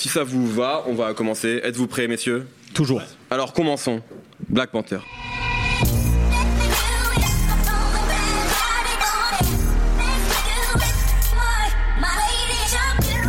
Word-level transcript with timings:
Si 0.00 0.08
ça 0.08 0.24
vous 0.24 0.46
va, 0.46 0.82
on 0.86 0.94
va 0.94 1.12
commencer. 1.12 1.60
Êtes-vous 1.62 1.86
prêts, 1.86 2.08
messieurs? 2.08 2.48
Toujours. 2.72 3.02
Alors 3.30 3.52
commençons. 3.52 4.00
Black 4.48 4.70
Panther. 4.70 5.00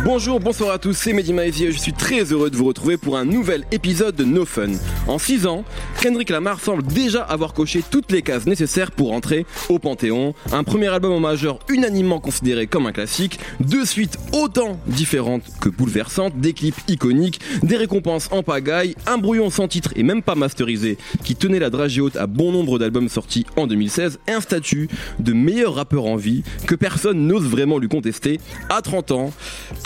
Bonjour, 0.04 0.40
bonsoir 0.40 0.72
à 0.72 0.78
tous, 0.78 0.94
c'est 0.94 1.12
Mehdi 1.12 1.32
Maizy 1.32 1.66
et 1.66 1.72
je 1.72 1.78
suis 1.78 1.92
très 1.92 2.24
heureux 2.32 2.50
de 2.50 2.56
vous 2.56 2.64
retrouver 2.64 2.96
pour 2.96 3.16
un 3.16 3.24
nouvel 3.24 3.64
épisode 3.70 4.16
de 4.16 4.24
No 4.24 4.44
Fun. 4.44 4.72
En 5.06 5.16
6 5.16 5.46
ans, 5.46 5.62
Kendrick 6.00 6.28
Lamar 6.28 6.58
semble 6.58 6.82
déjà 6.82 7.22
avoir 7.22 7.52
coché 7.52 7.84
toutes 7.88 8.10
les 8.10 8.22
cases 8.22 8.46
nécessaires 8.46 8.90
pour 8.90 9.12
entrer 9.12 9.46
au 9.68 9.78
Panthéon. 9.78 10.34
Un 10.50 10.64
premier 10.64 10.88
album 10.88 11.12
en 11.12 11.20
majeur 11.20 11.60
unanimement 11.68 12.18
considéré 12.18 12.66
comme 12.66 12.86
un 12.86 12.92
classique, 12.92 13.38
deux 13.60 13.84
suites 13.84 14.18
autant 14.32 14.76
différentes 14.88 15.44
que 15.60 15.68
bouleversantes, 15.68 16.36
des 16.36 16.52
clips 16.52 16.80
iconiques, 16.88 17.40
des 17.62 17.76
récompenses 17.76 18.28
en 18.32 18.42
pagaille, 18.42 18.96
un 19.06 19.18
brouillon 19.18 19.50
sans 19.50 19.68
titre 19.68 19.92
et 19.94 20.02
même 20.02 20.22
pas 20.22 20.34
masterisé 20.34 20.98
qui 21.22 21.36
tenait 21.36 21.60
la 21.60 21.70
dragée 21.70 22.00
haute 22.00 22.16
à 22.16 22.26
bon 22.26 22.50
nombre 22.50 22.80
d'albums 22.80 23.08
sortis 23.08 23.46
en 23.56 23.68
2016, 23.68 24.18
un 24.26 24.40
statut 24.40 24.88
de 25.20 25.32
meilleur 25.32 25.76
rappeur 25.76 26.06
en 26.06 26.16
vie 26.16 26.42
que 26.66 26.74
personne 26.74 27.28
n'ose 27.28 27.44
vraiment 27.44 27.78
lui 27.78 27.88
contester 27.88 28.40
à 28.68 28.82
30 28.82 29.12
ans. 29.12 29.32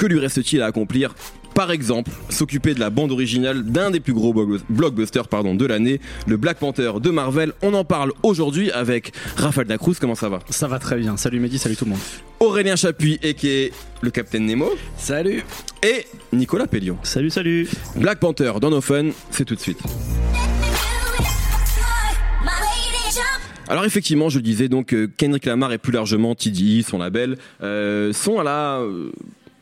Lui 0.06 0.18
reste-t-il 0.18 0.62
à 0.62 0.66
accomplir 0.66 1.14
par 1.56 1.70
exemple, 1.70 2.10
s'occuper 2.28 2.74
de 2.74 2.80
la 2.80 2.90
bande 2.90 3.12
originale 3.12 3.64
d'un 3.64 3.90
des 3.90 3.98
plus 3.98 4.12
gros 4.12 4.34
blockbusters 4.68 5.26
pardon, 5.26 5.54
de 5.54 5.64
l'année, 5.64 6.02
le 6.26 6.36
Black 6.36 6.58
Panther 6.58 6.92
de 7.00 7.08
Marvel. 7.08 7.54
On 7.62 7.72
en 7.72 7.82
parle 7.82 8.12
aujourd'hui 8.22 8.70
avec 8.72 9.14
Raphaël 9.36 9.66
Dacruz. 9.66 9.94
Comment 9.98 10.14
ça 10.14 10.28
va 10.28 10.40
Ça 10.50 10.68
va 10.68 10.78
très 10.78 10.98
bien. 10.98 11.16
Salut 11.16 11.40
Mehdi, 11.40 11.56
salut 11.56 11.74
tout 11.74 11.86
le 11.86 11.92
monde. 11.92 12.00
Aurélien 12.40 12.76
Chapuis, 12.76 13.18
et 13.22 13.32
qui 13.32 13.48
est 13.48 13.72
le 14.02 14.10
Capitaine 14.10 14.44
Nemo. 14.44 14.70
Salut. 14.98 15.44
Et 15.82 16.04
Nicolas 16.30 16.66
Pellion. 16.66 16.98
Salut, 17.02 17.30
salut. 17.30 17.66
Black 17.96 18.18
Panther 18.18 18.52
dans 18.60 18.68
nos 18.68 18.82
fun, 18.82 19.06
c'est 19.30 19.46
tout 19.46 19.54
de 19.54 19.60
suite. 19.60 19.78
Alors 23.68 23.84
effectivement, 23.84 24.28
je 24.28 24.38
le 24.38 24.42
disais 24.42 24.68
donc 24.68 24.92
euh, 24.92 25.08
Kendrick 25.16 25.46
Lamar 25.46 25.72
et 25.72 25.78
plus 25.78 25.92
largement 25.92 26.34
TDI, 26.34 26.84
son 26.84 26.98
label, 26.98 27.36
euh, 27.62 28.12
sont 28.12 28.38
à 28.38 28.44
la 28.44 28.78
euh, 28.78 29.10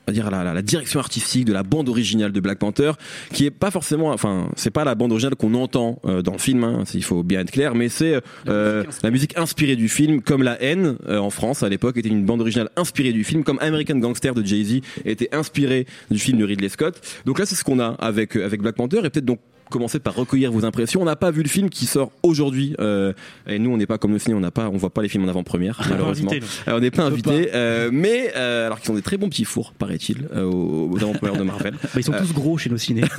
on 0.06 0.10
va 0.10 0.12
dire 0.12 0.30
la, 0.30 0.52
la, 0.52 0.62
direction 0.62 1.00
artistique 1.00 1.44
de 1.44 1.52
la 1.52 1.62
bande 1.62 1.88
originale 1.88 2.32
de 2.32 2.40
Black 2.40 2.58
Panther, 2.58 2.92
qui 3.32 3.46
est 3.46 3.50
pas 3.50 3.70
forcément, 3.70 4.10
enfin, 4.10 4.50
c'est 4.56 4.70
pas 4.70 4.84
la 4.84 4.94
bande 4.94 5.12
originale 5.12 5.34
qu'on 5.34 5.54
entend 5.54 6.00
euh, 6.04 6.22
dans 6.22 6.32
le 6.32 6.38
film, 6.38 6.64
hein, 6.64 6.84
il 6.92 7.04
faut 7.04 7.22
bien 7.22 7.40
être 7.40 7.50
clair, 7.50 7.74
mais 7.74 7.88
c'est 7.88 8.20
euh, 8.48 8.84
la, 9.02 9.10
musique 9.10 9.38
inspirée 9.38 9.76
du 9.76 9.88
film, 9.88 10.20
comme 10.20 10.42
La 10.42 10.60
haine 10.62 10.96
euh, 11.08 11.18
en 11.18 11.30
France 11.30 11.62
à 11.62 11.68
l'époque 11.68 11.96
était 11.96 12.08
une 12.08 12.24
bande 12.24 12.40
originale 12.40 12.68
inspirée 12.76 13.12
du 13.12 13.24
film, 13.24 13.44
comme 13.44 13.58
American 13.60 13.96
Gangster 13.96 14.34
de 14.34 14.44
Jay 14.44 14.62
Z 14.64 14.80
était 15.04 15.34
inspiré 15.34 15.86
du 16.10 16.18
film 16.18 16.38
de 16.38 16.44
Ridley 16.44 16.68
Scott. 16.68 17.00
Donc 17.24 17.38
là, 17.38 17.46
c'est 17.46 17.54
ce 17.54 17.64
qu'on 17.64 17.80
a 17.80 17.88
avec 17.98 18.36
avec 18.36 18.60
Black 18.60 18.76
Panther, 18.76 18.98
et 18.98 19.10
peut-être 19.10 19.24
donc 19.24 19.40
commencer 19.70 19.98
par 19.98 20.14
recueillir 20.14 20.52
vos 20.52 20.64
impressions. 20.64 21.02
On 21.02 21.06
n'a 21.06 21.16
pas 21.16 21.30
vu 21.30 21.42
le 21.42 21.48
film 21.48 21.70
qui 21.70 21.86
sort 21.86 22.12
aujourd'hui, 22.22 22.74
euh, 22.80 23.12
et 23.46 23.58
nous 23.58 23.70
on 23.70 23.76
n'est 23.76 23.86
pas 23.86 23.98
comme 23.98 24.12
le 24.12 24.18
ciné, 24.18 24.34
on 24.34 24.40
n'a 24.40 24.50
pas, 24.50 24.68
on 24.68 24.76
voit 24.76 24.90
pas 24.90 25.02
les 25.02 25.08
films 25.08 25.24
en 25.24 25.28
avant-première 25.28 25.80
malheureusement. 25.90 26.30
on 26.66 26.80
n'est 26.80 26.90
pas 26.90 27.04
invité, 27.04 27.50
euh, 27.54 27.90
mais 27.92 28.32
euh, 28.36 28.66
alors 28.66 28.78
qu'ils 28.78 28.86
sont 28.86 28.94
des 28.94 29.02
très 29.02 29.16
bons 29.16 29.28
petits 29.28 29.44
fours, 29.44 29.72
paraît-il, 29.72 30.28
euh, 30.34 30.44
aux, 30.44 30.90
aux 30.92 30.96
avant-premières 30.96 31.36
de 31.36 31.42
Marvel. 31.42 31.74
bah, 31.82 31.88
ils 31.96 32.04
sont 32.04 32.12
tous 32.12 32.32
gros 32.32 32.58
chez 32.58 32.70
nos 32.70 32.78
ciné. 32.78 33.02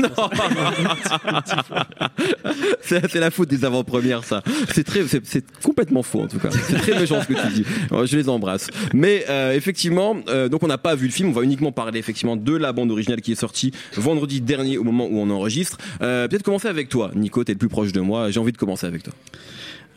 c'est 2.81 3.15
la 3.15 3.31
faute 3.31 3.49
des 3.49 3.65
avant-premières, 3.65 4.23
ça. 4.23 4.43
C'est 4.73 4.83
très, 4.83 5.01
c'est 5.23 5.45
complètement 5.61 6.03
faux 6.03 6.21
en 6.21 6.27
tout 6.27 6.39
cas. 6.39 6.49
C'est 6.51 6.77
très 6.77 6.99
méchant 6.99 7.21
ce 7.21 7.27
que 7.27 7.33
tu 7.33 7.53
dis. 7.53 7.65
Je 7.91 8.17
les 8.17 8.29
embrasse. 8.29 8.69
Mais 8.93 9.25
effectivement, 9.53 10.15
donc 10.49 10.63
on 10.63 10.67
n'a 10.67 10.77
pas 10.77 10.95
vu 10.95 11.07
le 11.07 11.11
film. 11.11 11.29
On 11.29 11.33
va 11.33 11.43
uniquement 11.43 11.71
parler 11.71 11.99
effectivement 11.99 12.35
de 12.35 12.55
la 12.55 12.73
bande 12.73 12.91
originale 12.91 13.21
qui 13.21 13.31
est 13.31 13.35
sortie 13.35 13.71
vendredi 13.95 14.41
dernier 14.41 14.77
au 14.77 14.83
moment 14.83 15.07
où 15.09 15.19
on 15.19 15.29
enregistre. 15.29 15.77
Peut-être 16.35 16.43
commencer 16.43 16.67
avec 16.67 16.89
toi, 16.89 17.11
Nico, 17.15 17.45
t'es 17.45 17.53
le 17.53 17.57
plus 17.57 17.69
proche 17.69 17.93
de 17.93 18.01
moi, 18.01 18.29
j'ai 18.29 18.41
envie 18.41 18.51
de 18.51 18.57
commencer 18.57 18.85
avec 18.85 19.03
toi. 19.03 19.13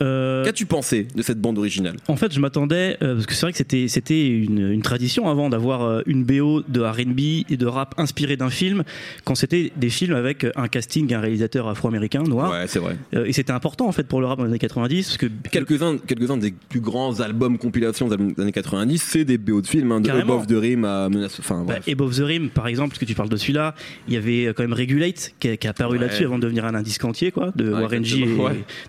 Euh, 0.00 0.44
Qu'as-tu 0.44 0.66
pensé 0.66 1.06
de 1.14 1.22
cette 1.22 1.41
bande 1.41 1.58
originale? 1.58 1.97
En 2.09 2.16
fait, 2.16 2.32
je 2.32 2.41
m'attendais 2.41 2.97
euh, 3.03 3.14
parce 3.14 3.26
que 3.26 3.34
c'est 3.34 3.42
vrai 3.42 3.53
que 3.53 3.59
c'était 3.59 3.88
c'était 3.88 4.28
une, 4.28 4.70
une, 4.70 4.82
tradition 4.82 5.28
avant 5.28 5.48
d'avoir 5.48 5.82
euh, 5.82 6.03
une 6.06 6.25
BO 6.25 6.62
de 6.66 6.81
R&B 6.81 7.50
et 7.50 7.56
de 7.56 7.66
rap 7.66 7.94
inspirée 7.98 8.37
d'un 8.37 8.50
film 8.50 8.84
quand 9.25 9.34
c'était 9.34 9.72
des 9.76 9.91
films 9.91 10.14
avec 10.14 10.47
un 10.56 10.69
casting, 10.69 11.12
un 11.12 11.20
réalisateur 11.20 11.69
afro-américain 11.69 12.22
noir. 12.22 12.53
Ouais, 12.53 12.66
c'est 12.66 12.78
vrai. 12.78 12.97
et 13.12 13.32
c'était 13.32 13.53
important 13.53 13.88
en 13.88 13.92
fait 13.92 14.06
pour 14.06 14.20
le 14.20 14.26
rap 14.26 14.38
dans 14.38 14.44
les 14.44 14.50
années 14.50 14.58
90 14.58 15.06
parce 15.06 15.16
que 15.16 15.26
quelques-uns 15.50 15.98
quelques-uns 15.98 16.37
des 16.37 16.54
plus 16.69 16.81
grands 16.81 17.20
albums 17.20 17.58
compilations 17.58 18.08
des 18.08 18.42
années 18.42 18.53
90, 18.53 19.03
c'est 19.03 19.25
des 19.25 19.38
BO 19.38 19.60
de 19.60 19.66
films 19.66 19.92
hein, 19.92 20.00
de 20.00 20.10
Above 20.10 20.47
the 20.47 20.53
Rim 20.53 20.84
à 20.84 21.08
Menace. 21.08 21.38
Enfin, 21.41 21.64
bah, 21.66 21.76
Above 21.88 22.16
the 22.16 22.22
Rim, 22.22 22.48
par 22.50 22.69
exemple, 22.69 22.91
parce 22.91 23.00
que 23.00 23.04
tu 23.04 23.14
parles 23.14 23.28
de 23.28 23.37
celui-là, 23.37 23.75
il 24.06 24.14
y 24.14 24.16
avait 24.16 24.53
quand 24.54 24.62
même 24.62 24.72
Regulate 24.72 25.34
qui, 25.41 25.56
qui 25.56 25.66
a 25.66 25.70
apparu 25.70 25.98
là-dessus 25.98 26.25
avant 26.25 26.37
de 26.37 26.42
devenir 26.42 26.64
un 26.64 26.75
indice 26.75 27.03
entier 27.03 27.31
quoi, 27.31 27.53
de 27.56 27.70
Warren 27.70 28.04
G. 28.04 28.20
Et, 28.20 28.26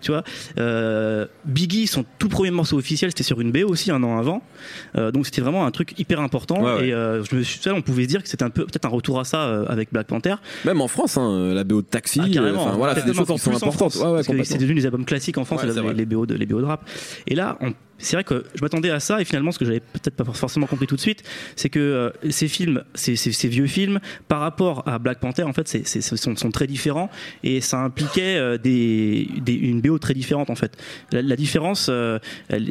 tu 0.02 0.12
vois. 0.12 0.24
Euh, 0.58 0.99
Biggie, 1.46 1.88
son 1.88 2.06
tout 2.18 2.30
premier 2.30 2.52
morceau 2.52 2.78
officiel, 2.78 3.12
c'était 3.12 3.24
sur 3.24 3.42
une 3.42 3.52
BO 3.52 3.68
aussi 3.68 3.92
un 3.92 4.04
an 4.04 4.18
avant. 4.18 4.42
Euh, 4.98 5.12
donc 5.12 5.26
c'était 5.26 5.42
vraiment 5.42 5.66
un 5.66 5.72
truc 5.72 5.98
hyper 5.98 6.20
important. 6.20 6.80
Et 6.80 6.94
euh, 6.94 7.24
je 7.24 7.36
me 7.36 7.44
suis, 7.44 7.60
on 7.70 7.82
pouvait 7.82 8.04
se 8.04 8.08
dire 8.08 8.24
que 8.24 8.30
c'était 8.30 8.44
un 8.44 8.50
peu 8.50 8.66
peut-être 8.66 8.86
un 8.86 8.90
retour 8.90 9.20
à 9.20 9.24
ça 9.24 9.64
avec 9.68 9.92
Black 9.92 10.08
Panther. 10.08 10.36
Même 10.66 10.82
en 10.82 10.88
France, 10.88 11.18
hein, 11.18 11.54
la 11.54 11.64
BO 11.64 11.82
de 11.82 11.88
Taxi. 11.88 12.22
Ah, 12.24 12.30
carrément. 12.32 12.76
voilà, 12.78 12.96
c'est 12.96 13.06
des 13.06 13.14
choses 13.14 13.28
qui 13.28 13.38
sont 13.40 13.56
importantes. 13.56 13.98
c'est 14.44 14.58
devenu 14.58 14.76
des 14.76 14.86
albums 14.86 15.06
classiques 15.06 15.38
en 15.38 15.46
France, 15.46 15.64
les, 15.64 15.94
les, 15.94 16.06
BO 16.06 16.26
de, 16.26 16.36
les 16.36 16.46
BO 16.46 16.60
de 16.60 16.66
rap. 16.66 16.88
Et 17.28 17.36
là, 17.36 17.58
on 17.62 17.74
c'est 18.00 18.16
vrai 18.16 18.24
que 18.24 18.44
je 18.56 18.62
m'attendais 18.62 18.90
à 18.90 19.00
ça 19.00 19.22
et 19.22 19.26
finalement 19.26 19.52
ce 19.52 19.60
que 19.60 19.66
j'avais 19.66 19.80
peut-être 19.80 20.16
pas 20.16 20.26
forcément 20.26 20.66
compris 20.66 20.88
tout 20.88 20.96
de 20.96 21.02
suite 21.02 21.24
c'est 21.56 21.70
que 21.70 21.80
euh, 21.80 22.10
ces 22.30 22.48
films 22.48 22.84
ces, 22.96 23.16
ces, 23.16 23.32
ces, 23.32 23.48
vieux 23.48 23.68
films 23.68 24.00
par 24.28 24.40
rapport 24.40 24.88
à 24.88 25.00
Black 25.00 25.20
Panther 25.20 25.44
en 25.44 25.54
fait 25.54 25.68
c'est, 25.68 25.86
c'est 25.86 26.02
sont, 26.02 26.36
sont, 26.36 26.52
très 26.52 26.68
différents 26.68 27.10
et 27.44 27.62
ça 27.62 27.80
impliquait 27.80 28.38
euh, 28.38 28.58
des, 28.58 29.28
des, 29.42 29.54
une 29.54 29.82
BO 29.82 30.00
très 30.00 30.14
différente 30.14 30.50
en 30.50 30.56
fait 30.56 30.78
la, 31.12 31.22
la 31.22 31.36
différence 31.36 31.88
euh, 31.90 32.20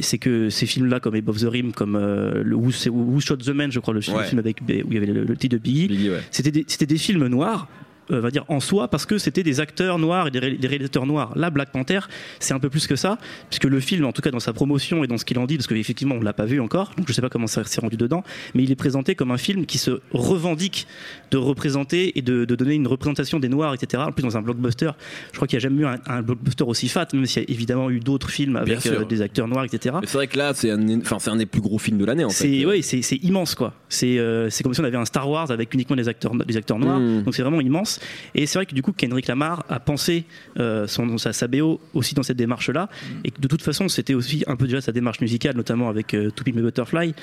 c'est 0.00 0.18
que 0.18 0.50
ces 0.50 0.66
films 0.66 0.86
là 0.86 1.00
comme 1.00 1.14
Above 1.14 1.40
the 1.40 1.48
Rim 1.48 1.72
comme 1.72 1.96
le 1.96 2.56
Who, 2.56 2.70
Who, 2.90 3.20
Shot 3.20 3.36
the 3.36 3.48
Man 3.48 3.70
je 3.70 3.80
crois 3.80 3.94
le 3.94 4.00
film 4.00 4.38
avec 4.38 4.60
où 4.62 4.64
il 4.68 4.94
y 4.94 4.96
avait 4.96 5.06
le, 5.06 5.24
le 5.24 5.36
titre 5.36 5.56
de 5.56 5.62
Biggie, 5.62 5.88
Biggie 5.88 6.10
ouais. 6.10 6.20
c'était 6.30 6.50
des, 6.50 6.64
c'était 6.66 6.86
des 6.86 6.98
films 6.98 7.26
noirs 7.26 7.68
euh, 8.10 8.20
va 8.20 8.30
dire 8.30 8.44
en 8.48 8.60
soi 8.60 8.88
parce 8.88 9.06
que 9.06 9.18
c'était 9.18 9.42
des 9.42 9.60
acteurs 9.60 9.98
noirs 9.98 10.28
et 10.28 10.30
des, 10.30 10.38
réalisateurs 10.38 11.06
noirs. 11.06 11.32
Là, 11.36 11.50
Black 11.50 11.70
Panther, 11.72 12.00
c'est 12.40 12.54
un 12.54 12.58
peu 12.58 12.70
plus 12.70 12.86
que 12.86 12.96
ça, 12.96 13.18
puisque 13.50 13.64
le 13.64 13.80
film, 13.80 14.04
en 14.04 14.12
tout 14.12 14.22
cas 14.22 14.30
dans 14.30 14.40
sa 14.40 14.52
promotion 14.52 15.04
et 15.04 15.06
dans 15.06 15.18
ce 15.18 15.24
qu'il 15.24 15.38
en 15.38 15.46
dit, 15.46 15.56
parce 15.56 15.66
qu'effectivement 15.66 16.16
on 16.16 16.22
l'a 16.22 16.32
pas 16.32 16.46
vu 16.46 16.60
encore, 16.60 16.92
donc 16.96 17.06
je 17.08 17.12
sais 17.12 17.22
pas 17.22 17.28
comment 17.28 17.46
ça 17.46 17.64
s'est 17.64 17.80
rendu 17.80 17.96
dedans, 17.96 18.24
mais 18.54 18.62
il 18.62 18.70
est 18.70 18.76
présenté 18.76 19.14
comme 19.14 19.30
un 19.30 19.38
film 19.38 19.66
qui 19.66 19.78
se 19.78 20.00
revendique 20.12 20.86
de 21.30 21.36
représenter 21.36 22.18
et 22.18 22.22
de, 22.22 22.44
de 22.44 22.54
donner 22.54 22.74
une 22.74 22.86
représentation 22.86 23.38
des 23.38 23.48
noirs, 23.48 23.74
etc. 23.74 24.02
En 24.06 24.12
plus 24.12 24.22
dans 24.22 24.36
un 24.36 24.42
blockbuster, 24.42 24.90
je 25.32 25.36
crois 25.36 25.46
qu'il 25.46 25.56
n'y 25.56 25.64
a 25.64 25.68
jamais 25.68 25.82
eu 25.82 25.86
un, 25.86 25.98
un, 26.06 26.22
blockbuster 26.22 26.64
aussi 26.64 26.88
fat, 26.88 27.06
même 27.12 27.26
s'il 27.26 27.42
y 27.42 27.46
a 27.46 27.50
évidemment 27.50 27.90
eu 27.90 28.00
d'autres 28.00 28.30
films 28.30 28.56
avec 28.56 28.86
euh, 28.86 29.04
des 29.04 29.22
acteurs 29.22 29.48
noirs, 29.48 29.64
etc. 29.64 29.96
C'est 30.04 30.14
vrai 30.14 30.26
que 30.26 30.38
là, 30.38 30.52
c'est 30.54 30.70
un, 30.70 31.00
enfin 31.00 31.18
c'est 31.18 31.30
un 31.30 31.36
des 31.36 31.46
plus 31.46 31.60
gros 31.60 31.78
films 31.78 31.98
de 31.98 32.04
l'année 32.04 32.24
en 32.24 32.30
fait. 32.30 32.64
Oui, 32.64 32.82
c'est 32.82 33.16
immense 33.16 33.54
quoi. 33.54 33.74
C'est 33.88 34.18
euh, 34.18 34.48
comme 34.62 34.74
si 34.74 34.80
on 34.80 34.84
avait 34.84 34.96
un 34.96 35.04
Star 35.04 35.28
Wars 35.28 35.50
avec 35.50 35.72
uniquement 35.74 35.96
des 35.96 36.08
acteurs 36.08 36.34
des 36.34 36.56
acteurs 36.56 36.78
noirs, 36.78 36.98
mmh. 36.98 37.22
donc 37.24 37.34
c'est 37.34 37.42
vraiment 37.42 37.60
immense. 37.60 37.97
Et 38.34 38.46
c'est 38.46 38.58
vrai 38.58 38.66
que 38.66 38.74
du 38.74 38.82
coup 38.82 38.92
Kendrick 38.92 39.26
Lamar 39.26 39.64
a 39.68 39.80
pensé 39.80 40.24
euh, 40.58 40.86
son, 40.86 41.18
sa, 41.18 41.32
sa, 41.32 41.48
BO 41.48 41.80
aussi 41.94 42.14
dans 42.14 42.22
cette 42.22 42.36
démarche 42.36 42.70
là 42.70 42.88
mm. 42.88 43.20
et 43.24 43.30
que 43.30 43.40
de 43.40 43.48
toute 43.48 43.62
façon 43.62 43.88
c'était 43.88 44.14
aussi 44.14 44.44
un 44.46 44.56
peu 44.56 44.66
déjà 44.66 44.80
sa 44.80 44.92
démarche 44.92 45.20
musicale 45.20 45.56
notamment 45.56 45.88
avec 45.88 46.14
euh, 46.14 46.30
To 46.30 46.44
Butterfly. 46.44 47.14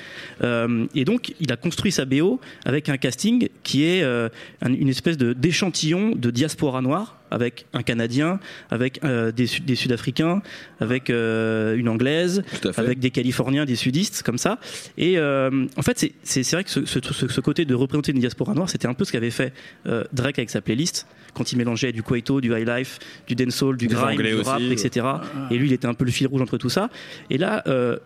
Euh, 0.42 0.86
et 0.94 1.04
donc 1.04 1.34
il 1.40 1.52
a 1.52 1.56
construit 1.56 1.92
sa 1.92 2.04
BO 2.04 2.40
avec 2.64 2.88
un 2.88 2.96
casting 2.96 3.48
qui 3.62 3.84
est 3.84 4.02
euh, 4.02 4.28
une 4.66 4.88
espèce 4.88 5.16
de 5.16 5.32
d'échantillon 5.32 6.12
de 6.14 6.30
diaspora 6.30 6.80
noire 6.82 7.16
avec 7.30 7.66
un 7.72 7.82
Canadien, 7.82 8.40
avec 8.70 9.02
euh, 9.04 9.32
des, 9.32 9.46
des 9.64 9.74
Sud-Africains, 9.74 10.42
avec 10.80 11.10
euh, 11.10 11.76
une 11.76 11.88
Anglaise, 11.88 12.42
avec 12.76 12.98
des 12.98 13.10
Californiens, 13.10 13.64
des 13.64 13.76
Sudistes, 13.76 14.22
comme 14.22 14.38
ça. 14.38 14.58
Et 14.98 15.18
euh, 15.18 15.66
en 15.76 15.82
fait, 15.82 16.12
c'est 16.22 16.50
vrai 16.52 16.64
que 16.64 16.70
ce, 16.70 16.84
ce, 16.86 17.00
ce, 17.00 17.40
côté 17.40 17.64
de 17.64 17.74
représenter 17.74 18.12
une 18.12 18.20
diaspora 18.20 18.54
noire, 18.54 18.68
c'était 18.68 18.88
un 18.88 18.94
peu 18.94 19.04
ce 19.04 19.12
qu'avait 19.12 19.30
fait 19.30 19.52
euh, 19.86 20.04
Drake 20.12 20.38
avec 20.38 20.50
sa 20.50 20.60
playlist, 20.60 21.06
quand 21.34 21.52
il 21.52 21.58
mélangeait 21.58 21.92
du 21.92 22.02
Kwaito, 22.02 22.40
du 22.40 22.56
high 22.56 22.66
life, 22.66 22.98
du 23.26 23.34
dancehall, 23.34 23.76
du 23.76 23.88
grime, 23.88 24.16
du 24.16 24.40
rap, 24.40 24.60
aussi, 24.60 24.72
etc. 24.72 25.06
Et 25.50 25.58
lui, 25.58 25.68
il 25.68 25.72
était 25.72 25.86
un 25.86 25.94
peu 25.94 26.04
le 26.04 26.10
fil 26.10 26.26
rouge 26.26 26.42
entre 26.42 26.58
tout 26.58 26.70
ça. 26.70 26.90
Et 27.30 27.38
là, 27.38 27.62
euh, 27.66 27.98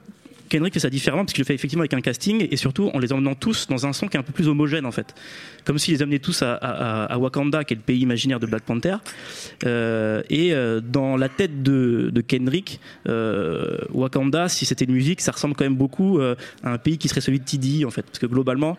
Kendrick 0.50 0.74
fait 0.74 0.80
ça 0.80 0.90
différemment 0.90 1.24
parce 1.24 1.32
qu'il 1.32 1.42
le 1.42 1.46
fait 1.46 1.54
effectivement 1.54 1.82
avec 1.82 1.94
un 1.94 2.00
casting 2.00 2.46
et 2.50 2.56
surtout 2.56 2.90
en 2.92 2.98
les 2.98 3.12
emmenant 3.12 3.34
tous 3.34 3.68
dans 3.68 3.86
un 3.86 3.92
son 3.92 4.08
qui 4.08 4.16
est 4.16 4.20
un 4.20 4.24
peu 4.24 4.32
plus 4.32 4.48
homogène 4.48 4.84
en 4.84 4.90
fait. 4.90 5.14
Comme 5.64 5.78
s'il 5.78 5.94
les 5.94 6.02
amenait 6.02 6.18
tous 6.18 6.42
à, 6.42 7.16
Wakanda, 7.18 7.64
qui 7.64 7.74
est 7.74 7.76
le 7.76 7.82
pays 7.82 8.00
imaginaire 8.00 8.40
de 8.40 8.46
Black 8.46 8.62
Panther. 8.64 8.96
Euh, 9.64 10.22
et 10.28 10.52
euh, 10.52 10.80
dans 10.80 11.16
la 11.16 11.28
tête 11.28 11.62
de, 11.62 12.12
Kendrick, 12.26 12.80
euh, 13.08 13.78
Wakanda, 13.92 14.48
si 14.48 14.66
c'était 14.66 14.84
une 14.84 14.94
musique, 14.94 15.20
ça 15.20 15.32
ressemble 15.32 15.54
quand 15.54 15.64
même 15.64 15.76
beaucoup 15.76 16.20
à 16.20 16.36
un 16.64 16.78
pays 16.78 16.98
qui 16.98 17.08
serait 17.08 17.20
celui 17.20 17.38
de 17.38 17.44
TD 17.44 17.84
en 17.84 17.90
fait. 17.90 18.02
Parce 18.02 18.18
que 18.18 18.26
globalement, 18.26 18.76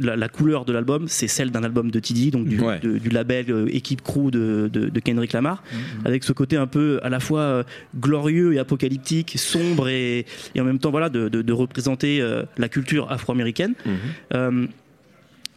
la, 0.00 0.16
la, 0.16 0.28
couleur 0.28 0.64
de 0.64 0.72
l'album, 0.72 1.06
c'est 1.08 1.28
celle 1.28 1.50
d'un 1.50 1.64
album 1.64 1.90
de 1.90 2.00
TD, 2.00 2.30
donc 2.30 2.46
du, 2.46 2.58
ouais. 2.60 2.78
de, 2.80 2.98
du 2.98 3.08
label 3.10 3.50
euh, 3.50 3.66
équipe 3.76 4.02
crew 4.02 4.30
de, 4.30 4.68
de, 4.72 4.88
de, 4.88 5.00
Kendrick 5.00 5.32
Lamar, 5.32 5.62
mm 5.62 5.76
-hmm. 5.76 6.06
avec 6.08 6.24
ce 6.24 6.32
côté 6.32 6.56
un 6.56 6.66
peu 6.66 6.98
à 7.02 7.08
la 7.08 7.20
fois 7.20 7.40
euh, 7.40 7.62
glorieux 8.00 8.54
et 8.54 8.58
apocalyptique, 8.58 9.34
sombre 9.38 9.88
et, 9.88 10.24
et 10.54 10.60
en 10.60 10.64
même 10.64 10.78
temps 10.78 10.90
voilà 10.90 11.08
de, 11.08 11.28
de 11.28 11.52
représenter 11.52 12.20
euh, 12.20 12.42
la 12.58 12.68
culture 12.68 13.10
afro-américaine. 13.10 13.74
Mm 13.84 13.90
-hmm. 13.90 14.68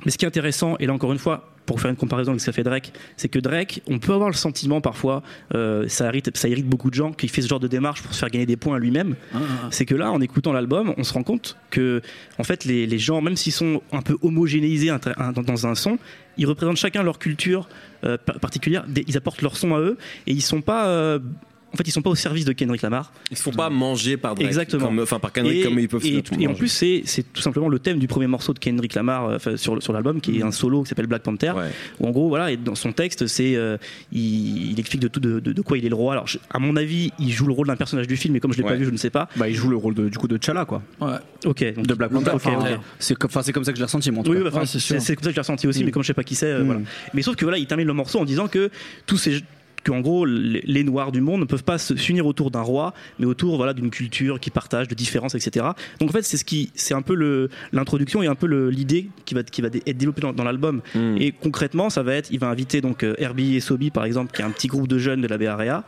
mais 0.03 0.11
ce 0.11 0.17
qui 0.17 0.25
est 0.25 0.27
intéressant, 0.27 0.71
et 0.79 0.85
là 0.87 0.93
encore 0.93 1.13
une 1.13 1.19
fois, 1.19 1.54
pour 1.65 1.81
faire 1.81 1.89
une 1.89 1.97
comparaison 1.97 2.31
avec 2.31 2.41
ce 2.41 2.45
qu'a 2.45 2.51
fait 2.51 2.63
Drake, 2.63 2.93
c'est 3.17 3.29
que 3.29 3.39
Drake, 3.39 3.81
on 3.87 3.99
peut 3.99 4.13
avoir 4.13 4.29
le 4.29 4.35
sentiment 4.35 4.81
parfois, 4.81 5.23
euh, 5.53 5.87
ça, 5.87 6.05
irrite, 6.07 6.35
ça 6.37 6.47
irrite 6.47 6.67
beaucoup 6.67 6.89
de 6.89 6.95
gens, 6.95 7.11
qu'il 7.11 7.29
fait 7.29 7.41
ce 7.41 7.47
genre 7.47 7.59
de 7.59 7.67
démarche 7.67 8.01
pour 8.01 8.13
se 8.13 8.19
faire 8.19 8.29
gagner 8.29 8.45
des 8.45 8.57
points 8.57 8.75
à 8.75 8.79
lui-même. 8.79 9.15
Ah, 9.33 9.37
ah. 9.41 9.67
C'est 9.71 9.85
que 9.85 9.95
là, 9.95 10.11
en 10.11 10.21
écoutant 10.21 10.53
l'album, 10.53 10.93
on 10.97 11.03
se 11.03 11.13
rend 11.13 11.23
compte 11.23 11.57
que, 11.69 12.01
en 12.37 12.43
fait, 12.43 12.65
les, 12.65 12.85
les 12.87 12.99
gens, 12.99 13.21
même 13.21 13.35
s'ils 13.35 13.53
sont 13.53 13.81
un 13.91 14.01
peu 14.01 14.17
homogénéisés 14.21 14.91
dans, 15.35 15.67
un 15.67 15.75
son, 15.75 15.97
ils 16.37 16.45
représentent 16.45 16.77
chacun 16.77 17.03
leur 17.03 17.19
culture 17.19 17.67
euh, 18.03 18.17
par- 18.17 18.39
particulière. 18.39 18.85
Ils 19.07 19.17
apportent 19.17 19.41
leur 19.41 19.57
son 19.57 19.73
à 19.75 19.79
eux 19.79 19.97
et 20.27 20.31
ils 20.31 20.41
sont 20.41 20.61
pas. 20.61 21.19
En 21.75 21.77
fait, 21.77 21.87
ils 21.87 21.91
sont 21.91 22.01
pas 22.01 22.09
au 22.09 22.15
service 22.15 22.45
de 22.45 22.53
Kendrick 22.53 22.81
Lamar. 22.81 23.11
Ils 23.31 23.37
se 23.37 23.43
font 23.43 23.51
pas 23.51 23.69
manger 23.69 24.17
par 24.17 24.33
Drake. 24.35 24.47
Exactement. 24.47 24.85
Comme- 24.87 24.99
Enfin, 24.99 25.19
par 25.19 25.31
Kendrick 25.31 25.59
et, 25.59 25.63
comme 25.63 25.77
ils 25.79 25.87
peuvent 25.87 26.01
se 26.01 26.07
et- 26.07 26.21
tout 26.21 26.33
et 26.39 26.47
en 26.47 26.53
plus, 26.53 26.67
c'est 26.69 27.01
c'est 27.05 27.23
tout 27.33 27.41
simplement 27.41 27.67
le 27.69 27.79
thème 27.79 27.99
du 27.99 28.07
premier 28.07 28.27
morceau 28.27 28.53
de 28.53 28.59
Kendrick 28.59 28.93
Lamar 28.95 29.25
euh, 29.47 29.57
sur, 29.57 29.81
sur 29.83 29.93
l'album, 29.93 30.21
qui 30.21 30.39
est 30.39 30.43
un 30.43 30.51
solo 30.51 30.83
qui 30.83 30.89
s'appelle 30.89 31.07
Black 31.07 31.21
Panther. 31.21 31.51
Ouais. 31.51 31.69
Où 31.99 32.07
en 32.07 32.11
gros, 32.11 32.29
voilà, 32.29 32.51
et 32.51 32.57
dans 32.57 32.75
son 32.75 32.91
texte, 32.91 33.27
c'est 33.27 33.55
euh, 33.55 33.77
il, 34.11 34.71
il 34.71 34.79
explique 34.79 35.01
de 35.01 35.07
tout 35.07 35.19
de, 35.19 35.39
de- 35.39 35.53
de 35.53 35.61
quoi 35.61 35.77
il 35.77 35.85
est 35.85 35.89
le 35.89 35.95
roi. 35.95 36.13
Alors, 36.13 36.27
je- 36.27 36.37
à 36.49 36.59
mon 36.59 36.75
avis, 36.75 37.11
il 37.19 37.31
joue 37.31 37.45
le 37.47 37.53
rôle 37.53 37.67
d'un 37.67 37.75
personnage 37.75 38.07
du 38.07 38.15
film, 38.17 38.33
mais 38.33 38.39
comme 38.39 38.53
je 38.53 38.57
l'ai 38.57 38.63
Ouais. 38.63 38.71
pas 38.71 38.75
vu, 38.77 38.85
je 38.85 38.89
ne 38.91 38.97
sais 38.97 39.09
pas. 39.09 39.27
Bah, 39.35 39.47
il 39.49 39.55
joue 39.55 39.69
le 39.69 39.75
rôle 39.77 39.93
de, 39.93 40.09
du 40.09 40.17
coup 40.17 40.27
de 40.27 40.37
T'Challa, 40.37 40.65
quoi. 40.65 40.81
Ouais. 41.01 41.09
Ok. 41.45 41.63
donc- 41.75 41.87
De 41.87 41.93
Black 41.93 42.11
Panther. 42.11 42.31
Ok, 42.33 42.41
Enfin, 42.45 42.79
C'est 42.99 43.15
comme, 43.15 43.29
enfin, 43.29 43.41
c'est 43.43 43.51
comme 43.53 43.63
ça 43.63 43.71
que 43.71 43.77
je 43.77 43.81
l'ai 43.81 43.85
ressenti, 43.85 44.11
moi. 44.11 44.23
Oui, 44.27 44.37
Ouais, 44.37 44.49
c'est 44.61 44.65
c'est 44.67 44.79
sûr. 44.79 45.01
c'est 45.01 45.15
comme 45.15 45.23
ça 45.23 45.29
que 45.29 45.33
je 45.33 45.35
l'ai 45.35 45.41
ressenti 45.41 45.67
aussi, 45.67 45.81
Mm. 45.81 45.85
mais 45.85 45.91
comme 45.91 46.03
je 46.03 46.07
sais 46.07 46.13
pas 46.13 46.23
qui 46.23 46.35
c'est, 46.35 46.45
euh, 46.47 46.61
Mm. 46.61 46.65
voilà. 46.65 46.81
Mais 47.13 47.21
sauf 47.21 47.35
que 47.35 47.45
voilà, 47.45 47.57
il 47.57 47.65
termine 47.67 47.87
le 47.87 47.93
morceau 47.93 48.19
en 48.19 48.25
disant 48.25 48.47
que 48.47 48.69
tous 49.05 49.17
ces 49.17 49.41
qu'en 49.85 50.01
gros 50.01 50.25
les, 50.25 50.61
les 50.65 50.83
noirs 50.83 51.11
du 51.11 51.21
monde 51.21 51.39
ne 51.41 51.45
peuvent 51.45 51.63
pas 51.63 51.77
se- 51.77 51.95
s'unir 51.95 52.25
autour 52.25 52.51
d'un 52.51 52.61
roi, 52.61 52.93
mais 53.19 53.25
autour 53.25 53.55
voilà 53.55 53.73
d'une 53.73 53.89
culture 53.91 54.39
qui 54.39 54.49
partage, 54.49 54.87
de 54.87 54.95
différences, 54.95 55.35
etc. 55.35 55.67
Donc 55.99 56.09
en 56.09 56.13
fait 56.13 56.23
c'est 56.23 56.37
ce 56.37 56.43
qui 56.43 56.71
c'est 56.75 56.93
un 56.93 57.01
peu 57.01 57.49
l'introduction 57.71 58.21
et 58.23 58.27
un 58.27 58.35
peu 58.35 58.47
l'idée 58.69 59.09
qui 59.25 59.33
va 59.35 59.43
qui 59.43 59.61
va 59.61 59.67
être 59.67 59.97
développée 59.97 60.21
dans, 60.21 60.33
dans 60.33 60.43
l'album. 60.43 60.81
Mm. 60.95 61.17
Et 61.19 61.31
concrètement 61.31 61.89
ça 61.89 62.03
va 62.03 62.15
être 62.15 62.29
il 62.31 62.39
va 62.39 62.47
inviter 62.49 62.81
donc 62.81 63.03
euh, 63.03 63.13
Herbie 63.17 63.55
et 63.55 63.59
Sobi 63.59 63.91
par 63.91 64.05
exemple 64.05 64.35
qui 64.35 64.41
est 64.41 64.45
un 64.45 64.51
petit 64.51 64.67
groupe 64.67 64.87
de 64.87 64.97
jeunes 64.97 65.21
de 65.21 65.27
la 65.27 65.37
Bay 65.37 65.47
Area 65.47 65.83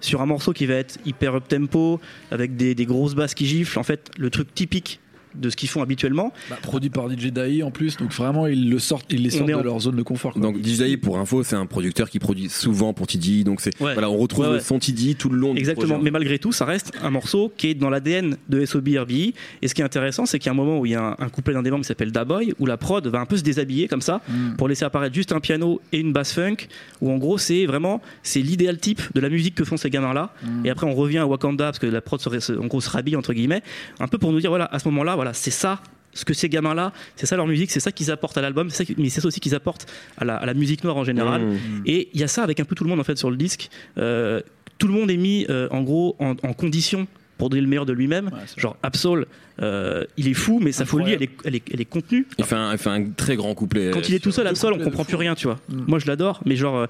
sur 0.00 0.22
un 0.22 0.26
morceau 0.26 0.52
qui 0.52 0.64
va 0.66 0.74
être 0.74 0.98
hyper 1.04 1.34
up 1.34 1.48
tempo 1.48 2.00
avec 2.30 2.56
des, 2.56 2.74
des 2.74 2.86
grosses 2.86 3.14
basses 3.14 3.34
qui 3.34 3.46
giflent 3.46 3.78
en 3.78 3.82
fait 3.82 4.10
le 4.16 4.30
truc 4.30 4.54
typique 4.54 5.00
de 5.34 5.50
ce 5.50 5.56
qu'ils 5.56 5.68
font 5.68 5.82
habituellement 5.82 6.32
Bah, 6.48 6.56
produit 6.62 6.90
par 6.90 7.08
DJ 7.10 7.26
Dai 7.32 7.62
en 7.62 7.70
plus, 7.70 7.96
donc 7.96 8.12
vraiment 8.12 8.46
ils 8.46 8.68
le 8.70 8.78
sortent, 8.78 9.06
ils 9.12 9.22
les 9.22 9.30
sortent 9.30 9.48
de 9.48 9.54
en- 9.54 9.62
leur 9.62 9.80
zone 9.80 9.96
de 9.96 10.02
confort. 10.02 10.32
quoi. 10.32 10.42
Donc 10.42 10.56
DJ 10.62 10.96
pour 10.96 11.18
info, 11.18 11.42
c'est 11.42 11.56
un 11.56 11.66
producteur 11.66 12.10
qui 12.10 12.18
produit 12.18 12.48
souvent 12.48 12.92
pour 12.92 13.06
TD, 13.06 13.44
donc 13.44 13.60
c'est 13.60 13.78
Ouais. 13.80 13.92
voilà, 13.94 14.10
on 14.10 14.16
retrouve 14.16 14.46
Ouais, 14.46 14.52
ouais. 14.54 14.60
son 14.60 14.78
TD 14.78 15.14
tout 15.14 15.28
le 15.28 15.36
long 15.38 15.54
du 15.54 15.60
Exactement, 15.60 15.88
projet. 15.94 16.02
mais 16.04 16.10
malgré 16.10 16.38
tout, 16.38 16.52
ça 16.52 16.64
reste 16.64 16.92
un 17.02 17.10
morceau 17.10 17.52
qui 17.56 17.68
est 17.68 17.74
dans 17.74 17.90
l'ADN 17.90 18.36
de 18.48 18.64
SOB 18.64 18.88
RBI. 18.98 19.34
Et 19.62 19.68
ce 19.68 19.74
qui 19.74 19.80
est 19.82 19.84
intéressant, 19.84 20.26
c'est 20.26 20.38
qu'il 20.38 20.46
y 20.46 20.50
a 20.50 20.52
un 20.52 20.56
moment 20.56 20.78
où 20.78 20.86
il 20.86 20.92
y 20.92 20.94
a 20.94 21.02
un, 21.02 21.16
un 21.18 21.28
couplet 21.28 21.54
d'un 21.54 21.62
des 21.62 21.70
membres 21.70 21.82
qui 21.82 21.88
s'appelle 21.88 22.12
Daboy, 22.12 22.52
où 22.58 22.66
la 22.66 22.76
prod 22.76 23.06
va 23.06 23.20
un 23.20 23.26
peu 23.26 23.36
se 23.36 23.42
déshabiller 23.42 23.88
comme 23.88 24.00
ça, 24.02 24.20
Mm. 24.28 24.56
pour 24.56 24.68
laisser 24.68 24.84
apparaître 24.84 25.14
juste 25.14 25.32
un 25.32 25.40
piano 25.40 25.80
et 25.92 25.98
une 25.98 26.12
basse 26.12 26.32
funk, 26.32 26.56
où 27.00 27.10
en 27.10 27.18
gros, 27.18 27.38
c'est 27.38 27.66
vraiment 27.66 28.00
c'est 28.22 28.40
l'idéal 28.42 28.78
type 28.78 29.00
de 29.14 29.20
la 29.20 29.28
musique 29.28 29.54
que 29.54 29.64
font 29.64 29.76
ces 29.76 29.90
gamins-là. 29.90 30.32
Mm. 30.42 30.66
Et 30.66 30.70
après, 30.70 30.86
on 30.86 30.94
revient 30.94 31.18
à 31.18 31.26
Wakanda, 31.26 31.66
parce 31.66 31.78
que 31.78 31.86
la 31.86 32.00
prod 32.00 32.20
se, 32.20 32.52
en 32.58 32.66
gros 32.66 32.80
se 32.80 32.90
rhabille, 32.90 33.16
entre 33.16 33.32
guillemets, 33.32 33.62
un 33.98 34.08
peu 34.08 34.18
pour 34.18 34.32
nous 34.32 34.40
dire, 34.40 34.50
voilà, 34.50 34.66
à 34.72 34.78
ce 34.78 34.88
moment-là, 34.88 35.16
voilà, 35.20 35.32
c'est 35.34 35.50
ça. 35.50 35.80
Ce 36.12 36.24
que 36.24 36.34
ces 36.34 36.48
gamins-là, 36.48 36.92
c'est 37.14 37.26
ça 37.26 37.36
leur 37.36 37.46
musique, 37.46 37.70
c'est 37.70 37.78
ça 37.78 37.92
qu'ils 37.92 38.10
apportent 38.10 38.36
à 38.36 38.40
l'album, 38.40 38.68
c'est 38.68 38.78
ça 38.78 38.84
qui- 38.84 38.96
mais 38.98 39.10
c'est 39.10 39.20
ça 39.20 39.28
aussi 39.28 39.38
qu'ils 39.38 39.54
apportent 39.54 39.86
à 40.18 40.24
la, 40.24 40.34
à 40.36 40.44
la 40.46 40.54
musique 40.54 40.82
noire 40.82 40.96
en 40.96 41.04
général. 41.04 41.42
Mm. 41.42 41.82
Et 41.86 42.08
il 42.12 42.20
y 42.20 42.24
a 42.24 42.28
ça 42.28 42.42
avec 42.42 42.58
un 42.58 42.64
peu 42.64 42.74
tout 42.74 42.82
le 42.82 42.90
monde 42.90 42.98
en 42.98 43.04
fait 43.04 43.16
sur 43.16 43.30
le 43.30 43.36
disque. 43.36 43.70
Euh, 43.96 44.40
tout 44.78 44.88
le 44.88 44.92
monde 44.94 45.08
est 45.10 45.16
mis 45.16 45.46
euh, 45.50 45.68
en 45.70 45.82
gros 45.82 46.16
en, 46.18 46.30
en 46.42 46.52
condition 46.52 47.06
pour 47.38 47.48
donner 47.48 47.62
le 47.62 47.68
meilleur 47.68 47.86
de 47.86 47.92
lui-même. 47.92 48.26
Ouais, 48.26 48.40
Genre 48.56 48.76
Absol, 48.82 49.24
euh, 49.62 50.04
il 50.16 50.26
est 50.26 50.34
fou, 50.34 50.58
mais 50.60 50.72
sa 50.72 50.84
folie, 50.84 51.12
elle 51.12 51.22
est, 51.22 51.30
elle 51.44 51.54
est, 51.54 51.62
elle 51.72 51.80
est 51.80 51.84
contenue. 51.86 52.26
Il 52.38 52.44
fait 52.44 52.56
un, 52.56 52.72
il 52.72 52.78
fait 52.78 52.90
un 52.90 53.04
très 53.10 53.36
grand 53.36 53.54
couplet. 53.54 53.90
Quand 53.92 54.08
il 54.08 54.14
est 54.14 54.18
tout 54.18 54.32
seul, 54.32 54.46
Absol, 54.48 54.72
on 54.74 54.78
comprend 54.82 55.04
plus 55.04 55.16
rien, 55.16 55.34
tu 55.36 55.46
vois. 55.46 55.58
Mm. 55.68 55.82
Moi, 55.86 55.98
je 56.00 56.06
l'adore, 56.06 56.40
mais 56.44 56.56
genre. 56.56 56.86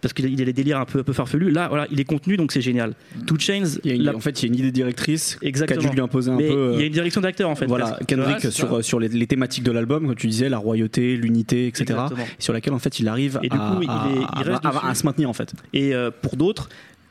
Parce 0.00 0.12
qu'il 0.14 0.26
a, 0.26 0.44
les 0.44 0.52
délires 0.52 0.78
un 0.78 0.84
peu, 0.84 1.00
un 1.00 1.02
peu 1.02 1.12
farfelus. 1.12 1.50
Là, 1.50 1.68
voilà, 1.68 1.86
il 1.90 1.98
est 2.00 2.04
contenu, 2.04 2.36
donc 2.36 2.52
c'est 2.52 2.60
génial. 2.60 2.94
Two 3.26 3.38
Chains, 3.38 3.64
Il 3.84 3.90
y 3.90 3.92
a 3.92 3.96
une- 3.96 4.02
la- 4.02 4.14
En 4.16 4.20
fait, 4.20 4.42
il 4.42 4.46
y 4.46 4.50
a 4.50 4.54
une 4.54 4.58
idée 4.60 4.72
directrice 4.72 5.36
qui 5.40 5.46
a 5.46 5.48
exactement. 5.48 5.80
dû 5.80 5.88
lui 5.96 6.00
imposer 6.00 6.30
un 6.30 6.36
mais 6.36 6.48
peu. 6.48 6.70
il 6.74 6.78
y 6.78 6.80
a 6.80 6.82
euh, 6.82 6.86
une 6.86 6.92
direction 6.92 7.20
d'acteur 7.20 7.50
en 7.50 7.54
fait. 7.56 7.66
voilà. 7.66 7.98
Kendrick 8.06 8.50
sur, 8.82 9.00
les, 9.00 9.08
les 9.08 9.26
thématiques 9.26 9.64
de 9.64 9.72
l'album, 9.72 10.06
comme 10.06 10.14
tu 10.16 10.26
disais, 10.28 10.48
la 10.48 10.58
royauté, 10.58 11.16
l'unité, 11.16 11.66
etc. 11.66 11.82
Exactement. 11.90 12.24
Sur 12.38 12.52
laquelle 12.52 12.72
en 12.74 12.78
fait 12.78 12.98
il 13.00 13.08
arrive 13.08 13.40
Et 13.42 13.48
du 13.48 13.56
à, 13.56 13.58
coup, 13.58 13.82
il 13.82 13.88
à- 13.90 14.06
est- 14.08 14.18
il 14.18 14.22
à- 14.48 14.52
reste 14.52 14.64
à- 14.66 14.70
dessus. 14.70 14.86
à 14.86 14.94
se 14.94 15.06
maintenir 15.06 15.28
en 15.30 15.32
fait. 15.34 15.52
Et 15.72 15.94
euh, 15.94 16.10
pour 16.22 16.36
d'autres, 16.36 16.68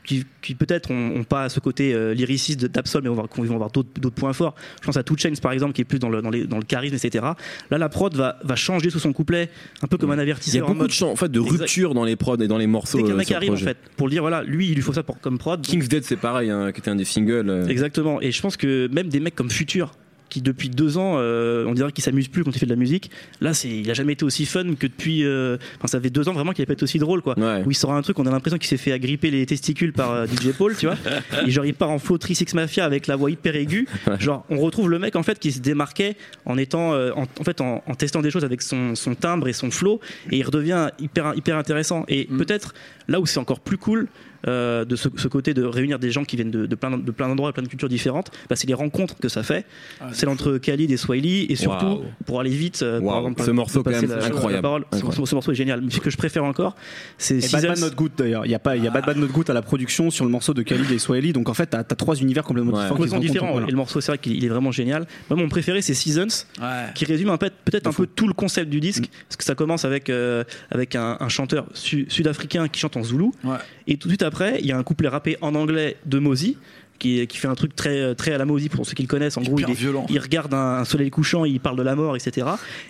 qui, 0.08 0.24
qui 0.42 0.54
peut-être 0.54 0.90
ont, 0.90 1.16
ont 1.16 1.24
pas 1.24 1.48
ce 1.50 1.60
côté 1.60 1.92
euh, 1.94 2.14
lyriciste 2.14 2.64
d'Absol, 2.64 3.02
mais 3.02 3.08
on 3.10 3.14
va, 3.14 3.24
ils 3.36 3.44
vont 3.44 3.54
avoir 3.54 3.70
d'autres 3.70 4.10
points 4.10 4.32
forts. 4.32 4.54
Je 4.80 4.86
pense 4.86 4.96
à 4.96 5.02
Two 5.02 5.16
Chainz 5.18 5.38
par 5.40 5.52
exemple, 5.52 5.74
qui 5.74 5.82
est 5.82 5.84
plus 5.84 5.98
dans 5.98 6.08
le, 6.08 6.22
dans 6.22 6.30
les- 6.30 6.46
dans 6.46 6.56
le 6.56 6.64
charisme, 6.64 6.94
etc. 6.94 7.24
Là, 7.70 7.78
la 7.78 7.88
prod 7.88 8.14
va, 8.16 8.38
va 8.42 8.56
changer 8.56 8.88
sous 8.90 8.98
son 8.98 9.12
couplet, 9.12 9.50
un 9.82 9.86
peu 9.86 9.98
comme 9.98 10.10
un 10.10 10.14
Il 10.14 10.16
y 10.16 10.20
a 10.20 10.22
avertisseur. 10.22 10.64
en 10.64 10.68
beaucoup 10.68 10.78
mode, 10.80 10.90
de 10.90 11.04
en 11.04 11.16
fait, 11.16 11.30
de 11.30 11.40
rupture 11.40 11.92
dans 11.94 12.04
les 12.04 12.16
prods 12.16 12.36
et 12.38 12.48
dans 12.48 12.58
les 12.58 12.66
morceaux. 12.66 12.98
Euh, 12.98 13.18
a 13.18 13.20
qui 13.20 13.26
sur 13.26 13.32
le 13.32 13.36
arrivent 13.36 13.52
en 13.52 13.56
fait, 13.56 13.76
pour 13.96 14.08
dire 14.08 14.22
voilà, 14.22 14.42
lui, 14.42 14.68
il 14.68 14.74
lui 14.74 14.82
faut 14.82 14.92
ça 14.94 15.02
pour, 15.02 15.20
comme 15.20 15.36
prod. 15.38 15.60
King's 15.60 15.88
Dead, 15.88 16.04
c'est 16.04 16.16
pareil, 16.16 16.48
hein, 16.50 16.72
qui 16.72 16.80
était 16.80 16.90
un 16.90 16.96
des 16.96 17.04
singles. 17.04 17.50
euh, 17.50 17.66
Exactement. 17.66 18.20
Et 18.22 18.32
je 18.32 18.40
pense 18.40 18.56
que 18.56 18.88
même 18.90 19.08
des 19.08 19.20
mecs 19.20 19.34
comme 19.34 19.50
Future, 19.50 19.92
qui 20.28 20.42
depuis 20.42 20.68
deux 20.68 20.98
ans, 20.98 21.14
euh, 21.16 21.64
on 21.66 21.74
dirait 21.74 21.92
qu'il 21.92 22.04
s'amuse 22.04 22.28
plus 22.28 22.44
quand 22.44 22.50
il 22.54 22.58
fait 22.58 22.66
de 22.66 22.70
la 22.70 22.76
musique. 22.76 23.10
Là, 23.40 23.54
c'est, 23.54 23.68
il 23.68 23.90
a 23.90 23.94
jamais 23.94 24.12
été 24.14 24.24
aussi 24.24 24.46
fun 24.46 24.74
que 24.78 24.86
depuis. 24.86 25.24
euh, 25.24 25.56
Enfin, 25.76 25.86
ça 25.88 26.00
fait 26.00 26.10
deux 26.10 26.28
ans 26.28 26.32
vraiment 26.32 26.52
qu'il 26.52 26.62
a 26.62 26.66
pas 26.66 26.72
été 26.74 26.82
aussi 26.84 26.98
drôle, 26.98 27.22
quoi. 27.22 27.38
Ouais. 27.38 27.62
Où 27.66 27.70
il 27.70 27.74
sort 27.74 27.92
un 27.92 28.02
truc, 28.02 28.18
on 28.18 28.26
a 28.26 28.30
l'impression 28.30 28.58
qu'il 28.58 28.68
s'est 28.68 28.76
fait 28.76 28.92
agripper 28.92 29.30
les 29.30 29.46
testicules 29.46 29.92
par 29.92 30.12
euh, 30.12 30.26
DJ 30.26 30.52
Paul, 30.56 30.76
tu 30.76 30.86
vois. 30.86 30.96
Et 31.46 31.50
genre, 31.50 31.64
il 31.64 31.74
part 31.74 31.90
en 31.90 31.98
flow 31.98 32.18
36 32.18 32.54
Mafia 32.54 32.84
avec 32.84 33.06
la 33.06 33.16
voix 33.16 33.30
hyper 33.30 33.56
aiguë. 33.56 33.86
Genre, 34.18 34.44
on 34.50 34.58
retrouve 34.58 34.90
le 34.90 34.98
mec 34.98 35.16
en 35.16 35.22
fait 35.22 35.38
qui 35.38 35.52
se 35.52 35.60
démarquait 35.60 36.16
en 36.44 36.58
étant, 36.58 36.92
euh, 36.94 37.10
en, 37.16 37.22
en 37.22 37.44
fait, 37.44 37.60
en, 37.60 37.82
en 37.86 37.94
testant 37.94 38.22
des 38.22 38.30
choses 38.30 38.44
avec 38.44 38.62
son, 38.62 38.94
son 38.94 39.14
timbre 39.14 39.48
et 39.48 39.52
son 39.52 39.70
flow, 39.70 40.00
et 40.30 40.38
il 40.38 40.42
redevient 40.44 40.88
hyper 40.98 41.34
hyper 41.36 41.56
intéressant. 41.56 42.04
Et 42.08 42.24
peut-être 42.26 42.74
là 43.08 43.20
où 43.20 43.26
c'est 43.26 43.38
encore 43.38 43.60
plus 43.60 43.78
cool. 43.78 44.08
Euh, 44.46 44.84
de 44.84 44.94
ce, 44.96 45.08
ce 45.16 45.28
côté 45.28 45.54
de 45.54 45.64
réunir 45.64 45.98
des 45.98 46.10
gens 46.10 46.24
qui 46.24 46.36
viennent 46.36 46.50
de, 46.50 46.66
de 46.66 46.74
plein 46.74 46.96
de 46.96 47.10
plein 47.10 47.28
d'endroits, 47.28 47.52
plein 47.52 47.62
de 47.62 47.68
cultures 47.68 47.88
différentes, 47.88 48.30
bah, 48.48 48.56
c'est 48.56 48.68
les 48.68 48.74
rencontres 48.74 49.16
que 49.18 49.28
ça 49.28 49.42
fait. 49.42 49.66
Ah, 50.00 50.08
c'est 50.12 50.26
entre 50.26 50.58
Khalid 50.58 50.90
et 50.90 50.96
Swahili, 50.96 51.46
et 51.48 51.56
surtout 51.56 52.02
pour 52.26 52.40
aller 52.40 52.50
vite. 52.50 52.82
euh, 52.82 53.00
pour 53.00 53.30
de 53.30 53.42
ce 53.42 53.50
morceau, 53.50 53.82
quand 53.82 53.90
même, 53.90 54.06
la- 54.06 54.24
incroyable. 54.24 54.52
la 54.54 54.62
parole. 54.62 54.84
Ce- 54.92 54.96
Incroyable. 54.98 55.26
Ce, 55.28 55.34
morceau 55.34 55.52
est 55.52 55.54
génial. 55.56 55.80
Mais 55.80 55.90
ce 55.90 56.00
que 56.00 56.10
je 56.10 56.16
préfère 56.16 56.44
encore, 56.44 56.76
c'est 57.16 57.36
Et 57.38 57.40
Seasons. 57.40 57.74
Not 57.80 57.90
Good 57.96 58.12
d'ailleurs. 58.16 58.46
Il 58.46 58.50
y 58.50 58.54
a 58.54 58.58
pas, 58.58 58.76
il 58.76 58.84
y 58.84 58.86
a 58.86 58.90
Bad 58.90 59.06
Bad 59.06 59.16
Not 59.16 59.28
Good 59.28 59.50
à 59.50 59.54
la 59.54 59.62
production 59.62 60.10
sur 60.10 60.24
le 60.24 60.30
morceau 60.30 60.54
de 60.54 60.62
Khalid 60.62 60.90
et 60.90 60.98
Swahili. 60.98 61.32
Donc 61.32 61.48
en 61.48 61.54
fait, 61.54 61.66
t'as 61.66 61.78
as 61.80 61.84
trois 61.84 62.14
univers 62.16 62.44
complètement 62.44 62.72
Ouais. 62.72 62.82
différents. 62.82 62.96
qui 62.96 63.08
se 63.08 63.14
complètement 63.14 63.16
rencontrent, 63.18 63.32
différent. 63.32 63.52
voilà. 63.52 63.66
Et 63.66 63.70
le 63.70 63.76
morceau, 63.76 64.00
c'est 64.00 64.12
vrai 64.12 64.18
qu'il 64.18 64.34
il 64.36 64.44
est 64.44 64.48
vraiment 64.48 64.70
génial. 64.70 65.06
Moi, 65.30 65.38
mon 65.38 65.48
préféré, 65.48 65.82
c'est 65.82 65.94
Seasons, 65.94 66.44
Ouais. 66.60 66.66
qui 66.94 67.04
résume 67.04 67.36
peut-être 67.38 67.86
un 67.86 67.92
peu 67.92 68.06
tout 68.06 68.26
le 68.28 68.34
concept 68.34 68.70
du 68.70 68.80
disque, 68.80 69.04
parce 69.28 69.36
que 69.36 69.44
ça 69.44 69.54
commence 69.54 69.84
avec 69.84 70.10
euh, 70.10 70.44
avec 70.70 70.94
un, 70.94 71.16
un 71.20 71.28
chanteur 71.28 71.66
su- 71.74 72.06
sud-africain 72.08 72.68
qui 72.68 72.78
chante 72.80 72.96
en 72.96 73.02
zoulou, 73.02 73.32
Ouais. 73.44 73.56
et 73.86 73.96
tout 73.96 74.08
de 74.08 74.12
suite 74.12 74.22
après, 74.28 74.58
il 74.60 74.66
y 74.66 74.72
a 74.72 74.78
un 74.78 74.82
couplet 74.84 75.08
rappé 75.08 75.36
en 75.40 75.54
anglais 75.56 75.96
de 76.06 76.18
Mozi. 76.20 76.56
Qui, 77.00 77.24
qui 77.28 77.38
fait 77.38 77.46
un 77.46 77.54
truc 77.54 77.76
très 77.76 78.16
très 78.16 78.32
à 78.32 78.38
la 78.38 78.44
Mozi 78.44 78.68
pour 78.68 78.84
ceux 78.84 78.94
qui 78.94 79.02
le 79.02 79.06
connaissent 79.08 79.36
en 79.36 79.42
gros 79.42 79.56
il, 79.60 79.70
est- 79.70 79.72
violent. 79.72 80.04
il 80.10 80.18
regarde 80.18 80.52
un, 80.52 80.78
un 80.80 80.84
soleil 80.84 81.10
couchant 81.10 81.44
il 81.44 81.60
parle 81.60 81.76
de 81.76 81.84
la 81.84 81.94
mort 81.94 82.16
etc 82.16 82.44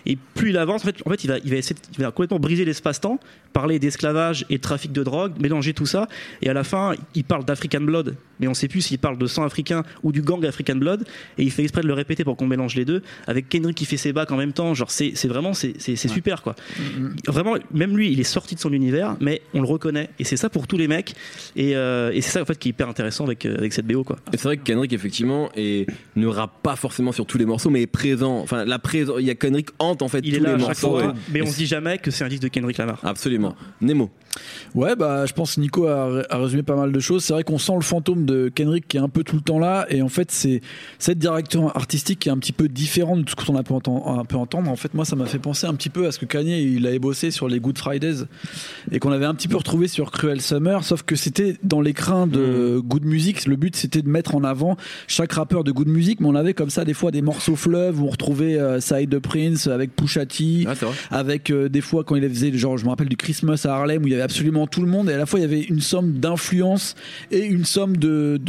et 0.07 0.17
plus 0.33 0.49
il 0.49 0.57
avance 0.57 0.81
en 0.81 0.85
fait, 0.87 0.95
en 1.05 1.11
fait 1.11 1.23
il 1.23 1.27
va 1.27 1.37
il 1.37 1.51
va 1.51 1.57
essayer 1.57 1.75
de- 1.75 1.81
il 1.95 2.03
va 2.03 2.09
complètement 2.09 2.39
briser 2.39 2.65
l'espace-temps 2.65 3.19
parler 3.53 3.77
d'esclavage 3.77 4.47
et 4.49 4.57
de 4.57 4.61
trafic 4.63 4.91
de 4.91 5.03
drogue 5.03 5.33
mélanger 5.39 5.75
tout 5.75 5.85
ça 5.85 6.07
et 6.41 6.49
à 6.49 6.53
la 6.53 6.63
fin 6.63 6.93
il 7.13 7.23
parle 7.23 7.45
d'African 7.45 7.81
Blood 7.81 8.15
mais 8.39 8.47
on 8.47 8.53
sait 8.53 8.67
plus 8.67 8.81
s'il 8.81 8.99
parle 8.99 9.17
de 9.17 9.27
sang 9.27 9.43
africain 9.43 9.83
ou 10.03 10.11
du 10.11 10.21
gang 10.21 10.45
African 10.45 10.75
Blood. 10.75 11.05
Et 11.37 11.43
il 11.43 11.51
fait 11.51 11.63
exprès 11.63 11.81
de 11.81 11.87
le 11.87 11.93
répéter 11.93 12.23
pour 12.23 12.37
qu'on 12.37 12.47
mélange 12.47 12.75
les 12.75 12.85
deux 12.85 13.01
avec 13.27 13.49
Kendrick 13.49 13.75
qui 13.77 13.85
fait 13.85 13.97
ses 13.97 14.13
bacs 14.13 14.31
en 14.31 14.37
même 14.37 14.53
temps. 14.53 14.73
Genre 14.73 14.91
c'est 14.91 15.11
c'est 15.15 15.27
vraiment 15.27 15.53
c'est 15.53 15.73
c'est 15.79 15.95
c'est 15.95 16.07
super 16.07 16.41
quoi. 16.41 16.55
Vraiment 17.27 17.55
même 17.73 17.97
lui 17.97 18.11
il 18.11 18.19
est 18.19 18.23
sorti 18.23 18.55
de 18.55 18.59
son 18.59 18.71
univers 18.73 19.15
mais 19.19 19.41
on 19.53 19.61
le 19.61 19.67
reconnaît. 19.67 20.09
Et 20.19 20.23
c'est 20.23 20.37
ça 20.37 20.49
pour 20.49 20.67
tous 20.67 20.77
les 20.77 20.87
mecs. 20.87 21.13
Et, 21.55 21.75
euh, 21.75 22.11
et 22.13 22.21
c'est 22.21 22.31
ça 22.31 22.41
en 22.41 22.45
fait 22.45 22.57
qui 22.57 22.69
est 22.69 22.71
hyper 22.71 22.89
intéressant 22.89 23.25
avec 23.25 23.45
euh, 23.45 23.57
avec 23.57 23.73
cette 23.73 23.85
BO 23.87 24.03
quoi. 24.03 24.17
Et 24.33 24.37
c'est 24.37 24.43
vrai 24.43 24.57
que 24.57 24.63
Kendrick, 24.63 24.93
effectivement, 24.93 25.49
est, 25.55 25.87
ne 26.15 26.27
rappe 26.27 26.61
pas 26.61 26.75
forcément 26.75 27.11
sur 27.11 27.25
tous 27.25 27.37
les 27.37 27.45
morceaux, 27.45 27.69
mais 27.69 27.81
est 27.83 27.87
présent. 27.87 28.39
Enfin, 28.39 28.65
la 28.65 28.79
présence, 28.79 29.17
il 29.19 29.25
y 29.25 29.29
a 29.31 29.35
Kendrick 29.35 29.69
hante 29.79 30.01
en 30.01 30.07
fait 30.07 30.19
il 30.23 30.31
tous 30.31 30.37
est 30.37 30.39
là 30.41 30.55
les 30.55 30.61
morceaux. 30.63 30.89
fois 30.99 31.03
et- 31.15 31.31
mais 31.33 31.39
et 31.39 31.41
on 31.41 31.45
se 31.47 31.55
dit 31.57 31.65
jamais 31.65 31.97
que 31.97 32.11
c'est 32.11 32.23
un 32.23 32.27
disque 32.27 32.43
de 32.43 32.47
Kendrick 32.47 32.77
Lamar. 32.77 32.99
Absolument. 33.03 33.55
Nemo. 33.81 34.09
Ouais, 34.75 34.95
bah, 34.95 35.25
je 35.25 35.33
pense 35.33 35.55
que 35.55 35.61
Nico 35.61 35.87
a, 35.87 36.23
a 36.29 36.37
résumé 36.37 36.63
pas 36.63 36.75
mal 36.75 36.91
de 36.91 36.99
choses. 36.99 37.23
C'est 37.23 37.33
vrai 37.33 37.43
qu'on 37.43 37.57
sent 37.57 37.73
le 37.75 37.81
fantôme 37.81 38.25
de 38.25 38.51
Kendrick 38.53 38.87
qui 38.87 38.97
est 38.97 38.99
un 38.99 39.09
peu 39.09 39.23
tout 39.23 39.35
le 39.35 39.41
temps 39.41 39.59
là. 39.59 39.85
Et 39.89 40.01
en 40.01 40.09
fait, 40.09 40.31
c'est 40.31 40.61
cette 40.99 41.17
direction 41.17 41.69
artistique 41.69 42.19
qui 42.19 42.29
est 42.29 42.31
un 42.31 42.37
petit 42.37 42.51
peu 42.51 42.67
différente 42.67 43.23
de 43.23 43.29
ce 43.29 43.35
qu'on 43.35 43.55
a 43.55 43.63
pu 43.63 43.73
entendre, 43.73 44.25
entendre. 44.33 44.69
En 44.69 44.75
fait, 44.75 44.93
moi, 44.93 45.05
ça 45.05 45.15
m'a 45.15 45.25
fait 45.25 45.39
penser 45.39 45.67
un 45.67 45.73
petit 45.73 45.89
peu 45.89 46.07
à 46.07 46.11
ce 46.11 46.19
que 46.19 46.25
Kanye 46.25 46.61
il 46.61 46.85
avait 46.87 46.99
bossé 46.99 47.31
sur 47.31 47.47
les 47.47 47.59
Good 47.59 47.77
Fridays 47.77 48.25
et 48.91 48.99
qu'on 48.99 49.11
avait 49.11 49.25
un 49.25 49.33
petit 49.33 49.47
peu 49.47 49.57
retrouvé 49.57 49.87
sur 49.87 50.11
Cruel 50.11 50.41
Summer. 50.41 50.83
Sauf 50.83 51.03
que 51.03 51.15
c'était 51.15 51.57
dans 51.63 51.81
l'écrin 51.81 52.27
de 52.27 52.79
Good 52.83 53.05
Music. 53.05 53.45
Le 53.45 53.55
but, 53.55 53.75
c'était 53.75 54.01
de 54.01 54.09
mettre 54.09 54.35
en 54.35 54.43
avant 54.43 54.77
chaque 55.07 55.33
rappeur 55.33 55.63
de 55.63 55.71
Good 55.71 55.87
Music. 55.87 56.19
Mais 56.19 56.27
on 56.27 56.35
avait 56.35 56.53
comme 56.53 56.69
ça 56.69 56.85
des 56.85 56.93
fois 56.93 57.11
des 57.11 57.21
morceaux 57.21 57.55
fleuves 57.55 58.01
où 58.01 58.07
on 58.07 58.09
retrouvait 58.09 58.59
euh, 58.59 58.79
Side 58.79 59.09
de 59.09 59.17
Prince 59.17 59.67
avec 59.67 59.95
Pusha 59.95 60.25
T 60.25 60.65
Ah, 60.67 60.73
avec 61.11 61.49
euh, 61.49 61.69
des 61.69 61.81
fois 61.81 62.03
quand 62.03 62.15
il 62.15 62.27
faisait 62.29 62.51
genre 62.57 62.77
je 62.77 62.85
me 62.85 62.89
rappelle 62.89 63.09
du 63.09 63.17
Christmas 63.17 63.65
à 63.65 63.73
Harlem 63.73 64.03
où 64.03 64.07
il 64.07 64.11
y 64.11 64.13
avait 64.13 64.18
absolument 64.21 64.67
tout 64.67 64.81
le 64.81 64.87
monde 64.87 65.09
et 65.09 65.13
à 65.13 65.17
la 65.17 65.25
fois 65.25 65.39
il 65.39 65.43
y 65.43 65.45
avait 65.45 65.61
une 65.61 65.81
somme 65.81 66.13
d'influence 66.19 66.95
et 67.31 67.45
une 67.45 67.65
somme 67.65 67.97
de 67.97 68.39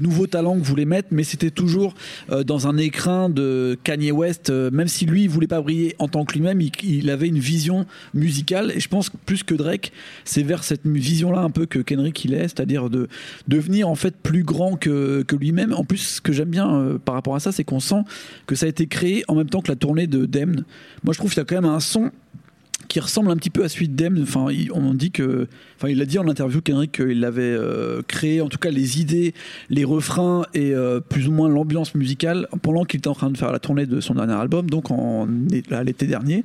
nouveaux 0.00 0.26
talents 0.26 0.58
que 0.58 0.64
voulait 0.64 0.84
mettre, 0.84 1.08
mais 1.10 1.24
c'était 1.24 1.50
toujours 1.50 1.94
euh, 2.30 2.44
dans 2.44 2.66
un 2.66 2.76
écrin 2.76 3.28
de 3.28 3.78
Kanye 3.84 4.12
West. 4.12 4.50
euh, 4.50 4.70
même 4.70 4.88
si 4.88 5.06
lui, 5.06 5.24
il 5.24 5.28
voulait 5.28 5.46
pas 5.46 5.60
briller 5.60 5.94
en 5.98 6.08
tant 6.08 6.24
que 6.24 6.34
lui-même, 6.34 6.60
il, 6.60 7.10
avait 7.10 7.28
une 7.28 7.38
vision 7.38 7.86
musicale. 8.14 8.72
Et 8.74 8.80
je 8.80 8.88
pense 8.88 9.10
plus 9.26 9.42
que 9.42 9.54
Drake, 9.54 9.92
c'est 10.24 10.42
vers 10.42 10.64
cette 10.64 10.86
vision-là 10.86 11.40
un 11.40 11.50
peu 11.50 11.66
que 11.66 11.78
Kendrick 11.78 12.24
il 12.24 12.34
est, 12.34 12.48
c'est-à-dire 12.48 12.90
de 12.90 13.08
devenir 13.48 13.88
en 13.88 13.94
fait 13.94 14.16
plus 14.16 14.44
grand 14.44 14.76
que, 14.76 15.22
que 15.22 15.36
lui-même. 15.36 15.72
En 15.72 15.84
plus, 15.84 15.98
ce 15.98 16.20
que 16.20 16.32
j'aime 16.32 16.50
bien 16.50 16.72
euh, 16.74 16.98
par 16.98 17.14
rapport 17.14 17.34
à 17.34 17.40
ça, 17.40 17.52
c'est 17.52 17.64
qu'on 17.64 17.80
sent 17.80 18.02
que 18.46 18.54
ça 18.54 18.66
a 18.66 18.68
été 18.68 18.86
créé 18.86 19.24
en 19.28 19.34
même 19.34 19.48
temps 19.48 19.60
que 19.60 19.70
la 19.70 19.76
tournée 19.76 20.06
de 20.06 20.26
Demn. 20.26 20.64
Moi, 21.04 21.12
je 21.12 21.18
trouve 21.18 21.30
qu'il 21.30 21.38
y 21.38 21.42
a 21.42 21.44
quand 21.44 21.60
même 21.60 21.70
un 21.70 21.80
son 21.80 22.10
qui 22.90 22.98
ressemble 22.98 23.30
un 23.30 23.36
petit 23.36 23.50
peu 23.50 23.62
à 23.62 23.68
celui 23.68 23.88
de 23.88 23.94
Demn. 23.94 24.20
Enfin, 24.20 24.48
on 24.74 24.94
dit 24.94 25.12
que, 25.12 25.46
enfin, 25.76 25.88
il 25.88 26.02
a 26.02 26.04
dit 26.04 26.18
en 26.18 26.26
interview 26.26 26.60
Kendrick 26.60 26.90
qu'il 26.90 27.24
avait 27.24 27.42
euh, 27.42 28.02
créé, 28.06 28.40
en 28.40 28.48
tout 28.48 28.58
cas, 28.58 28.70
les 28.70 29.00
idées, 29.00 29.32
les 29.70 29.84
refrains 29.84 30.44
et 30.54 30.74
euh, 30.74 30.98
plus 30.98 31.28
ou 31.28 31.30
moins 31.30 31.48
l'ambiance 31.48 31.94
musicale 31.94 32.48
pendant 32.62 32.84
qu'il 32.84 32.98
était 32.98 33.08
en 33.08 33.14
train 33.14 33.30
de 33.30 33.38
faire 33.38 33.52
la 33.52 33.60
tournée 33.60 33.86
de 33.86 34.00
son 34.00 34.14
dernier 34.14 34.32
album, 34.32 34.68
donc 34.68 34.90
en 34.90 35.28
l'été 35.84 36.06
dernier. 36.06 36.42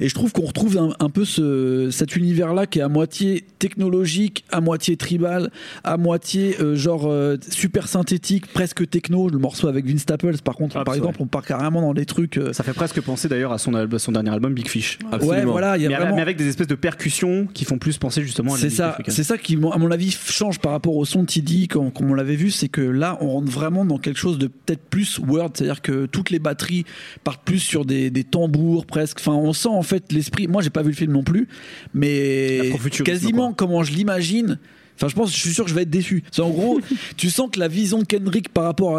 Et 0.00 0.08
je 0.08 0.14
trouve 0.14 0.32
qu'on 0.32 0.46
retrouve 0.46 0.76
un, 0.78 0.96
un 0.98 1.10
peu 1.10 1.24
ce, 1.24 1.90
cet 1.92 2.16
univers-là 2.16 2.66
qui 2.66 2.80
est 2.80 2.82
à 2.82 2.88
moitié 2.88 3.44
technologique, 3.60 4.44
à 4.50 4.60
moitié 4.60 4.96
tribal, 4.96 5.52
à 5.84 5.96
moitié 5.96 6.56
euh, 6.60 6.74
genre 6.74 7.08
super 7.50 7.86
synthétique, 7.86 8.48
presque 8.48 8.90
techno. 8.90 9.28
Le 9.28 9.38
morceau 9.38 9.68
avec 9.68 9.86
Vince 9.86 10.00
Staples, 10.00 10.38
par 10.42 10.56
contre, 10.56 10.82
par 10.82 10.94
exemple, 10.96 11.18
on 11.20 11.26
part 11.26 11.44
carrément 11.44 11.82
dans 11.82 11.94
des 11.94 12.04
trucs. 12.04 12.40
Ça 12.50 12.64
fait 12.64 12.72
presque 12.72 13.00
penser 13.00 13.28
d'ailleurs 13.28 13.52
à 13.52 13.58
son, 13.58 13.70
dernier 13.70 14.30
album 14.30 14.54
Big 14.54 14.66
Fish. 14.66 14.98
Absolument. 15.12 15.38
ouais, 15.38 15.44
voilà, 15.44 15.76
il 15.76 15.83
y 15.84 15.86
a 15.86 15.90
Mais, 15.90 15.96
vraiment. 15.96 16.16
mais 16.16 16.22
avec 16.22 16.36
des 16.36 16.48
espèces 16.48 16.66
de 16.66 16.74
percussions 16.74 17.46
qui 17.52 17.64
font 17.64 17.78
plus 17.78 17.98
penser 17.98 18.22
justement 18.22 18.54
à 18.54 18.58
C'est 18.58 18.70
ça, 18.70 18.98
c'est 19.08 19.24
ça 19.24 19.38
qui, 19.38 19.54
à 19.54 19.78
mon 19.78 19.90
avis, 19.90 20.10
change 20.10 20.58
par 20.58 20.72
rapport 20.72 20.96
au 20.96 21.04
son 21.04 21.24
TD, 21.24 21.68
comme, 21.68 21.92
comme 21.92 22.10
on 22.10 22.14
l'avait 22.14 22.36
vu, 22.36 22.50
c'est 22.50 22.68
que 22.68 22.80
là, 22.80 23.18
on 23.20 23.28
rentre 23.28 23.50
vraiment 23.50 23.84
dans 23.84 23.98
quelque 23.98 24.18
chose 24.18 24.38
de 24.38 24.46
peut-être 24.46 24.82
plus 24.88 25.18
word, 25.18 25.50
c'est-à-dire 25.54 25.82
que 25.82 26.06
toutes 26.06 26.30
les 26.30 26.38
batteries 26.38 26.84
partent 27.22 27.44
plus 27.44 27.58
sur 27.58 27.84
des, 27.84 28.10
des 28.10 28.24
tambours 28.24 28.86
presque. 28.86 29.18
Enfin, 29.20 29.32
on 29.32 29.52
sent 29.52 29.68
en 29.68 29.82
fait 29.82 30.12
l'esprit. 30.12 30.48
Moi, 30.48 30.62
j'ai 30.62 30.70
pas 30.70 30.82
vu 30.82 30.90
le 30.90 30.96
film 30.96 31.12
non 31.12 31.24
plus, 31.24 31.48
mais 31.92 32.72
quasiment 33.04 33.48
quoi. 33.48 33.54
comment 33.56 33.82
je 33.82 33.92
l'imagine. 33.92 34.58
Enfin, 34.96 35.08
je 35.08 35.14
pense, 35.14 35.32
je 35.32 35.38
suis 35.38 35.52
sûr 35.52 35.64
que 35.64 35.70
je 35.70 35.74
vais 35.74 35.82
être 35.82 35.90
déçu. 35.90 36.24
C'est 36.30 36.42
en 36.42 36.50
gros, 36.50 36.80
tu 37.16 37.30
sens 37.30 37.50
que 37.50 37.58
la 37.58 37.68
vision 37.68 37.98
de 37.98 38.04
Kendrick 38.04 38.48
par 38.48 38.64
rapport 38.64 38.98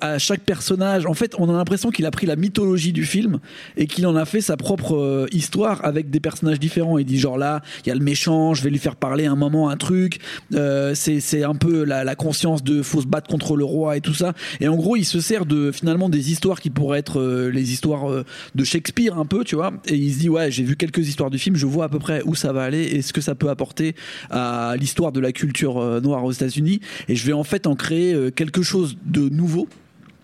à, 0.00 0.18
chaque 0.18 0.40
personnage, 0.40 1.06
en 1.06 1.14
fait, 1.14 1.34
on 1.38 1.48
a 1.48 1.52
l'impression 1.52 1.90
qu'il 1.90 2.06
a 2.06 2.10
pris 2.10 2.26
la 2.26 2.36
mythologie 2.36 2.92
du 2.92 3.04
film 3.04 3.38
et 3.76 3.86
qu'il 3.86 4.06
en 4.06 4.16
a 4.16 4.24
fait 4.24 4.40
sa 4.40 4.56
propre 4.56 4.96
euh, 4.96 5.26
histoire 5.32 5.84
avec 5.84 6.10
des 6.10 6.20
personnages 6.20 6.58
différents. 6.58 6.98
Il 6.98 7.04
dit 7.04 7.18
genre 7.18 7.38
là, 7.38 7.62
il 7.84 7.88
y 7.88 7.92
a 7.92 7.94
le 7.94 8.00
méchant, 8.00 8.54
je 8.54 8.62
vais 8.62 8.70
lui 8.70 8.78
faire 8.78 8.96
parler 8.96 9.26
un 9.26 9.36
moment 9.36 9.68
un 9.68 9.76
truc. 9.76 10.20
Euh, 10.54 10.94
c'est 10.94 11.20
c'est 11.20 11.44
un 11.44 11.54
peu 11.54 11.84
la, 11.84 12.04
la 12.04 12.14
conscience 12.14 12.62
de 12.62 12.82
faut 12.82 13.00
se 13.00 13.06
battre 13.06 13.28
contre 13.28 13.56
le 13.56 13.64
roi 13.64 13.96
et 13.96 14.00
tout 14.00 14.14
ça. 14.14 14.32
Et 14.60 14.68
en 14.68 14.76
gros, 14.76 14.96
il 14.96 15.04
se 15.04 15.20
sert 15.20 15.46
de 15.46 15.72
finalement 15.72 16.08
des 16.08 16.30
histoires 16.30 16.60
qui 16.60 16.70
pourraient 16.70 16.98
être 16.98 17.20
euh, 17.20 17.50
les 17.50 17.72
histoires 17.72 18.10
euh, 18.10 18.24
de 18.54 18.64
Shakespeare 18.64 19.18
un 19.18 19.26
peu, 19.26 19.44
tu 19.44 19.56
vois. 19.56 19.72
Et 19.86 19.94
il 19.94 20.12
se 20.12 20.18
dit 20.18 20.28
ouais, 20.28 20.50
j'ai 20.50 20.64
vu 20.64 20.76
quelques 20.76 21.06
histoires 21.08 21.30
du 21.30 21.38
film, 21.38 21.56
je 21.56 21.66
vois 21.66 21.86
à 21.86 21.88
peu 21.88 21.98
près 21.98 22.22
où 22.24 22.34
ça 22.34 22.52
va 22.52 22.62
aller 22.62 22.82
et 22.82 23.02
ce 23.02 23.12
que 23.12 23.20
ça 23.20 23.34
peut 23.34 23.48
apporter 23.48 23.94
à 24.30 24.74
l'histoire 24.78 25.12
de 25.12 25.20
la 25.20 25.32
culture 25.36 25.78
euh, 25.78 26.00
noire 26.00 26.24
aux 26.24 26.32
États-Unis. 26.32 26.80
Et 27.08 27.14
je 27.14 27.26
vais 27.26 27.32
en 27.32 27.44
fait 27.44 27.66
en 27.66 27.76
créer 27.76 28.12
euh, 28.12 28.30
quelque 28.30 28.62
chose 28.62 28.96
de 29.04 29.28
nouveau. 29.28 29.68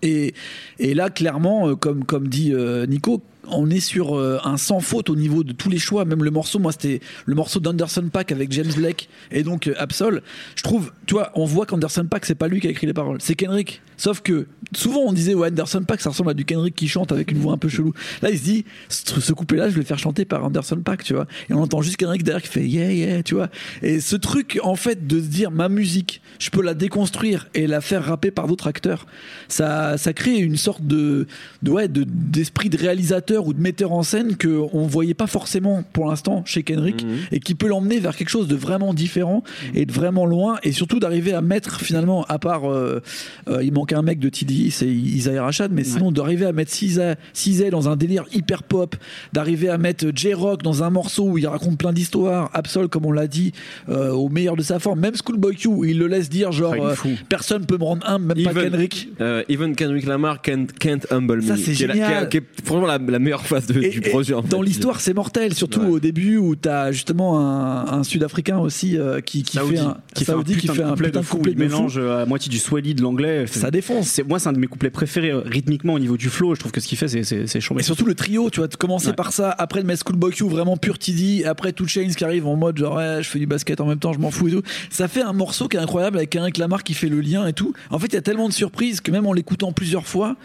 Et, 0.01 0.33
là, 0.79 1.09
clairement, 1.09 1.69
euh, 1.69 1.75
comme, 1.75 2.27
dit 2.27 2.53
Nico, 2.89 3.21
on 3.47 3.69
est 3.69 3.79
sur 3.79 4.17
euh, 4.17 4.39
un 4.43 4.57
sans 4.57 4.79
faute 4.79 5.09
au 5.09 5.15
niveau 5.15 5.43
de 5.43 5.53
tous 5.53 5.69
les 5.69 5.79
choix. 5.79 6.05
Même 6.05 6.23
le 6.23 6.31
morceau, 6.31 6.59
moi, 6.59 6.71
c'était 6.71 7.01
le 7.25 7.35
morceau 7.35 7.59
d'Anderson 7.59 8.09
Pack 8.11 8.31
avec 8.31 8.51
James 8.51 8.71
Blake 8.75 9.09
et 9.31 9.43
donc 9.43 9.67
euh, 9.67 9.73
Absol. 9.77 10.21
Je 10.55 10.63
trouve, 10.63 10.91
tu 11.05 11.13
vois, 11.13 11.31
on 11.35 11.45
voit 11.45 11.65
qu'Anderson 11.65 12.05
Pack, 12.09 12.25
c'est 12.25 12.35
pas 12.35 12.47
lui 12.47 12.59
qui 12.59 12.67
a 12.67 12.69
écrit 12.69 12.87
les 12.87 12.93
paroles, 12.93 13.17
c'est 13.21 13.35
Kendrick. 13.35 13.81
Sauf 13.95 14.21
que 14.21 14.47
souvent 14.75 15.01
on 15.01 15.13
disait, 15.13 15.33
ouais, 15.33 15.49
Anderson 15.49 15.83
Pack, 15.87 16.01
ça 16.01 16.09
ressemble 16.09 16.31
à 16.31 16.33
du 16.33 16.45
Kendrick 16.45 16.75
qui 16.75 16.87
chante 16.87 17.11
avec 17.11 17.31
une 17.31 17.37
voix 17.37 17.53
un 17.53 17.57
peu 17.57 17.69
chelou. 17.69 17.93
Là, 18.21 18.31
il 18.31 18.37
se 18.37 18.43
dit, 18.43 18.65
ce, 18.89 19.21
ce 19.21 19.33
couplet-là, 19.33 19.69
je 19.69 19.75
vais 19.75 19.81
le 19.81 19.85
faire 19.85 19.99
chanter 19.99 20.25
par 20.25 20.43
Anderson 20.43 20.81
Pack, 20.83 21.03
tu 21.03 21.13
vois. 21.13 21.27
Et 21.49 21.53
on 21.53 21.61
entend 21.61 21.81
juste 21.81 21.97
Kendrick 21.97 22.23
derrière 22.23 22.41
qui 22.41 22.49
fait 22.49 22.65
yeah, 22.67 22.91
yeah, 22.91 23.23
tu 23.23 23.35
vois. 23.35 23.49
Et 23.81 23.99
ce 24.01 24.15
truc, 24.15 24.59
en 24.63 24.75
fait, 24.75 25.07
de 25.07 25.19
se 25.19 25.27
dire, 25.27 25.51
ma 25.51 25.69
musique, 25.69 26.21
je 26.39 26.49
peux 26.49 26.61
la 26.61 26.73
déconstruire 26.73 27.47
et 27.53 27.67
la 27.67 27.81
faire 27.81 28.03
rapper 28.03 28.31
par 28.31 28.47
d'autres 28.47 28.67
acteurs, 28.67 29.05
ça, 29.47 29.97
ça 29.97 30.13
crée 30.13 30.37
une 30.37 30.57
sorte 30.57 30.85
de, 30.85 31.27
de 31.61 31.71
ouais, 31.71 31.87
de- 31.87 32.05
d'esprit 32.07 32.69
de, 32.69 32.77
réalisateur 32.77 33.32
ou 33.37 33.53
de 33.53 33.59
metteur 33.61 33.91
en 33.91 34.03
scène 34.03 34.35
que 34.35 34.61
on 34.73 34.85
voyait 34.87 35.13
pas 35.13 35.27
forcément 35.27 35.83
pour 35.93 36.07
l'instant 36.07 36.43
chez 36.45 36.63
Kendrick 36.63 37.05
et 37.31 37.39
qui 37.39 37.55
peut 37.55 37.67
l'emmener 37.67 37.99
vers 37.99 38.15
quelque 38.15 38.29
chose 38.29 38.47
de 38.47 38.55
vraiment 38.55 38.93
différent 38.93 39.43
et 39.73 39.85
de 39.85 39.91
vraiment 39.91 40.25
loin 40.25 40.57
et 40.63 40.71
surtout 40.71 40.99
d'arriver 40.99 41.33
à 41.33 41.41
mettre 41.41 41.81
finalement, 41.81 42.23
à 42.25 42.39
part, 42.39 42.71
euh, 42.71 43.01
euh, 43.47 43.63
il 43.63 43.73
manque 43.73 43.93
un 43.93 44.01
mec 44.01 44.19
de 44.19 44.29
TDI, 44.29 44.71
c'est 44.71 44.87
Isaiah 44.87 45.43
Rashad, 45.43 45.71
mais 45.71 45.83
sinon 45.83 46.11
d'arriver 46.11 46.45
à 46.45 46.51
mettre 46.53 46.71
Cizay 46.71 47.69
dans 47.69 47.89
un 47.89 47.95
délire 47.95 48.25
hyper 48.33 48.63
pop, 48.63 48.95
d'arriver 49.33 49.69
à 49.69 49.77
mettre 49.77 50.05
J-Rock 50.13 50.61
dans 50.63 50.83
un 50.83 50.89
morceau 50.89 51.25
où 51.29 51.37
il 51.37 51.47
raconte 51.47 51.77
plein 51.77 51.93
d'histoires, 51.93 52.49
Absol 52.53 52.87
comme 52.87 53.05
on 53.05 53.11
l'a 53.11 53.27
dit, 53.27 53.51
euh, 53.89 54.11
au 54.11 54.29
meilleur 54.29 54.55
de 54.55 54.61
sa 54.61 54.79
forme, 54.79 54.99
même 54.99 55.13
Schoolboy 55.15 55.55
Q, 55.55 55.67
où 55.67 55.85
il 55.85 55.97
le 55.99 56.07
laisse 56.07 56.29
dire 56.29 56.51
genre 56.51 56.75
Ah, 56.77 56.93
euh, 57.05 57.15
personne 57.29 57.65
peut 57.65 57.77
me 57.77 57.83
rendre 57.83 58.07
humble, 58.09 58.33
même 58.35 58.43
pas 58.43 58.51
Even- 58.51 58.63
Kendrick. 58.71 59.09
Euh, 59.21 59.43
even 59.49 59.75
Kendrick 59.75 60.05
Lamar 60.05 60.41
can't, 60.41 60.67
can't 60.79 60.99
humble 61.11 61.41
Ça, 61.43 61.53
me. 61.53 61.57
c'est 61.59 61.71
qui 61.73 61.83
est 61.83 61.87
la- 61.87 61.93
génial. 61.93 62.29
qui 62.29 62.37
est, 62.37 62.41
qui 62.41 62.47
est 62.61 62.65
franchement 62.65 62.87
la, 62.87 62.97
la 62.97 63.19
meilleure 63.23 63.45
phase 63.45 63.65
de- 63.67 63.81
Et- 63.81 63.89
du 63.89 63.97
et 63.99 64.01
projet. 64.09 64.33
en 64.33 64.41
fait. 64.41 64.49
dans 64.49 64.61
l'histoire, 64.61 64.99
c'est 65.01 65.13
mortel, 65.13 65.53
surtout 65.53 65.81
Ouais. 65.81 65.87
au 65.87 65.99
début 65.99 66.37
où 66.37 66.55
t'as 66.55 66.91
justement 66.91 67.39
un, 67.39 67.85
un 67.99 68.03
Sud-Africain 68.03 68.57
aussi 68.59 68.97
euh, 68.97 69.19
qui, 69.21 69.43
qui 69.43 69.57
Saoudi, 69.57 69.75
fait 69.77 69.81
un, 69.81 69.97
qui 70.13 70.25
fait 70.25 70.31
un 70.31 70.35
Saoudi 70.35 70.53
putain 70.55 70.61
qui 70.73 70.77
fait 70.77 70.83
de 70.83 70.87
un 70.87 70.89
couplet 70.91 71.11
de 71.11 71.17
de 71.17 71.21
fou. 71.23 71.37
couplet 71.37 71.51
Il 71.53 71.57
de 71.57 71.63
fou. 71.67 71.75
mélange 71.77 71.97
euh, 71.97 72.21
à 72.23 72.25
moitié 72.25 72.49
du 72.49 72.57
swahili 72.59 72.93
de 72.95 73.01
l'anglais. 73.01 73.45
Ça 73.47 73.71
défonce. 73.71 74.07
C'est 74.07 74.23
moi, 74.27 74.39
c'est 74.39 74.49
un 74.49 74.53
de 74.53 74.59
mes 74.59 74.67
couplets 74.67 74.89
préférés 74.89 75.31
euh, 75.31 75.41
rythmiquement 75.45 75.93
au 75.93 75.99
niveau 75.99 76.17
du 76.17 76.29
flow. 76.29 76.53
Je 76.55 76.59
trouve 76.59 76.71
que 76.71 76.79
ce 76.81 76.87
qu'il 76.87 76.97
fait, 76.97 77.07
c'est 77.07 77.59
chambé. 77.61 77.81
Et 77.81 77.83
surtout 77.83 78.05
le 78.05 78.15
trio, 78.15 78.49
tu 78.49 78.59
vois, 78.59 78.67
de 78.67 78.75
commencer 78.75 79.07
Ouais. 79.07 79.13
par 79.13 79.31
ça, 79.33 79.49
après 79.57 79.81
de 79.81 79.87
mettre 79.87 80.03
Schoolboy 80.07 80.31
Q 80.31 80.43
vraiment 80.49 80.77
pur 80.77 80.97
TD, 80.97 81.45
après 81.45 81.71
Two 81.73 81.87
Chains 81.87 82.09
qui 82.15 82.23
arrive 82.23 82.47
en 82.47 82.55
mode 82.55 82.77
genre 82.77 82.95
ouais, 82.97 83.19
je 83.21 83.29
fais 83.29 83.39
du 83.39 83.45
basket 83.47 83.79
en 83.81 83.85
même 83.85 83.99
temps, 83.99 84.13
je 84.13 84.19
m'en 84.19 84.31
fous 84.31 84.47
et 84.47 84.51
tout. 84.51 84.61
Ça 84.89 85.07
fait 85.07 85.21
un 85.21 85.33
morceau 85.33 85.67
qui 85.67 85.77
est 85.77 85.79
incroyable 85.79 86.17
avec 86.17 86.35
un 86.35 86.47
Lamar 86.57 86.83
qui 86.83 86.93
fait 86.93 87.09
le 87.09 87.19
lien 87.21 87.47
et 87.47 87.53
tout. 87.53 87.73
En 87.89 87.97
fait, 87.99 88.07
il 88.07 88.13
y 88.13 88.17
a 88.17 88.21
tellement 88.21 88.47
de 88.47 88.53
surprises 88.53 89.01
que 89.01 89.11
même 89.11 89.25
en 89.25 89.33
l'écoutant 89.33 89.71
plusieurs 89.71 90.05
fois, 90.07 90.35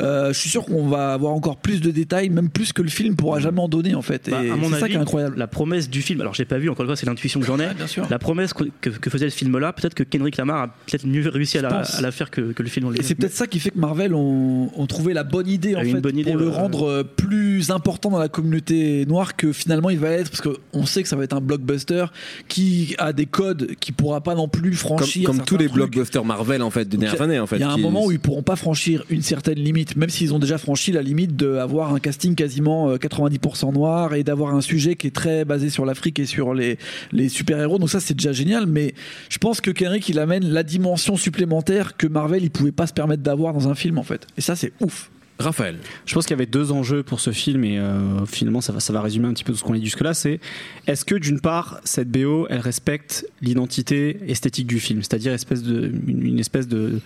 euh, 0.00 0.32
je 0.32 0.38
suis 0.38 0.50
sûr 0.50 0.64
qu'on 0.64 0.88
va 0.88 1.12
avoir 1.12 1.32
encore 1.32 1.56
plus 1.56 1.80
de 1.80 1.90
détails, 1.90 2.21
même 2.28 2.48
plus 2.50 2.72
que 2.72 2.82
le 2.82 2.88
film 2.88 3.16
pourra 3.16 3.38
jamais 3.40 3.60
en 3.60 3.68
donner 3.68 3.94
en 3.94 4.02
fait. 4.02 4.28
Bah, 4.30 4.44
et 4.44 4.50
à 4.50 4.56
mon 4.56 4.68
c'est 4.70 4.80
ça 4.80 4.88
qui 4.88 4.94
est 4.94 4.98
incroyable. 4.98 5.36
La 5.38 5.46
promesse 5.46 5.88
du 5.90 6.02
film, 6.02 6.20
alors 6.20 6.34
j'ai 6.34 6.44
pas 6.44 6.58
vu, 6.58 6.68
encore 6.70 6.84
une 6.84 6.88
fois, 6.88 6.96
c'est 6.96 7.06
l'intuition 7.06 7.40
que 7.40 7.46
j'en 7.46 7.58
ai. 7.58 7.68
Sûr. 7.86 8.06
La 8.10 8.18
promesse 8.18 8.52
que, 8.52 8.64
que- 8.80 8.90
que 8.90 9.10
faisait 9.10 9.28
ce 9.30 9.36
film-là, 9.36 9.72
peut-être 9.72 9.94
que 9.94 10.02
Kendrick 10.02 10.36
Lamar 10.36 10.62
a 10.62 10.68
peut-être 10.68 11.06
mieux 11.06 11.28
réussi 11.28 11.58
à 11.58 11.62
la, 11.62 11.68
pense. 11.70 11.94
à 11.98 12.00
la 12.00 12.10
faire 12.12 12.30
que, 12.30 12.52
que 12.52 12.62
le 12.62 12.68
film 12.68 12.92
Et 12.98 13.02
c'est 13.02 13.14
peut-être 13.14 13.34
ça 13.34 13.46
qui 13.46 13.58
fait 13.60 13.70
que 13.70 13.78
Marvel 13.78 14.14
ont, 14.14 14.70
ont 14.76 14.86
trouvé 14.86 15.12
la 15.14 15.24
bonne 15.24 15.48
idée 15.48 15.74
en 15.74 15.80
Ah, 15.80 15.84
une 15.84 15.96
fait 15.96 16.00
bonne 16.00 16.18
idée, 16.18 16.30
pour 16.32 16.40
le 16.40 16.48
rendre 16.48 16.88
euh, 16.88 17.02
plus 17.04 17.70
important 17.70 18.10
dans 18.10 18.18
la 18.18 18.28
communauté 18.28 19.04
noire 19.06 19.36
que 19.36 19.52
finalement 19.52 19.90
il 19.90 19.98
va 19.98 20.10
être 20.10 20.30
parce 20.30 20.40
qu'on 20.40 20.86
sait 20.86 21.02
que 21.02 21.08
ça 21.08 21.16
va 21.16 21.24
être 21.24 21.32
un 21.34 21.40
blockbuster 21.40 22.06
qui 22.48 22.94
a 22.98 23.12
des 23.12 23.26
codes 23.26 23.74
qui 23.80 23.92
pourra 23.92 24.20
pas 24.20 24.34
non 24.34 24.48
plus 24.48 24.74
franchir 24.74 25.26
comme 25.26 25.42
tous 25.42 25.56
les 25.56 25.64
trucs. 25.66 25.74
blockbusters 25.76 26.24
Marvel 26.24 26.62
en 26.62 26.70
fait 26.70 26.88
des 26.88 26.96
dernières 26.96 27.20
années 27.22 27.38
en 27.38 27.46
fait. 27.46 27.56
Il 27.56 27.60
y 27.60 27.64
a 27.64 27.70
un 27.70 27.76
moment 27.76 28.04
où 28.06 28.12
ils 28.12 28.20
pourront 28.20 28.42
pas 28.42 28.56
franchir 28.56 29.04
une 29.10 29.22
certaine 29.22 29.58
limite, 29.58 29.96
même 29.96 30.08
s'ils 30.10 30.32
ont 30.34 30.38
déjà 30.38 30.58
franchi 30.58 30.92
la 30.92 31.02
limite 31.02 31.36
d'avoir 31.36 31.94
un 31.94 31.98
casting 31.98 32.11
quasiment 32.36 32.90
euh, 32.90 32.96
90% 32.96 33.72
noir 33.72 34.14
et 34.14 34.22
d'avoir 34.22 34.54
un 34.54 34.60
sujet 34.60 34.94
qui 34.94 35.06
est 35.06 35.14
très 35.14 35.44
basé 35.44 35.70
sur 35.70 35.84
l'Afrique 35.84 36.18
et 36.18 36.26
sur 36.26 36.54
les, 36.54 36.78
les 37.12 37.28
super-héros. 37.28 37.78
Donc 37.78 37.90
ça, 37.90 38.00
c'est 38.00 38.14
déjà 38.14 38.32
génial, 38.32 38.66
mais 38.66 38.94
je 39.28 39.38
pense 39.38 39.60
que 39.60 39.70
Kendrick, 39.70 40.08
il 40.08 40.18
amène 40.18 40.48
la 40.48 40.62
dimension 40.62 41.16
supplémentaire 41.16 41.96
que 41.96 42.06
Marvel, 42.06 42.42
il 42.42 42.50
pouvait 42.50 42.72
pas 42.72 42.86
se 42.86 42.92
permettre 42.92 43.22
d'avoir 43.22 43.52
dans 43.52 43.68
un 43.68 43.74
film, 43.74 43.98
en 43.98 44.02
fait. 44.02 44.26
Et 44.36 44.40
ça, 44.40 44.56
c'est 44.56 44.72
ouf. 44.80 45.10
Raphaël. 45.38 45.76
Je 46.06 46.14
pense 46.14 46.24
qu'il 46.24 46.34
y 46.34 46.38
avait 46.38 46.46
deux 46.46 46.72
enjeux 46.72 47.02
pour 47.02 47.20
ce 47.20 47.32
film 47.32 47.64
et 47.64 47.78
euh, 47.78 48.24
finalement 48.26 48.60
ça 48.60 48.72
va, 48.72 48.80
ça 48.80 48.92
va 48.92 49.02
résumer 49.02 49.26
un 49.26 49.32
petit 49.32 49.44
peu 49.44 49.52
tout 49.52 49.58
ce 49.58 49.64
qu'on 49.64 49.74
a 49.74 49.78
dit 49.78 49.84
jusque-là. 49.84 50.14
C'est 50.14 50.40
est-ce 50.86 51.04
que 51.04 51.16
d'une 51.16 51.40
part 51.40 51.80
cette 51.84 52.10
BO 52.10 52.46
elle 52.48 52.60
respecte 52.60 53.26
l'identité 53.40 54.18
esthétique 54.28 54.66
du 54.68 54.78
film, 54.78 55.02
c'est-à-dire 55.02 55.32
espèce 55.32 55.62
de, 55.62 55.92
une, 56.06 56.24
une 56.24 56.38
espèce 56.38 56.68
de 56.68 57.00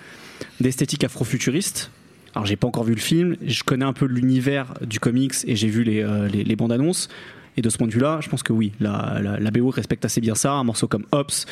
d'esthétique 0.61 1.05
afrofuturiste? 1.05 1.91
Alors 2.37 2.45
j'ai 2.45 2.57
pas 2.57 2.69
encore 2.69 2.85
vu 2.85 2.93
le 2.93 3.01
film, 3.01 3.39
je 3.47 3.65
connais 3.65 3.87
un 3.87 3.95
peu 3.95 4.05
l'univers 4.05 4.75
du 4.83 5.01
comics 5.01 5.33
et 5.47 5.57
j'ai 5.57 5.69
vu 5.69 5.85
les, 5.85 6.03
euh, 6.03 6.29
les, 6.29 6.55
bandes 6.55 6.71
annonces. 6.71 7.09
Et 7.57 7.63
de 7.63 7.71
ce 7.71 7.79
point 7.79 7.87
de 7.87 7.93
vue-là, 7.95 8.19
je 8.21 8.29
pense 8.29 8.43
que 8.43 8.53
oui, 8.53 8.73
la, 8.79 9.19
la, 9.41 9.51
BO 9.51 9.71
respecte 9.71 10.05
assez 10.05 10.21
bien 10.21 10.35
ça. 10.35 10.53
Un 10.53 10.63
morceau 10.63 10.87
comme 10.87 11.07
Ops, 11.13 11.47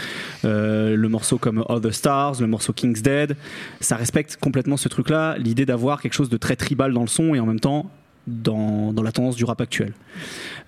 euh, 0.44 0.94
le 0.94 1.08
morceau 1.08 1.38
comme 1.38 1.64
Other 1.70 1.94
Stars, 1.94 2.42
le 2.42 2.46
morceau 2.46 2.74
King's 2.74 3.00
Dead, 3.00 3.34
ça 3.80 3.96
respecte 3.96 4.36
complètement 4.36 4.76
ce 4.76 4.90
truc-là, 4.90 5.38
l'idée 5.38 5.64
d'avoir 5.64 6.02
quelque 6.02 6.12
chose 6.12 6.28
de 6.28 6.36
très 6.36 6.54
tribal 6.54 6.92
dans 6.92 7.00
le 7.00 7.06
son 7.06 7.34
et 7.34 7.40
en 7.40 7.46
même 7.46 7.60
temps 7.60 7.90
dans, 8.26 8.92
dans 8.92 9.02
la 9.02 9.12
tendance 9.12 9.36
du 9.36 9.44
rap 9.44 9.60
actuel. 9.60 9.92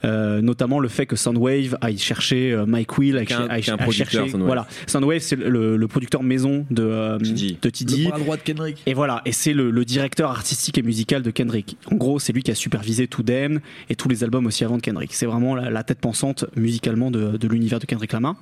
Euh, 0.05 0.43
notamment 0.43 0.79
le 0.79 0.89
fait 0.89 1.07
que 1.07 1.17
Soundwave 1.17 1.77
aille 1.81 1.97
chercher 1.99 2.53
euh, 2.53 2.67
Mike 2.67 2.99
Will, 2.99 3.17
aille, 3.17 3.27
un- 3.33 3.49
aille- 3.49 3.65
un 3.71 3.91
chercher- 3.91 4.19
Soundwave. 4.29 4.45
voilà. 4.47 4.67
Soundwave, 4.87 5.21
c'est 5.21 5.37
le, 5.37 5.77
le 5.77 5.89
producteur 5.89 6.23
maison 6.23 6.67
de, 6.71 6.83
euh, 6.83 7.19
TD. 7.19 7.53
de 7.53 7.57
Le 7.65 7.71
TD. 7.73 8.05
bras 8.09 8.19
droit 8.19 8.37
de 8.37 8.43
Kendrick. 8.43 8.83
Et 8.87 8.95
voilà, 8.95 9.23
et 9.25 9.33
c'est 9.33 9.53
le, 9.55 9.71
le 9.71 9.85
directeur 9.85 10.31
artistique 10.31 10.77
et 10.79 10.83
musical 10.83 11.23
de 11.23 11.31
Kendrick. 11.31 11.77
En 11.91 11.97
gros, 11.97 12.19
c'est 12.19 12.33
lui 12.33 12.43
qui 12.43 12.51
a 12.51 12.55
supervisé 12.55 13.07
tout 13.09 13.23
Dem 13.23 13.61
et 13.89 13.97
tous 13.97 14.09
les 14.09 14.23
albums 14.23 14.47
aussi 14.47 14.65
avant 14.65 14.77
de 14.77 14.83
Kendrick. 14.83 15.15
C'est 15.15 15.27
vraiment 15.27 15.55
la, 15.55 15.71
la 15.71 15.83
tête 15.83 15.99
pensante 15.99 16.45
musicalement 16.57 17.11
de, 17.11 17.37
de 17.39 17.49
l'univers 17.49 17.79
de 17.79 17.87
Kendrick 17.87 18.13
Lamar. 18.13 18.35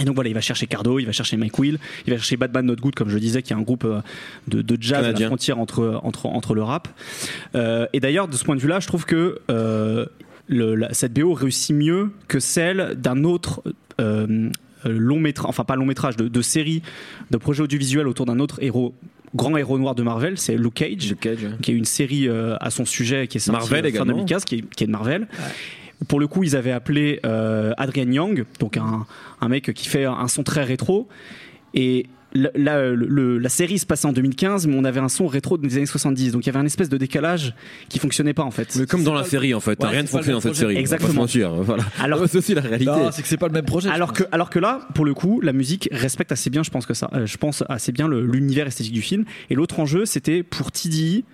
Et 0.00 0.04
donc 0.04 0.16
voilà, 0.16 0.28
il 0.28 0.34
va 0.34 0.40
chercher 0.40 0.66
Cardo, 0.66 0.98
il 0.98 1.06
va 1.06 1.12
chercher 1.12 1.36
Mike 1.36 1.56
Will, 1.58 1.78
il 2.06 2.10
va 2.12 2.16
chercher 2.16 2.36
Bad 2.36 2.50
Bad 2.50 2.64
Not 2.64 2.76
Good, 2.76 2.94
comme 2.96 3.08
je 3.08 3.14
le 3.14 3.20
disais, 3.20 3.42
qui 3.42 3.52
est 3.52 3.56
un 3.56 3.62
groupe 3.62 3.84
euh, 3.84 4.00
de, 4.48 4.60
de 4.60 4.76
jazz 4.80 5.04
à 5.04 5.08
la 5.12 5.16
frontière 5.28 5.58
entre, 5.60 6.00
entre, 6.02 6.26
entre 6.26 6.54
le 6.54 6.62
rap. 6.64 6.88
Euh, 7.54 7.86
et 7.92 8.00
d'ailleurs, 8.00 8.26
de 8.26 8.36
ce 8.36 8.42
point 8.44 8.56
de 8.56 8.60
vue-là, 8.60 8.80
je 8.80 8.88
trouve 8.88 9.04
que 9.06 9.38
euh, 9.50 10.06
le- 10.48 10.74
la- 10.74 10.92
cette 10.94 11.12
BO 11.12 11.32
réussit 11.32 11.74
mieux 11.76 12.10
que 12.26 12.40
celle 12.40 12.94
d'un 12.96 13.22
autre 13.22 13.62
euh, 14.00 14.50
long 14.84 15.20
métrage, 15.20 15.46
enfin 15.48 15.62
pas 15.64 15.76
long 15.76 15.86
métrage, 15.86 16.16
de, 16.16 16.26
de 16.26 16.42
série, 16.42 16.82
de 17.30 17.36
projet 17.36 17.62
audiovisuel 17.62 18.08
autour 18.08 18.26
d'un 18.26 18.40
autre 18.40 18.58
héros, 18.62 18.94
grand 19.36 19.56
héros 19.56 19.78
noir 19.78 19.94
de 19.94 20.02
Marvel, 20.02 20.38
c'est 20.38 20.56
Luke 20.56 20.74
Cage 20.74 21.08
Luke 21.08 21.20
Cage, 21.20 21.42
ouais. 21.44 21.50
qui 21.62 21.70
est 21.70 21.74
une 21.74 21.84
série 21.84 22.28
euh, 22.28 22.56
à 22.60 22.70
son 22.70 22.84
sujet 22.84 23.28
qui 23.28 23.36
est 23.36 23.40
sortie 23.40 23.60
Marvel 23.60 23.86
également. 23.86 24.12
2015, 24.12 24.44
qui 24.44 24.56
est, 24.56 24.74
qui 24.74 24.82
est 24.84 24.86
de 24.88 24.92
Marvel. 24.92 25.28
Pour 26.08 26.20
le 26.20 26.26
coup, 26.26 26.42
ils 26.44 26.56
avaient 26.56 26.72
appelé 26.72 27.20
euh, 27.26 27.72
Adrian 27.76 28.10
Young, 28.10 28.44
donc 28.60 28.76
un, 28.76 29.06
un 29.40 29.48
mec 29.48 29.72
qui 29.74 29.88
fait 29.88 30.04
un 30.04 30.28
son 30.28 30.42
très 30.42 30.62
rétro. 30.64 31.08
Et 31.74 32.06
la, 32.36 32.50
la- 32.56 32.90
le- 32.90 33.38
la 33.38 33.48
série 33.48 33.78
se 33.78 33.86
passait 33.86 34.06
en 34.06 34.12
2015, 34.12 34.66
mais 34.66 34.76
on 34.76 34.82
avait 34.84 34.98
un 34.98 35.08
son 35.08 35.28
rétro 35.28 35.56
des 35.56 35.76
années 35.76 35.86
70. 35.86 36.32
Donc 36.32 36.44
il 36.44 36.46
y 36.46 36.50
avait 36.50 36.58
un 36.58 36.66
espèce 36.66 36.88
de 36.88 36.96
décalage 36.96 37.54
qui 37.88 38.00
fonctionnait 38.00 38.34
pas 38.34 38.42
en 38.42 38.50
fait. 38.50 38.74
Mais 38.76 38.86
comme 38.86 39.04
dans 39.04 39.14
la 39.14 39.22
série 39.22 39.54
en 39.54 39.60
fait, 39.60 39.80
Ouais, 39.80 39.88
rien 39.88 40.02
ne 40.02 40.08
fonctionne 40.08 40.34
dans 40.34 40.40
cette 40.40 40.56
série. 40.56 40.72
on 40.72 40.74
va 40.74 40.80
Exactement. 40.80 41.08
pas 41.10 41.14
se 41.14 41.18
mentir, 41.20 41.54
voilà. 41.54 41.84
Alors- 42.00 42.24
c'est 42.28 42.38
aussi 42.38 42.54
la 42.54 42.60
réalité. 42.62 42.90
C'est 43.12 43.22
que 43.22 43.28
c'est 43.28 43.36
pas 43.36 43.46
le 43.46 43.52
même 43.52 43.64
projet. 43.64 43.88
je 43.88 43.94
Alors 43.94 44.12
que, 44.12 44.24
alors 44.32 44.50
que 44.50 44.58
là, 44.58 44.80
pour 44.96 45.04
le 45.04 45.14
coup, 45.14 45.40
la 45.42 45.52
musique 45.52 45.88
respecte 45.92 46.32
assez 46.32 46.50
bien, 46.50 46.64
je 46.64 46.70
pense 46.70 46.86
que 46.86 46.94
ça, 46.94 47.08
euh, 47.14 47.24
je 47.26 47.36
pense 47.36 47.62
assez 47.68 47.92
bien 47.92 48.08
l'univers 48.08 48.66
esthétique 48.66 48.92
du 48.94 49.02
film. 49.02 49.24
Et 49.50 49.54
l'autre 49.54 49.78
enjeu, 49.78 50.04
c'était 50.04 50.42
pour 50.42 50.72
TDI 50.72 51.24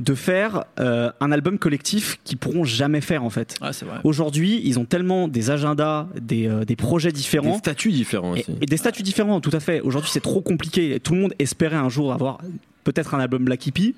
de 0.00 0.14
faire 0.14 0.64
euh, 0.80 1.12
un 1.20 1.30
album 1.30 1.58
collectif 1.58 2.18
qu'ils 2.24 2.38
pourront 2.38 2.64
jamais 2.64 3.00
faire 3.02 3.22
en 3.22 3.30
fait. 3.30 3.56
Ouais. 3.60 3.68
Aujourd'hui, 4.02 4.60
ils 4.64 4.78
ont 4.78 4.84
tellement 4.86 5.28
des 5.28 5.50
agendas, 5.50 6.08
des, 6.20 6.48
euh, 6.48 6.64
des 6.64 6.74
projets 6.74 7.10
Des 7.10 7.16
différents. 7.18 7.58
statuts 7.58 7.92
différents 7.92 8.34
Et, 8.34 8.40
aussi. 8.40 8.52
et 8.62 8.66
des 8.66 8.76
statuts 8.78 9.02
différents, 9.02 9.40
tout 9.40 9.50
à 9.52 9.60
fait. 9.60 9.80
Aujourd'hui, 9.82 10.10
c'est 10.12 10.20
trop 10.22 10.40
compliqué. 10.40 10.98
Tout 11.00 11.14
le 11.14 11.20
monde 11.20 11.34
espérait 11.38 11.76
un 11.76 11.88
jour 11.90 12.12
avoir 12.12 12.38
peut-être 12.84 13.14
un 13.14 13.20
album 13.20 13.44
Black 13.44 13.66
Hippie. 13.66 13.94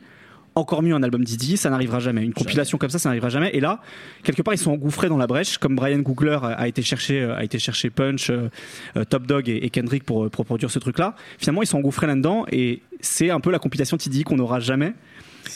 Encore 0.54 0.82
mieux 0.82 0.94
un 0.94 1.02
album 1.02 1.24
Didi, 1.24 1.56
ça 1.56 1.70
n'arrivera 1.70 1.98
jamais. 1.98 2.22
Une 2.22 2.34
compilation 2.34 2.76
comme 2.76 2.90
ça, 2.90 2.98
ça 2.98 3.08
n'arrivera 3.08 3.30
jamais. 3.30 3.50
Et 3.54 3.60
là, 3.60 3.80
quelque 4.22 4.42
part, 4.42 4.52
ils 4.52 4.58
sont 4.58 4.72
engouffrés 4.72 5.08
dans 5.08 5.16
la 5.16 5.26
brèche, 5.26 5.56
comme 5.56 5.76
Brian 5.76 6.00
Googler 6.00 6.38
a 6.42 6.68
été 6.68 6.82
chercher, 6.82 7.22
a 7.24 7.42
été 7.42 7.58
chercher 7.58 7.88
Punch, 7.88 8.28
euh, 8.28 8.50
euh, 8.98 9.04
Top 9.04 9.26
Dog 9.26 9.48
et, 9.48 9.64
et 9.64 9.70
Kendrick 9.70 10.04
pour, 10.04 10.24
euh, 10.24 10.28
pour 10.28 10.44
produire 10.44 10.70
ce 10.70 10.78
truc-là. 10.78 11.14
Finalement, 11.38 11.62
ils 11.62 11.66
sont 11.66 11.78
engouffrés 11.78 12.06
là-dedans 12.06 12.44
et 12.52 12.82
c'est 13.00 13.30
un 13.30 13.40
peu 13.40 13.50
la 13.50 13.58
compilation 13.58 13.96
TDI 13.96 14.24
qu'on 14.24 14.36
n'aura 14.36 14.60
jamais. 14.60 14.92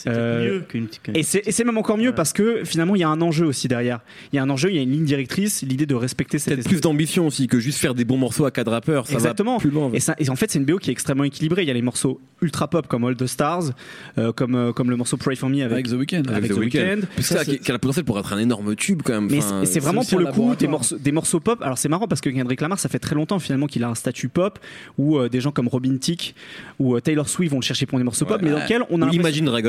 Euh, 0.06 0.60
mieux 0.74 0.88
Et 1.14 1.22
c'est 1.22 1.64
même 1.64 1.78
encore 1.78 1.98
mieux 1.98 2.08
Ouais. 2.10 2.14
parce 2.14 2.32
que 2.32 2.64
finalement, 2.64 2.94
il 2.96 3.00
y 3.00 3.04
a 3.04 3.08
un 3.08 3.20
enjeu 3.20 3.46
aussi 3.46 3.68
derrière. 3.68 4.00
Il 4.32 4.36
y 4.36 4.38
a 4.38 4.42
un 4.42 4.50
enjeu, 4.50 4.70
il 4.70 4.76
y 4.76 4.78
a 4.78 4.82
une 4.82 4.90
ligne 4.92 5.04
directrice, 5.04 5.62
l'idée 5.62 5.86
de 5.86 5.94
respecter 5.94 6.38
cette 6.38 6.54
Peut-être 6.54 6.68
plus 6.68 6.80
d'ambition 6.80 7.26
aussi 7.26 7.46
que 7.46 7.58
juste 7.58 7.78
faire 7.78 7.94
des 7.94 8.04
bons 8.04 8.16
morceaux 8.18 8.44
à 8.44 8.50
quatre 8.50 8.70
rappeurs. 8.70 9.06
Ça 9.06 9.14
Exactement. 9.14 9.54
va 9.54 9.60
plus 9.60 9.70
loin. 9.70 9.90
Et, 9.92 10.00
ça- 10.00 10.14
et 10.18 10.28
en 10.30 10.36
fait, 10.36 10.50
c'est 10.50 10.58
une 10.58 10.64
BO 10.64 10.78
qui 10.78 10.90
est 10.90 10.92
extrêmement 10.92 11.24
équilibrée. 11.24 11.62
Il 11.62 11.68
y 11.68 11.70
a 11.70 11.74
les 11.74 11.82
morceaux 11.82 12.20
ultra 12.42 12.68
pop 12.68 12.86
comme 12.86 13.04
All 13.04 13.16
the 13.16 13.26
Stars, 13.26 13.70
euh, 14.18 14.32
comme, 14.32 14.54
euh, 14.54 14.72
comme 14.72 14.90
le 14.90 14.96
morceau 14.96 15.16
Pray 15.16 15.36
for 15.36 15.48
Me 15.48 15.62
avec. 15.62 15.72
Avec 15.72 15.86
The 15.88 15.92
Weeknd. 15.92 16.22
avec 16.28 16.50
The 16.50 16.54
The 16.54 16.58
Weeknd. 16.58 16.78
Weeknd. 16.78 17.00
Parce 17.16 17.28
que 17.28 17.34
Ça, 17.34 17.44
ça, 17.44 17.56
qui 17.56 17.70
a 17.70 17.72
le 17.72 17.78
potentiel 17.78 18.04
pour 18.04 18.18
être 18.18 18.32
un 18.32 18.38
énorme 18.38 18.74
tube 18.76 19.02
quand 19.04 19.14
même. 19.14 19.28
Mais 19.30 19.38
Enfin, 19.38 19.64
c'est- 19.64 19.80
vraiment 19.80 20.04
pour 20.04 20.18
le 20.18 20.26
coup 20.26 20.54
des 20.56 20.68
morceaux, 20.68 20.96
des 20.98 21.12
morceaux 21.12 21.40
pop. 21.40 21.60
Alors 21.62 21.78
c'est 21.78 21.88
marrant 21.88 22.06
parce 22.08 22.20
que 22.20 22.28
Kendrick 22.30 22.60
Lamar, 22.60 22.78
ça 22.78 22.88
fait 22.88 22.98
très 22.98 23.14
longtemps 23.14 23.38
finalement 23.38 23.66
qu'il 23.66 23.82
a 23.84 23.88
un 23.88 23.94
statut 23.94 24.28
pop 24.28 24.58
où 24.98 25.18
euh, 25.18 25.28
des 25.28 25.40
gens 25.40 25.50
comme 25.50 25.68
Robin 25.68 25.96
Thicke 25.96 26.34
ou 26.78 26.94
euh, 26.96 27.00
Taylor 27.00 27.28
Swift 27.28 27.52
vont 27.52 27.58
le 27.58 27.64
chercher 27.64 27.86
pour 27.86 27.98
des 27.98 28.04
morceaux 28.04 28.26
pop, 28.26 28.40
mais 28.42 28.50
dans 28.50 28.58
lesquels 28.58 28.82
on 28.90 29.00
a 29.02 29.06
Ou 29.06 29.10
l'impression- 29.12 29.22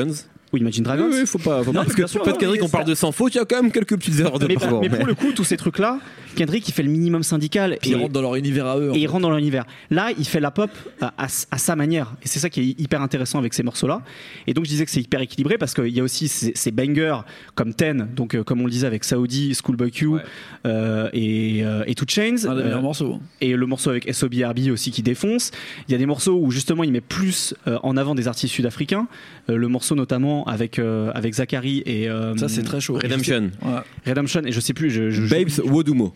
Imagine 0.08 0.24
Dragons. 0.24 0.24
Ou 0.52 0.56
Imagine 0.56 0.84
Dragons. 0.84 1.08
Oui, 1.10 1.16
oui, 1.20 1.26
faut 1.26 1.38
pas. 1.38 1.62
Faut 1.62 1.72
pas 1.72 1.78
Non, 1.78 1.84
parce 1.84 1.94
que 1.94 2.06
sûr, 2.06 2.22
peut-être 2.22 2.36
non, 2.36 2.40
Kendrick, 2.40 2.62
on 2.62 2.68
parle 2.68 2.84
de 2.86 2.94
sans 2.94 3.12
faute, 3.12 3.34
il 3.34 3.38
y 3.38 3.40
a 3.40 3.44
quand 3.44 3.62
même 3.62 3.70
quelques 3.72 3.96
petites 3.96 4.18
erreurs 4.20 4.38
de 4.38 4.46
mais, 4.46 4.54
parcours. 4.54 4.80
mais 4.80 4.88
pour 4.88 5.06
le 5.06 5.14
coup, 5.14 5.32
tous 5.32 5.44
ces 5.44 5.56
trucs-là, 5.56 5.98
Kendrick 6.36 6.66
il 6.68 6.72
fait 6.72 6.82
le 6.82 6.90
minimum 6.90 7.22
syndical 7.22 7.76
Puis 7.80 7.90
et, 7.90 7.92
ils 7.94 7.96
rentrent 7.96 8.12
dans 8.12 8.22
leur 8.22 8.34
univers 8.36 8.66
à 8.66 8.78
eux. 8.78 8.92
et 8.94 8.98
il 8.98 9.00
fait. 9.02 9.06
rentre 9.08 9.22
dans 9.22 9.36
l'univers. 9.36 9.64
Là, 9.90 10.08
il 10.18 10.24
fait 10.26 10.40
la 10.40 10.50
pop 10.50 10.70
à, 11.00 11.12
à- 11.18 11.26
à 11.50 11.58
sa 11.58 11.76
manière. 11.76 12.14
Et 12.22 12.28
c'est 12.28 12.38
ça 12.38 12.48
qui 12.50 12.60
est 12.60 12.80
hyper 12.80 13.02
intéressant 13.02 13.38
avec 13.38 13.52
ces 13.54 13.62
morceaux-là. 13.62 14.02
Et 14.46 14.54
donc, 14.54 14.64
je 14.64 14.70
disais 14.70 14.84
que 14.84 14.90
c'est 14.90 15.00
hyper 15.00 15.20
équilibré 15.20 15.58
parce 15.58 15.74
qu'il 15.74 15.88
y 15.88 16.00
a 16.00 16.02
aussi 16.02 16.28
ces, 16.28 16.52
ces 16.54 16.70
bangers 16.70 17.18
comme 17.54 17.74
Ten, 17.74 18.08
donc 18.14 18.34
euh, 18.34 18.42
comme 18.44 18.60
on 18.60 18.64
le 18.64 18.70
disait 18.70 18.86
avec 18.86 19.04
Saudi, 19.04 19.54
Schoolboy 19.54 19.90
Q 19.90 20.06
Ouais. 20.08 20.22
euh, 20.66 21.08
et, 21.12 21.64
euh, 21.64 21.84
et 21.86 21.94
Two 21.94 22.06
Chains. 22.08 22.36
Un 22.46 22.54
des 22.54 22.60
Euh, 22.60 22.64
meilleurs 22.64 22.82
morceaux. 22.82 23.18
et 23.40 23.54
le 23.54 23.66
morceau 23.66 23.90
avec 23.90 24.12
SOBRB 24.14 24.70
aussi 24.72 24.90
qui 24.90 25.02
défonce. 25.02 25.50
Il 25.88 25.92
y 25.92 25.94
a 25.94 25.98
des 25.98 26.06
morceaux 26.06 26.38
où 26.40 26.50
justement 26.50 26.84
il 26.84 26.92
met 26.92 27.00
plus 27.00 27.54
euh, 27.66 27.78
en 27.82 27.96
avant 27.96 28.14
des 28.14 28.28
artistes 28.28 28.54
sud-africains. 28.54 29.06
Euh, 29.50 29.56
le 29.56 29.68
morceau 29.68 29.94
notamment 29.94 30.37
avec, 30.44 30.78
euh, 30.78 31.10
avec 31.14 31.34
Zachary 31.34 31.82
et. 31.86 32.08
euh, 32.08 32.36
Ça, 32.36 32.48
c'est 32.48 32.62
très 32.62 32.80
chaud. 32.80 32.94
Redemption. 32.94 33.50
Ouais. 33.62 33.80
Redemption, 34.06 34.42
et 34.44 34.52
je 34.52 34.60
sais 34.60 34.74
plus. 34.74 34.90
Je, 34.90 35.10
je- 35.10 35.24
je- 35.26 35.34
Babes 35.34 35.50
Wodumo. 35.72 36.12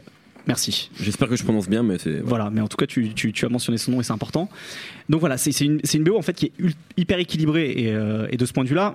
Merci. 0.46 0.90
J'espère 1.00 1.28
que 1.28 1.36
je 1.36 1.44
prononce 1.44 1.68
bien, 1.68 1.82
mais 1.84 1.98
c'est. 1.98 2.18
Voilà, 2.20 2.50
mais 2.50 2.60
en 2.60 2.66
tout 2.68 2.76
cas, 2.76 2.86
tu, 2.86 3.10
tu- 3.14 3.32
tu 3.32 3.44
as 3.44 3.48
mentionné 3.48 3.78
son 3.78 3.92
nom 3.92 4.00
et 4.00 4.04
c'est 4.04 4.12
important. 4.12 4.48
Donc 5.08 5.20
voilà, 5.20 5.36
c'est 5.38 5.52
c'est 5.52 5.64
une, 5.66 5.80
c'est 5.84 5.98
une 5.98 6.04
BO 6.04 6.16
en 6.18 6.22
fait 6.22 6.32
qui 6.32 6.46
est 6.46 6.52
hyper 6.96 7.18
équilibrée 7.20 7.70
et, 7.70 7.92
euh, 7.94 8.26
et 8.30 8.36
de 8.36 8.44
ce 8.44 8.52
point 8.52 8.64
de 8.64 8.68
vue-là, 8.68 8.94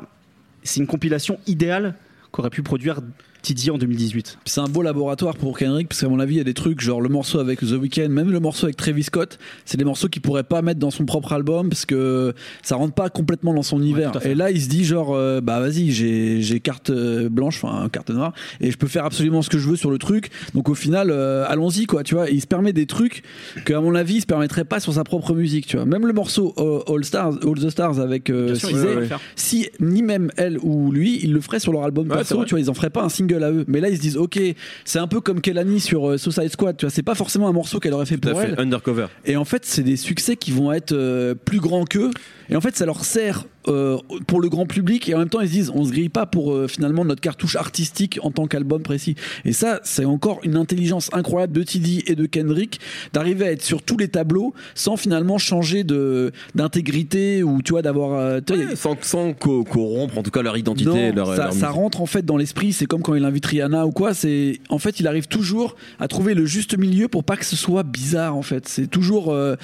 c'est 0.63 0.81
une 0.81 0.87
compilation 0.87 1.39
idéale 1.47 1.95
qu'aurait 2.31 2.49
pu 2.49 2.63
produire 2.63 2.99
Tidy 3.41 3.71
en 3.71 3.77
2018. 3.77 4.37
Puis 4.43 4.53
C'est 4.53 4.61
un 4.61 4.67
beau 4.67 4.81
laboratoire 4.81 5.35
pour 5.35 5.57
Kendrick, 5.57 5.89
parce 5.89 6.01
qu'à 6.01 6.09
mon 6.09 6.19
avis, 6.19 6.35
il 6.35 6.37
y 6.37 6.41
a 6.41 6.45
des 6.45 6.53
trucs, 6.53 6.81
genre 6.81 7.01
le 7.01 7.09
morceau 7.09 7.39
avec 7.39 7.59
The 7.59 7.73
Weeknd, 7.73 8.09
même 8.09 8.31
le 8.31 8.39
morceau 8.39 8.65
avec 8.65 8.77
Travis 8.77 9.03
Scott, 9.03 9.39
c'est 9.65 9.77
des 9.77 9.85
morceaux 9.85 10.07
qu'il 10.07 10.21
pourrait 10.21 10.43
pas 10.43 10.61
mettre 10.61 10.79
dans 10.79 10.91
son 10.91 11.05
propre 11.05 11.33
album, 11.33 11.69
parce 11.69 11.85
que 11.85 12.33
ça 12.61 12.75
rentre 12.75 12.93
pas 12.93 13.09
complètement 13.09 13.53
dans 13.53 13.63
son 13.63 13.81
univers. 13.81 14.11
et 14.25 14.35
là, 14.35 14.51
il 14.51 14.61
se 14.61 14.69
dit, 14.69 14.83
genre, 14.83 15.13
euh, 15.13 15.41
bah 15.41 15.59
vas-y, 15.59 15.91
j'ai 15.91 16.59
carte 16.59 16.89
euh, 16.89 17.29
blanche, 17.29 17.63
enfin 17.63 17.87
carte 17.89 18.09
noire, 18.09 18.33
et 18.61 18.71
je 18.71 18.77
peux 18.77 18.87
faire 18.87 19.05
absolument 19.05 19.41
ce 19.41 19.49
que 19.49 19.57
je 19.57 19.69
veux 19.69 19.75
sur 19.75 19.91
le 19.91 19.97
truc. 19.97 20.29
Donc 20.53 20.69
au 20.69 20.75
final, 20.75 21.09
euh, 21.11 21.45
allons-y, 21.47 21.85
quoi, 21.85 22.03
tu 22.03 22.15
vois. 22.15 22.29
Et 22.29 22.33
il 22.33 22.41
se 22.41 22.47
permet 22.47 22.73
des 22.73 22.85
trucs 22.85 23.23
que, 23.65 23.73
à 23.73 23.81
mon 23.81 23.95
avis, 23.95 24.15
il 24.15 24.21
se 24.21 24.25
permettrait 24.25 24.65
pas 24.65 24.79
sur 24.79 24.93
sa 24.93 25.03
propre 25.03 25.33
musique, 25.33 25.67
tu 25.67 25.77
vois. 25.77 25.85
Même 25.85 26.05
le 26.05 26.13
morceau 26.13 26.53
All 26.87 27.03
Stars, 27.03 27.33
All 27.43 27.59
the 27.59 27.69
Stars 27.69 27.99
avec 27.99 28.29
euh, 28.29 28.55
sûr, 28.55 28.69
Cizé, 28.69 28.87
si 29.35 29.69
ni 29.79 30.01
même 30.01 30.31
elle 30.37 30.57
ou 30.61 30.91
lui, 30.91 31.19
ils 31.23 31.33
le 31.33 31.41
feraient 31.41 31.59
sur 31.59 31.71
leur 31.71 31.83
album 31.83 32.07
Ouais, 32.09 32.17
perso, 32.17 32.43
tu 32.45 32.51
vois, 32.51 32.59
ils 32.59 32.69
en 32.69 32.73
feraient 32.73 32.89
pas 32.89 33.03
un 33.03 33.09
single 33.09 33.36
à 33.43 33.51
eux. 33.51 33.65
Mais 33.67 33.79
là, 33.79 33.89
ils 33.89 33.97
se 33.97 34.01
disent, 34.01 34.17
ok, 34.17 34.39
c'est 34.85 34.99
un 34.99 35.07
peu 35.07 35.21
comme 35.21 35.41
Kelani 35.41 35.79
sur 35.79 36.09
euh, 36.09 36.17
Suicide 36.17 36.49
Squad, 36.51 36.77
tu 36.77 36.85
vois, 36.85 36.91
c'est 36.91 37.03
pas 37.03 37.15
forcément 37.15 37.47
un 37.47 37.53
morceau 37.53 37.79
qu'elle 37.79 37.93
aurait 37.93 38.05
fait 38.05 38.17
Tout 38.17 38.29
à 38.29 38.31
pour 38.31 38.41
fait. 38.41 38.49
elle. 38.49 38.59
Undercover. 38.59 39.07
Et 39.25 39.35
en 39.37 39.45
fait, 39.45 39.65
c'est 39.65 39.83
des 39.83 39.95
succès 39.97 40.35
qui 40.35 40.51
vont 40.51 40.71
être 40.71 40.91
euh, 40.93 41.35
plus 41.35 41.59
grands 41.59 41.85
qu'eux. 41.85 42.11
Et 42.49 42.55
en 42.55 42.61
fait, 42.61 42.75
ça 42.75 42.85
leur 42.85 43.03
sert 43.05 43.45
euh, 43.67 43.97
pour 44.27 44.39
le 44.41 44.49
grand 44.49 44.65
public. 44.65 45.09
Et 45.09 45.15
en 45.15 45.19
même 45.19 45.29
temps, 45.29 45.41
ils 45.41 45.47
se 45.47 45.53
disent, 45.53 45.71
on 45.73 45.83
se 45.85 45.91
grille 45.91 46.09
pas 46.09 46.25
pour 46.25 46.53
euh, 46.53 46.67
finalement 46.67 47.03
notre 47.05 47.21
cartouche 47.21 47.55
artistique 47.55 48.19
en 48.23 48.31
tant 48.31 48.47
qu'album 48.47 48.81
précis. 48.81 49.15
Et 49.45 49.53
ça, 49.53 49.79
c'est 49.83 50.05
encore 50.05 50.39
une 50.43 50.55
intelligence 50.55 51.09
incroyable 51.13 51.53
de 51.53 51.63
Tidy 51.63 52.03
et 52.07 52.15
de 52.15 52.25
Kendrick 52.25 52.79
d'arriver 53.13 53.45
à 53.47 53.51
être 53.51 53.61
sur 53.63 53.81
tous 53.81 53.97
les 53.97 54.07
tableaux 54.07 54.53
sans 54.75 54.97
finalement 54.97 55.37
changer 55.37 55.83
de 55.83 56.31
d'intégrité 56.55 57.43
ou 57.43 57.61
tu 57.61 57.71
vois 57.71 57.81
d'avoir. 57.81 58.13
euh, 58.19 58.39
Ouais, 58.49 58.75
sans, 58.75 58.95
sans 59.01 59.33
co- 59.33 59.63
corrompre 59.63 60.17
en 60.17 60.23
tout 60.23 60.31
cas 60.31 60.41
leur 60.41 60.57
identité, 60.57 60.85
non, 60.89 61.15
leur, 61.15 61.35
ça, 61.35 61.43
leur 61.45 61.53
ça 61.53 61.69
rentre 61.69 62.01
en 62.01 62.05
fait 62.05 62.25
dans 62.25 62.37
l'esprit. 62.37 62.73
C'est 62.73 62.85
comme 62.85 63.01
quand 63.01 63.15
il 63.15 63.23
invite 63.25 63.45
Rihanna 63.45 63.85
ou 63.85 63.91
quoi. 63.91 64.13
C'est 64.13 64.59
en 64.69 64.79
fait, 64.79 64.99
il 64.99 65.07
arrive 65.07 65.27
toujours 65.27 65.75
à 65.99 66.07
trouver 66.07 66.33
le 66.33 66.45
juste 66.45 66.77
milieu 66.77 67.07
pour 67.07 67.23
pas 67.23 67.37
que 67.37 67.45
ce 67.45 67.55
soit 67.55 67.83
bizarre. 67.83 68.35
En 68.35 68.41
fait, 68.41 68.67
c'est 68.67 68.87
toujours. 68.87 69.31
euh, 69.33 69.55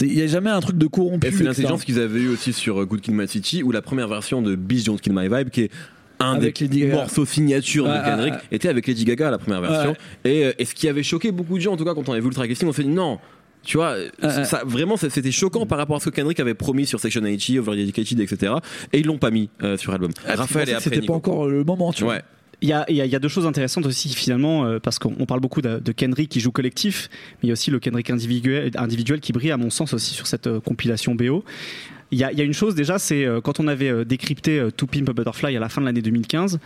Il 0.00 0.12
y 0.14 0.22
a 0.22 0.26
jamais 0.26 0.50
un 0.50 0.60
truc 0.60 0.78
de 0.78 0.86
corrompu. 0.86 1.26
Et 1.26 1.30
c'est 1.30 1.44
l'intelligence 1.44 1.84
qu'ils 1.84 2.00
avaient 2.00 2.20
eu 2.20 2.28
aussi 2.28 2.52
sur 2.52 2.80
euh, 2.80 2.84
Good 2.86 3.00
Kid, 3.00 3.14
My 3.14 3.26
City 3.42 3.62
ou 3.62 3.72
la 3.72 3.82
première 3.82 4.08
version 4.08 4.42
de 4.42 4.54
Beast 4.54 4.86
Don't 4.86 4.98
Kill 4.98 5.12
My 5.14 5.28
Vibe 5.28 5.50
qui 5.50 5.62
est 5.62 5.70
un 6.20 6.34
Avec 6.34 6.58
des 6.58 6.64
Lady 6.68 6.86
morceaux 6.86 7.24
signature 7.26 7.84
Ouais, 7.84 7.98
de 7.98 8.04
Kendrick 8.04 8.34
ouais, 8.34 8.40
était 8.52 8.68
avec 8.68 8.86
Lady 8.86 9.04
Gaga 9.04 9.30
la 9.30 9.38
première 9.38 9.60
version 9.60 9.90
Ouais. 10.24 10.30
et, 10.32 10.44
euh, 10.46 10.52
et 10.58 10.64
ce 10.64 10.74
qui 10.74 10.88
avait 10.88 11.02
choqué 11.02 11.32
beaucoup 11.32 11.56
de 11.56 11.60
gens 11.62 11.72
en 11.72 11.76
tout 11.76 11.84
cas 11.84 11.94
quand 11.94 12.08
on 12.08 12.12
avait 12.12 12.20
vu 12.20 12.28
le 12.28 12.34
track 12.34 12.48
listing 12.48 12.68
on 12.68 12.72
s'est 12.72 12.84
dit 12.84 12.88
non 12.88 13.18
tu 13.64 13.76
vois, 13.76 13.94
ça, 14.20 14.62
vraiment, 14.66 14.96
c'était 14.96 15.30
choquant 15.30 15.66
par 15.66 15.78
rapport 15.78 15.94
à 15.94 16.00
ce 16.00 16.06
que 16.10 16.16
Kendrick 16.16 16.40
avait 16.40 16.52
promis 16.52 16.84
sur 16.84 16.98
Section 16.98 17.20
80, 17.20 17.60
Over 17.60 17.76
Dedicated, 17.76 18.18
etc. 18.18 18.54
Et 18.92 18.98
ils 18.98 19.06
l'ont 19.06 19.18
pas 19.18 19.30
mis 19.30 19.50
euh, 19.62 19.76
sur 19.76 19.92
l'album. 19.92 20.10
Ah, 20.26 20.34
Raphaël 20.34 20.68
et 20.68 20.72
après 20.72 20.82
C'était 20.90 21.06
pas 21.06 21.12
encore 21.12 21.46
le 21.48 21.62
moment, 21.62 21.92
tu 21.92 22.02
vois. 22.02 22.14
Ouais. 22.14 22.22
Il 22.60 22.68
y 22.68 22.72
a, 22.72 22.84
il 22.88 22.96
y 22.96 23.00
a- 23.00 23.04
il 23.06 23.12
y 23.12 23.14
a 23.14 23.20
deux 23.20 23.28
choses 23.28 23.46
intéressantes 23.46 23.86
aussi 23.86 24.08
finalement 24.16 24.64
euh, 24.64 24.80
parce 24.80 24.98
qu'on 24.98 25.14
on 25.16 25.26
parle 25.26 25.38
beaucoup 25.38 25.62
de, 25.62 25.78
de 25.78 25.92
Kendrick 25.92 26.28
qui 26.28 26.40
joue 26.40 26.50
collectif, 26.50 27.08
mais 27.34 27.38
il 27.44 27.46
y 27.46 27.50
a 27.50 27.52
aussi 27.52 27.70
le 27.70 27.78
Kendrick 27.78 28.10
individuel, 28.10 28.72
individuel 28.74 29.20
qui 29.20 29.32
brille 29.32 29.52
à 29.52 29.56
mon 29.56 29.70
sens 29.70 29.94
aussi 29.94 30.12
sur 30.12 30.26
cette 30.26 30.48
euh, 30.48 30.58
compilation 30.58 31.14
BO. 31.14 31.44
Il 32.12 32.18
y 32.18 32.24
a, 32.24 32.44
une 32.44 32.52
chose 32.52 32.74
déjà, 32.74 32.98
c'est 32.98 33.24
euh, 33.24 33.40
quand 33.40 33.58
on 33.58 33.66
avait 33.66 33.88
euh, 33.88 34.04
décrypté 34.04 34.58
euh, 34.58 34.70
To 34.70 34.86
Pimp 34.86 35.10
Butterfly 35.10 35.56
à 35.56 35.60
la 35.60 35.70
fin 35.70 35.80
de 35.80 35.86
l'année 35.86 36.02
2015. 36.02 36.60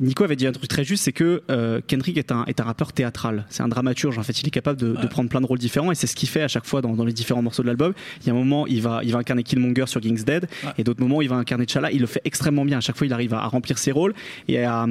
Nico 0.00 0.24
avait 0.24 0.36
dit 0.36 0.46
un 0.46 0.52
truc 0.52 0.68
très 0.68 0.84
juste, 0.84 1.04
c'est 1.04 1.12
que 1.12 1.42
euh, 1.50 1.80
Kendrick 1.86 2.16
est 2.16 2.32
un, 2.32 2.44
est 2.46 2.60
un 2.60 2.64
rappeur 2.64 2.92
théâtral. 2.92 3.44
C'est 3.50 3.62
un 3.62 3.68
dramaturge. 3.68 4.18
En 4.18 4.22
fait, 4.22 4.40
il 4.40 4.46
est 4.46 4.50
capable 4.50 4.78
de, 4.80 4.94
de 4.94 5.06
prendre 5.06 5.28
plein 5.28 5.40
de 5.40 5.46
rôles 5.46 5.58
différents 5.58 5.92
et 5.92 5.94
c'est 5.94 6.06
ce 6.06 6.16
qu'il 6.16 6.28
fait 6.28 6.42
à 6.42 6.48
chaque 6.48 6.64
fois 6.64 6.80
dans, 6.80 6.94
dans 6.94 7.04
les 7.04 7.12
différents 7.12 7.42
morceaux 7.42 7.62
de 7.62 7.66
l'album. 7.68 7.92
Il 8.22 8.26
y 8.26 8.30
a 8.30 8.32
un 8.32 8.36
moment, 8.36 8.66
il 8.66 8.80
va, 8.80 9.00
il 9.04 9.12
va 9.12 9.18
incarner 9.18 9.42
Killmonger 9.42 9.86
sur 9.86 10.00
King's 10.00 10.24
Dead 10.24 10.48
et 10.78 10.84
d'autres 10.84 11.00
moments, 11.00 11.20
il 11.22 11.28
va 11.28 11.36
incarner 11.36 11.66
T'Challa. 11.66 11.92
Il 11.92 12.00
le 12.00 12.06
fait 12.06 12.22
extrêmement 12.24 12.64
bien. 12.64 12.78
À 12.78 12.80
chaque 12.80 12.96
fois, 12.96 13.06
il 13.06 13.12
arrive 13.12 13.34
à, 13.34 13.42
à 13.42 13.46
remplir 13.48 13.76
ses 13.78 13.92
rôles 13.92 14.14
et 14.48 14.64
à, 14.64 14.86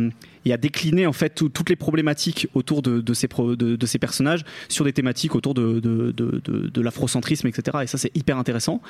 et 0.45 0.53
à 0.53 0.57
décliner 0.57 1.07
en 1.07 1.13
fait 1.13 1.29
tout- 1.35 1.49
toutes 1.49 1.69
les 1.69 1.75
problématiques 1.75 2.47
autour 2.53 2.81
de, 2.81 3.01
de, 3.01 3.13
ces, 3.13 3.27
pro- 3.27 3.55
de, 3.55 3.75
de 3.75 3.85
ces 3.85 3.97
personnages 3.99 4.43
sur 4.69 4.85
des 4.85 4.93
thématiques 4.93 5.35
autour 5.35 5.53
de, 5.53 5.79
de, 5.79 6.11
de, 6.11 6.81
l'afrocentrisme, 6.81 7.47
etc. 7.47 7.79
Et 7.83 7.87
ça, 7.87 7.97
c'est 7.97 8.15
hyper 8.15 8.37
intéressant. 8.37 8.81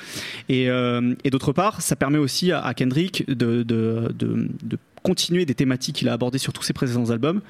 Et, 0.48 0.68
euh, 0.68 1.14
et 1.24 1.30
d'autre 1.30 1.52
part, 1.52 1.80
ça 1.82 1.96
permet 1.96 2.18
aussi 2.18 2.52
à, 2.52 2.60
à 2.60 2.74
Kendrick 2.74 3.26
de, 3.28 3.62
de 3.62 4.78
continuer 5.02 5.44
des 5.46 5.54
thématiques 5.54 5.96
qu'il 5.96 6.08
a 6.08 6.12
abordées 6.12 6.38
sur 6.38 6.52
tous 6.52 6.62
ses 6.62 6.72
précédents 6.72 7.10
albums, 7.10 7.40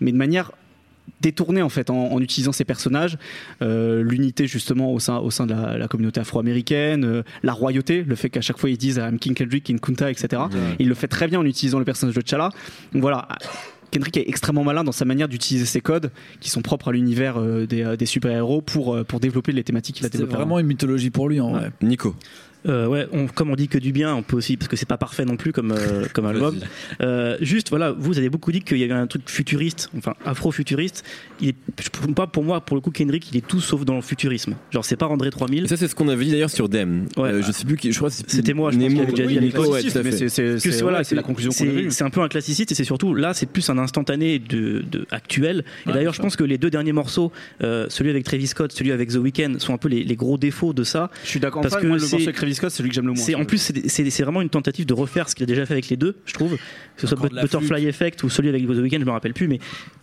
mais 0.00 0.12
de 0.12 0.16
manière 0.16 0.52
détourné 1.20 1.60
en 1.60 1.68
fait 1.68 1.90
en, 1.90 2.12
en 2.12 2.20
utilisant 2.20 2.52
ces 2.52 2.64
personnages, 2.64 3.18
euh, 3.62 4.02
l'unité 4.02 4.46
justement 4.46 4.92
au 4.92 5.00
sein 5.00 5.18
au 5.18 5.30
sein 5.30 5.44
de 5.46 5.52
la, 5.52 5.76
la 5.76 5.88
communauté 5.88 6.20
afro-américaine, 6.20 7.04
euh, 7.04 7.22
la 7.42 7.52
royauté, 7.52 8.04
le 8.04 8.14
fait 8.14 8.30
qu'à 8.30 8.40
chaque 8.40 8.58
fois 8.58 8.70
ils 8.70 8.78
disent 8.78 8.96
I'm 8.98 9.18
King 9.18 9.34
Kendrick, 9.34 9.64
King 9.64 9.80
Kunta, 9.80 10.10
etc. 10.10 10.42
Il 10.78 10.88
le 10.88 10.94
fait 10.94 11.08
très 11.08 11.26
bien 11.26 11.40
en 11.40 11.44
utilisant 11.44 11.78
le 11.80 11.84
personnage 11.84 12.14
de 12.14 12.20
T'Challa. 12.20 12.50
Donc 12.92 13.02
voilà. 13.02 13.26
Kendrick 13.90 14.16
est 14.18 14.28
extrêmement 14.28 14.62
malin 14.62 14.84
dans 14.84 14.92
sa 14.92 15.04
manière 15.04 15.26
d'utiliser 15.26 15.66
ces 15.66 15.80
codes 15.80 16.12
qui 16.38 16.48
sont 16.48 16.62
propres 16.62 16.88
à 16.90 16.92
l'univers 16.92 17.38
euh, 17.40 17.66
des, 17.66 17.96
des 17.98 18.06
super-héros 18.06 18.60
pour, 18.62 18.94
euh, 18.94 19.02
pour 19.02 19.18
développer 19.18 19.50
les 19.50 19.64
thématiques 19.64 19.96
qu'il 19.96 20.06
a 20.06 20.08
C'est 20.12 20.18
développées. 20.18 20.36
vraiment 20.36 20.60
une 20.60 20.68
mythologie 20.68 21.10
pour 21.10 21.28
lui 21.28 21.40
en 21.40 21.50
vrai. 21.50 21.72
Nico. 21.82 22.14
Euh, 22.68 22.86
ouais, 22.86 23.06
on, 23.12 23.26
comme 23.26 23.50
on 23.50 23.56
dit 23.56 23.68
que 23.68 23.78
du 23.78 23.92
bien, 23.92 24.14
on 24.14 24.22
peut 24.22 24.36
aussi 24.36 24.56
parce 24.56 24.68
que 24.68 24.76
c'est 24.76 24.86
pas 24.88 24.98
parfait 24.98 25.24
non 25.24 25.36
plus 25.36 25.52
comme 25.52 25.72
euh, 25.72 26.04
comme 26.12 26.26
album. 26.26 26.58
Euh, 27.00 27.36
juste, 27.40 27.70
voilà, 27.70 27.92
vous 27.92 28.18
avez 28.18 28.28
beaucoup 28.28 28.52
dit 28.52 28.60
qu'il 28.60 28.76
y 28.78 28.84
avait 28.84 28.92
un 28.92 29.06
truc 29.06 29.22
futuriste, 29.30 29.90
enfin 29.96 30.14
afro-futuriste. 30.24 31.04
Il 31.40 31.48
est, 31.50 31.54
pas 32.14 32.26
pour 32.26 32.44
moi, 32.44 32.60
pour 32.60 32.76
le 32.76 32.80
coup, 32.82 32.90
Kendrick, 32.90 33.30
il 33.30 33.36
est 33.38 33.46
tout 33.46 33.60
sauf 33.60 33.84
dans 33.84 33.96
le 33.96 34.02
futurisme. 34.02 34.54
Genre, 34.70 34.84
c'est 34.84 34.96
pas 34.96 35.06
André 35.06 35.30
3000. 35.30 35.64
Et 35.64 35.68
ça, 35.68 35.76
c'est 35.76 35.88
ce 35.88 35.94
qu'on 35.94 36.08
avait 36.08 36.24
dit 36.24 36.30
d'ailleurs 36.32 36.50
sur 36.50 36.68
Dem. 36.68 37.06
Ouais. 37.16 37.30
Euh, 37.30 37.42
je 37.42 37.50
sais 37.52 37.64
plus 37.64 37.76
qui, 37.76 37.92
je 37.92 37.98
crois 37.98 38.10
C'était 38.10 38.52
moi, 38.54 38.70
je 38.72 38.78
pense, 38.78 38.88
Nemo. 38.90 39.04
déjà 39.04 39.22
dit 39.26 39.32
Oui, 39.34 39.38
à 39.38 39.40
Nico, 39.40 39.62
l'époque. 39.62 39.74
ouais, 39.74 40.28
c'est 40.28 40.80
voilà, 40.82 41.02
la 41.10 41.22
conclusion 41.22 41.50
c'est- 41.50 42.02
un 42.02 42.10
peu 42.10 42.20
un 42.22 42.28
classiciste 42.28 42.72
et 42.72 42.74
c'est 42.74 42.84
surtout 42.84 43.14
là, 43.14 43.34
c'est 43.34 43.46
plus 43.46 43.68
un 43.70 43.78
instantané 43.78 44.38
de, 44.38 44.82
de 44.90 45.06
actuel. 45.10 45.64
Et 45.84 45.88
Ouais, 45.88 45.94
d'ailleurs, 45.94 46.14
je 46.14 46.20
pense 46.22 46.36
que 46.36 46.44
les 46.44 46.58
deux 46.58 46.70
derniers 46.70 46.92
morceaux, 46.92 47.32
euh, 47.62 47.86
celui 47.88 48.10
avec 48.10 48.24
Travis 48.24 48.46
Scott, 48.46 48.72
celui 48.72 48.92
avec 48.92 49.10
The 49.10 49.16
Weeknd, 49.16 49.54
sont 49.58 49.74
un 49.74 49.78
peu 49.78 49.88
les, 49.88 50.02
les 50.04 50.16
gros 50.16 50.38
défauts 50.38 50.72
de 50.72 50.82
ça. 50.84 51.10
Je 51.24 51.28
suis 51.30 51.40
d'accord. 51.40 51.62
Parce 51.62 51.74
Parce 51.74 51.84
que 51.84 51.88
c'est- 52.50 52.50
morceau 52.50 52.50
avec 52.50 52.50
Travis 52.50 52.54
Scott, 52.54 52.70
c'est 52.70 52.76
celui 52.78 52.88
que 52.90 52.94
j'aime 52.94 53.06
le 53.06 53.12
moins. 53.12 53.22
C'est 53.22 53.34
en 53.34 53.44
plus 53.44 53.58
c'est- 53.58 54.22
vraiment 54.22 54.42
une 54.42 54.48
tentative 54.50 54.86
de 54.86 54.94
refaire 54.94 55.28
ce 55.28 55.34
qu'il 55.34 55.44
a 55.44 55.46
déjà 55.46 55.64
fait 55.66 55.74
avec 55.74 55.88
les 55.88 55.96
deux, 55.96 56.16
je 56.26 56.32
trouve. 56.34 56.56
Que 56.96 57.06
ce 57.06 57.06
soit 57.06 57.32
la 57.32 57.42
Butterfly 57.42 57.86
Effect 57.86 58.22
ou 58.24 58.28
celui 58.28 58.48
avec 58.50 58.66
The 58.66 58.68
Weeknd, 58.70 58.98
je 59.00 59.04
me 59.06 59.10
rappelle 59.10 59.32
plus, 59.32 59.48
mais 59.48 59.58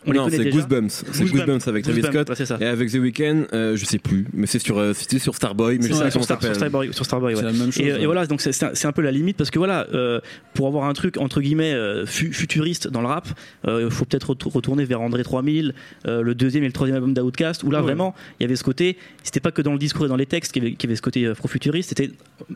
on 0.07 0.11
les 0.11 0.17
Non, 0.17 0.25
connaît 0.25 0.37
c'est 0.37 0.43
déjà. 0.45 0.57
Goosebumps. 0.57 0.89
C'est 0.89 1.05
Goosebumps. 1.21 1.31
Goosebumps 1.45 1.67
avec 1.67 1.83
Travis 1.83 2.01
Scott. 2.01 2.29
ouais, 2.29 2.35
c'est 2.35 2.45
ça. 2.47 2.57
Et 2.59 2.65
avec 2.65 2.89
The 2.91 2.95
Weeknd, 2.95 3.43
euh, 3.53 3.75
je 3.75 3.85
sais 3.85 3.99
plus, 3.99 4.25
mais 4.33 4.47
c'est 4.47 4.57
sur, 4.59 4.79
euh, 4.79 4.93
c'était 4.93 5.19
sur 5.19 5.35
Starboy, 5.35 5.77
mais 5.77 5.83
je 5.87 5.93
sais 5.93 5.97
Ouais, 5.99 6.03
pas 6.05 6.11
sur, 6.11 6.23
Star, 6.23 6.41
sur. 6.41 6.55
Starboy, 6.55 6.91
sur 6.93 7.05
Starboy, 7.05 7.35
ouais. 7.35 7.41
La 7.43 7.51
même 7.51 7.71
chose. 7.71 7.79
Et, 7.85 7.91
ouais. 7.93 8.01
et 8.01 8.05
voilà, 8.07 8.25
donc 8.25 8.41
c'est- 8.41 8.51
c'est 8.51 8.65
un, 8.65 8.89
un 8.89 8.91
peu 8.91 9.01
la 9.03 9.11
limite 9.11 9.37
parce 9.37 9.51
que 9.51 9.59
voilà, 9.59 9.85
euh, 9.93 10.19
pour 10.55 10.65
avoir 10.67 10.85
un 10.85 10.93
truc 10.93 11.17
entre 11.17 11.41
guillemets 11.41 11.73
euh, 11.73 12.05
fu- 12.07 12.33
futuriste 12.33 12.87
dans 12.87 13.01
le 13.01 13.07
rap, 13.07 13.27
euh, 13.67 13.83
il 13.85 13.91
faut 13.91 14.05
peut-être 14.05 14.31
ret- 14.31 14.49
retourner 14.51 14.85
vers 14.85 15.01
André 15.01 15.23
3000, 15.23 15.75
euh, 16.07 16.21
le 16.21 16.33
deuxième 16.35 16.63
et 16.63 16.67
le 16.67 16.73
troisième 16.73 16.95
album 16.95 17.13
d'Outcast, 17.13 17.63
où 17.63 17.69
là 17.69 17.79
Ouais. 17.79 17.83
vraiment 17.83 18.15
il 18.39 18.43
y 18.43 18.45
avait 18.45 18.55
ce 18.55 18.63
côté, 18.63 18.97
c'était 19.23 19.39
pas 19.39 19.51
que 19.51 19.61
dans 19.61 19.73
le 19.73 19.79
discours 19.79 20.05
et 20.05 20.09
dans 20.09 20.15
les 20.15 20.25
textes 20.25 20.51
qu'il 20.51 20.63
y 20.63 20.67
avait, 20.67 20.75
qu'il 20.75 20.89
y 20.89 20.91
avait 20.91 20.95
ce 20.97 21.01
côté 21.03 21.25
euh, 21.25 21.33
afro-futuriste, 21.33 21.89
c'était 21.89 22.09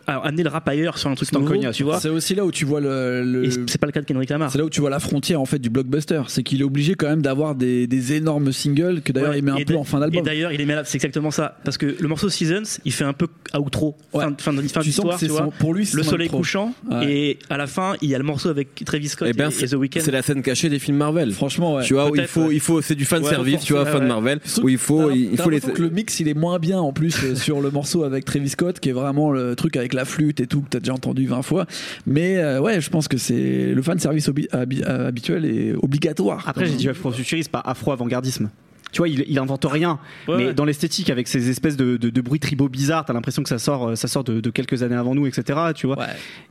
euh, 0.09 0.13
amener 0.23 0.43
le 0.43 0.49
rap 0.49 0.67
ailleurs 0.67 0.97
sur 0.97 1.09
un 1.09 1.15
truc 1.15 1.31
nouveau, 1.33 1.47
cognat, 1.47 1.71
tu 1.71 1.83
vois. 1.83 1.99
C'est 1.99 2.09
aussi 2.09 2.35
là 2.35 2.45
où 2.45 2.51
tu 2.51 2.65
vois 2.65 2.79
le. 2.81 3.23
le- 3.23 3.45
Et 3.45 3.49
c'est 3.67 3.77
pas 3.79 3.87
le 3.87 3.91
cas 3.91 4.01
de 4.01 4.05
Kendrick 4.05 4.29
Lamar. 4.29 4.51
C'est 4.51 4.57
là 4.57 4.65
où 4.65 4.69
tu 4.69 4.81
vois 4.81 4.89
la 4.89 4.99
frontière 4.99 5.41
en 5.41 5.45
fait 5.45 5.59
du 5.59 5.69
blockbuster, 5.69 6.21
c'est 6.27 6.43
qu'il 6.43 6.61
est 6.61 6.63
obligé 6.63 6.95
quand 6.95 7.07
même 7.07 7.21
d'avoir 7.21 7.55
des, 7.55 7.87
des 7.87 8.13
énormes 8.13 8.51
singles 8.51 9.01
que 9.01 9.11
d'ailleurs 9.11 9.31
Ouais, 9.31 9.39
il 9.39 9.43
met 9.43 9.51
un 9.51 9.55
et 9.57 9.65
peu 9.65 9.75
en 9.75 9.83
fin 9.83 9.97
Et 9.97 10.01
d'album. 10.01 10.23
d'ailleurs, 10.23 10.51
il 10.51 10.61
est 10.61 10.65
malade, 10.65 10.85
c'est 10.87 10.97
exactement 10.97 11.31
ça. 11.31 11.57
Parce 11.63 11.77
que 11.77 11.95
le 11.99 12.07
morceau 12.07 12.29
Seasons, 12.29 12.79
il 12.85 12.91
fait 12.91 13.03
un 13.03 13.13
peu 13.13 13.27
outro, 13.57 13.95
Ouais. 14.13 14.23
fin, 14.23 14.33
fin, 14.37 14.51
fin 14.53 14.61
Tu 14.61 14.67
sens 14.69 14.83
d'histoire, 14.83 15.13
que 15.15 15.19
c'est 15.19 15.25
tu 15.27 15.31
vois. 15.31 15.41
son- 15.45 15.51
pour 15.51 15.73
lui 15.73 15.85
c'est 15.85 15.97
Le 15.97 16.03
soleil 16.03 16.29
couchant, 16.29 16.73
Ouais. 16.89 17.11
et 17.11 17.39
à 17.49 17.57
la 17.57 17.67
fin, 17.67 17.93
il 18.01 18.09
y 18.09 18.15
a 18.15 18.17
le 18.17 18.23
morceau 18.23 18.49
avec 18.49 18.75
Travis 18.85 19.09
Scott 19.09 19.27
Eh 19.29 19.33
ben, 19.33 19.49
et, 19.49 19.63
et 19.63 19.67
The 19.67 19.73
Weeknd. 19.73 19.99
C'est 20.01 20.11
la 20.11 20.21
scène 20.21 20.41
cachée 20.41 20.69
des 20.69 20.79
films 20.79 20.97
Marvel. 20.97 21.31
Franchement, 21.31 21.75
ouais. 21.75 21.83
Tu 21.83 21.93
vois, 21.93 22.09
où 22.09 22.15
il 22.15 22.23
faut, 22.27 22.45
ouais. 22.47 22.55
il 22.55 22.59
faut, 22.59 22.81
c'est 22.81 22.95
du 22.95 23.05
fan 23.05 23.23
service, 23.23 23.61
tu 23.63 23.73
vois, 23.73 23.85
fan. 23.85 24.05
Marvel, 24.07 24.39
où 24.63 24.69
il 24.69 24.77
faut, 24.77 25.11
il 25.11 25.37
faut 25.37 25.49
les. 25.49 25.59
le 25.77 25.89
mix 25.89 26.19
il 26.19 26.27
est 26.27 26.33
moins 26.33 26.59
bien 26.59 26.79
en 26.79 26.91
plus 26.93 27.15
euh, 27.23 27.35
sur 27.35 27.61
le 27.61 27.71
morceau 27.71 28.03
avec 28.03 28.25
Travis 28.25 28.49
Scott 28.49 28.79
qui 28.79 28.89
est 28.89 28.93
vraiment 28.93 29.31
le 29.31 29.55
truc 29.55 29.70
avec 29.77 29.93
la 29.93 30.05
flûte 30.05 30.39
et 30.39 30.47
tout 30.47 30.61
que 30.61 30.69
t'as 30.69 30.79
déjà 30.79 30.93
entendu 30.93 31.25
20 31.27 31.41
fois 31.41 31.65
mais 32.05 32.37
euh, 32.37 32.59
ouais 32.61 32.81
je 32.81 32.89
pense 32.89 33.07
que 33.07 33.17
c'est 33.17 33.73
le 33.73 33.81
fan 33.81 33.99
service 33.99 34.27
habi- 34.29 34.47
euh, 34.53 35.07
habituel 35.07 35.45
est 35.45 35.73
obligatoire 35.75 36.47
Après, 36.47 36.65
j'ai 36.65 36.75
dit 36.75 36.89
afro-futuriste, 36.89 37.49
pas 37.51 37.61
afro-avant-gardisme. 37.63 38.49
Tu 38.91 38.97
vois, 38.97 39.07
il, 39.07 39.23
il 39.27 39.39
invente 39.39 39.65
rien, 39.69 39.99
Ouais, 40.27 40.35
mais 40.37 40.45
ouais. 40.47 40.53
dans 40.53 40.65
l'esthétique, 40.65 41.09
avec 41.09 41.27
ces 41.29 41.49
espèces 41.49 41.77
de, 41.77 41.95
de, 41.95 42.09
de 42.09 42.21
bruits 42.21 42.41
tribaux 42.41 42.67
bizarres, 42.67 43.05
t'as 43.05 43.13
l'impression 43.13 43.41
que 43.41 43.47
ça 43.47 43.57
sort, 43.57 43.89
euh, 43.89 43.95
ça 43.95 44.09
sort 44.09 44.25
de, 44.25 44.41
de 44.41 44.49
quelques 44.49 44.83
années 44.83 44.95
avant 44.97 45.15
nous, 45.15 45.25
etc. 45.27 45.57
Tu 45.73 45.87
vois, 45.87 45.97
Ouais. 45.97 46.05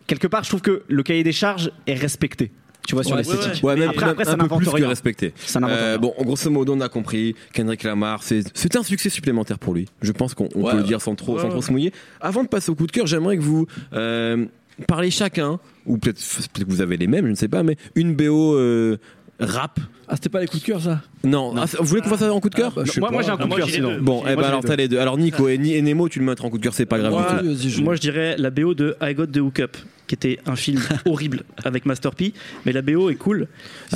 quelque 0.07 0.27
part, 0.27 0.43
je 0.45 0.49
trouve 0.49 0.63
que 0.63 0.83
le 0.89 1.03
cahier 1.03 1.23
des 1.23 1.33
charges 1.33 1.71
est 1.87 1.95
respecté. 1.95 2.51
Tu 2.91 2.95
vois, 2.97 3.05
sur 3.05 3.13
Ouais, 3.17 3.23
l'esthétique. 3.23 3.63
Ouais, 3.65 3.77
même, 3.77 3.91
Après- 3.91 4.05
même 4.05 4.13
après, 4.13 4.25
ça 4.25 4.33
un 4.33 4.35
peu 4.35 4.43
n'invente 4.43 4.59
plus 4.63 4.71
que 4.71 4.77
rien. 4.77 4.89
respecté. 4.89 5.33
Ça 5.37 5.61
Euh, 5.63 5.97
bon, 5.99 6.13
grosso 6.21 6.51
modo, 6.51 6.75
on 6.75 6.81
a 6.81 6.89
compris. 6.89 7.35
Kendrick 7.53 7.85
Lamar, 7.85 8.23
c'est 8.23 8.77
un 8.77 8.83
succès 8.83 9.09
supplémentaire 9.11 9.59
pour 9.59 9.75
lui. 9.75 9.87
Je 10.03 10.13
pense 10.13 10.35
qu'on 10.35 10.49
peut 10.49 10.77
le 10.77 10.83
dire 10.83 11.01
sans 11.01 11.15
trop, 11.15 11.35
Ouais, 11.35 11.39
sans 11.41 11.45
ouais. 11.47 11.51
trop 11.53 11.63
se 11.63 11.71
mouiller. 11.71 11.93
Avant 12.21 12.43
de 12.43 12.49
passer 12.49 12.71
au 12.71 12.75
coup 12.75 12.87
de 12.87 12.93
cœur, 12.93 13.07
j'aimerais 13.07 13.37
que 13.37 13.43
vous 13.43 13.67
euh, 13.93 14.45
parlez 14.87 15.11
chacun, 15.11 15.61
ou 15.87 15.99
peut-être 15.99 16.19
peut 16.53 16.65
que 16.65 16.71
vous 16.71 16.81
avez 16.81 16.97
les 16.97 17.07
mêmes, 17.07 17.27
je 17.27 17.31
ne 17.31 17.37
sais 17.37 17.49
pas, 17.49 17.63
mais 17.63 17.77
une 17.95 18.15
BO 18.15 18.55
euh, 18.57 18.97
rap. 19.39 19.79
ah 20.09 20.17
c'était 20.17 20.29
pas 20.29 20.41
les 20.41 20.47
coups 20.47 20.63
de 20.63 20.67
cœur 20.67 20.81
ça? 20.81 21.01
Non, 21.25 21.55
Ah, 21.57 21.65
vous 21.79 21.85
voulez 21.85 22.01
qu'on 22.03 22.09
fasse 22.09 22.21
ça 22.21 22.33
en 22.33 22.41
coup 22.41 22.51
de 22.51 22.55
cœur? 22.55 22.73
Ah, 22.77 22.83
bah, 23.01 23.09
moi, 23.13 23.23
j'ai 23.23 23.31
un 23.31 23.37
coup 23.37 23.49
de 23.49 23.55
cœur 23.55 23.69
sinon. 23.69 23.93
deux. 23.95 24.01
Bon, 24.01 24.23
eh 24.29 24.35
ben 24.37 24.43
alors 24.45 24.63
t'as 24.65 24.77
les 24.77 24.89
deux. 24.89 24.99
Alors 24.99 25.17
Nico 25.19 25.49
et, 25.49 25.59
Nemo, 25.59 26.09
tu 26.09 26.19
le 26.19 26.25
mettras 26.25 26.47
en 26.49 26.51
coup 26.51 26.59
de 26.59 26.63
cœur, 26.63 26.75
c'est 26.75 26.87
pas 26.87 26.99
grave 26.99 27.13
Moi, 27.13 27.43
du 27.55 27.73
tout. 27.73 27.83
Moi, 27.83 27.95
je 27.95 28.01
dirais 28.01 28.35
la 28.39 28.51
BO 28.51 28.75
de 28.75 28.97
I 29.01 29.15
Got 29.15 29.27
the 29.29 29.39
Hookup, 29.39 29.77
qui 30.11 30.15
était 30.17 30.41
un 30.45 30.57
film 30.57 30.81
horrible 31.07 31.45
avec 31.63 31.87
Master 31.87 32.17
P, 32.17 32.33
mais 32.67 32.73
la 32.73 32.83
BO 32.83 33.11
est 33.11 33.15
cool. 33.15 33.47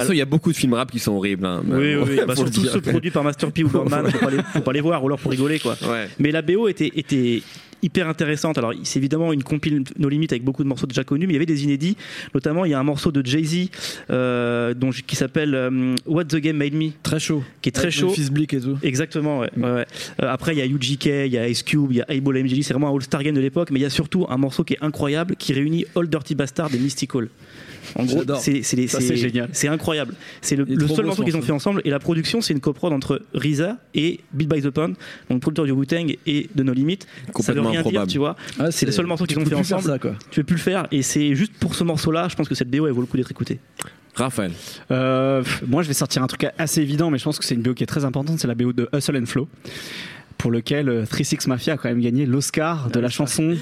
Il 0.08 0.14
y 0.16 0.20
a 0.20 0.24
beaucoup 0.24 0.52
de 0.52 0.56
films 0.56 0.74
rap 0.74 0.92
qui 0.92 1.00
sont 1.00 1.10
horribles. 1.10 1.44
hein, 1.44 1.60
Oui, 1.66 1.96
oui, 1.96 2.02
oui. 2.06 2.20
Bah, 2.28 2.36
surtout 2.36 2.64
ceux 2.66 2.80
produits 2.80 3.10
par 3.10 3.24
Master 3.24 3.50
P 3.50 3.64
ou 3.64 3.68
Birdman, 3.72 4.08
faut 4.12 4.18
pas 4.18 4.30
les, 4.30 4.38
faut 4.52 4.60
pas 4.60 4.72
les 4.72 4.80
voir, 4.80 5.02
ou 5.02 5.06
alors 5.08 5.18
pour 5.18 5.32
rigoler, 5.32 5.58
quoi. 5.58 5.76
Ouais. 5.82 6.08
Mais 6.20 6.30
la 6.30 6.40
BO 6.42 6.68
était, 6.68 6.92
était 6.94 7.42
hyper 7.82 8.08
intéressante. 8.08 8.56
Alors, 8.56 8.72
c'est 8.84 8.98
évidemment 8.98 9.30
une 9.32 9.42
compile 9.42 9.82
No 9.98 10.08
Limit 10.08 10.28
avec 10.30 10.42
beaucoup 10.42 10.62
de 10.62 10.68
morceaux 10.68 10.86
déjà 10.86 11.04
connus, 11.04 11.26
mais 11.26 11.32
il 11.32 11.36
y 11.36 11.36
avait 11.36 11.44
des 11.44 11.64
inédits. 11.64 11.96
Notamment, 12.32 12.64
il 12.64 12.70
y 12.70 12.74
a 12.74 12.78
un 12.80 12.82
morceau 12.84 13.12
de 13.12 13.26
Jay-Z 13.26 13.68
euh, 14.10 14.72
dont- 14.72 14.88
qui 15.06 15.16
s'appelle 15.16 15.54
euh, 15.54 15.94
What 16.06 16.24
the 16.26 16.36
Game 16.36 16.56
Made 16.56 16.72
Me, 16.72 16.90
très 17.02 17.20
chaud 17.20 17.42
qui 17.60 17.68
est 17.68 17.72
très 17.72 17.84
Avec 17.88 17.94
chaud. 17.94 18.06
Memphis 18.08 18.30
Bleak 18.30 18.54
et 18.54 18.60
tout 18.60 18.78
Exactement, 18.82 19.40
ouais. 19.40 19.50
ouais, 19.58 19.70
ouais. 19.70 19.86
Euh, 20.22 20.32
après, 20.32 20.54
il 20.54 20.58
y 20.58 20.62
a 20.62 20.66
UGK, 20.66 21.04
il 21.26 21.32
y 21.32 21.36
a 21.38 21.46
Ice 21.46 21.62
Cube, 21.62 21.88
il 21.90 21.96
y 21.98 22.00
a 22.00 22.06
Able 22.08 22.42
MJG, 22.42 22.62
c'est 22.62 22.72
vraiment 22.72 22.88
un 22.90 22.94
all-star 22.94 23.22
game 23.22 23.34
de 23.34 23.40
l'époque, 23.40 23.70
mais 23.70 23.80
il 23.80 23.82
y 23.82 23.86
a 23.86 23.90
surtout 23.90 24.24
un 24.30 24.38
morceau 24.38 24.64
qui 24.64 24.74
est 24.74 24.78
incroyable 24.82 25.36
qui 25.36 25.52
réunit 25.52 25.84
All 25.94 26.03
Dirty 26.08 26.34
Bastard 26.34 26.74
et 26.74 26.78
Mystical. 26.78 27.28
En 27.96 28.04
gros, 28.04 28.22
c'est 28.38 29.16
génial. 29.16 29.48
C'est 29.52 29.68
incroyable. 29.68 30.14
C'est 30.40 30.56
le, 30.56 30.66
seul 30.88 31.04
morceau 31.04 31.22
ce 31.22 31.26
qu'ils 31.26 31.36
ont 31.36 31.42
fait 31.42 31.52
ensemble 31.52 31.82
et 31.84 31.90
la 31.90 31.98
production, 31.98 32.40
c'est 32.40 32.52
une 32.52 32.60
coprod 32.60 32.92
entre 32.92 33.22
RZA 33.34 33.78
et 33.94 34.20
Beat 34.32 34.48
by 34.48 34.62
the 34.62 34.70
Pound, 34.70 34.96
donc 35.30 35.40
producteur 35.40 35.64
du 35.66 35.72
Wu-Tang 35.72 36.16
et 36.26 36.48
de 36.54 36.62
No 36.62 36.72
Limit. 36.72 37.00
Ça 37.40 37.52
veut 37.52 37.60
rien 37.60 37.82
dire, 37.82 38.06
tu 38.06 38.18
vois. 38.18 38.36
Ah, 38.58 38.70
C'est 38.70 38.86
le 38.86 38.92
seul 38.92 39.06
morceau 39.06 39.26
qu'ils 39.26 39.38
ont 39.38 39.44
fait 39.44 39.54
ensemble. 39.54 39.82
ça, 39.82 39.98
quoi. 39.98 40.14
Tu 40.30 40.40
peux 40.40 40.46
plus 40.46 40.56
le 40.56 40.62
faire 40.62 40.86
et 40.90 41.02
c'est 41.02 41.34
juste 41.34 41.52
pour 41.54 41.74
ce 41.74 41.84
morceau-là, 41.84 42.28
je 42.28 42.36
pense 42.36 42.48
que 42.48 42.54
cette 42.54 42.70
BO 42.70 42.86
elle 42.86 42.92
vaut 42.92 43.00
le 43.00 43.06
coup 43.06 43.16
d'être 43.16 43.30
écoutée. 43.30 43.60
Raphaël. 44.14 44.52
Euh, 44.90 45.42
moi, 45.66 45.82
je 45.82 45.88
vais 45.88 45.94
sortir 45.94 46.22
un 46.22 46.26
truc 46.26 46.46
assez 46.56 46.80
évident, 46.80 47.10
mais 47.10 47.18
je 47.18 47.24
pense 47.24 47.38
que 47.38 47.44
c'est 47.44 47.54
une 47.54 47.62
BO 47.62 47.74
qui 47.74 47.82
est 47.82 47.86
très 47.86 48.04
importante. 48.04 48.38
C'est 48.38 48.46
la 48.46 48.54
BO 48.54 48.72
de 48.72 48.88
Hustle 48.94 49.16
and 49.16 49.26
Flow, 49.26 49.48
pour 50.38 50.50
lequel 50.50 50.88
euh, 50.88 51.04
36 51.04 51.48
Mafia 51.48 51.74
a 51.74 51.76
quand 51.76 51.88
même 51.88 52.00
gagné 52.00 52.24
l'Oscar 52.24 52.90
de 52.90 53.00
la 53.00 53.08
chanson 53.08 53.56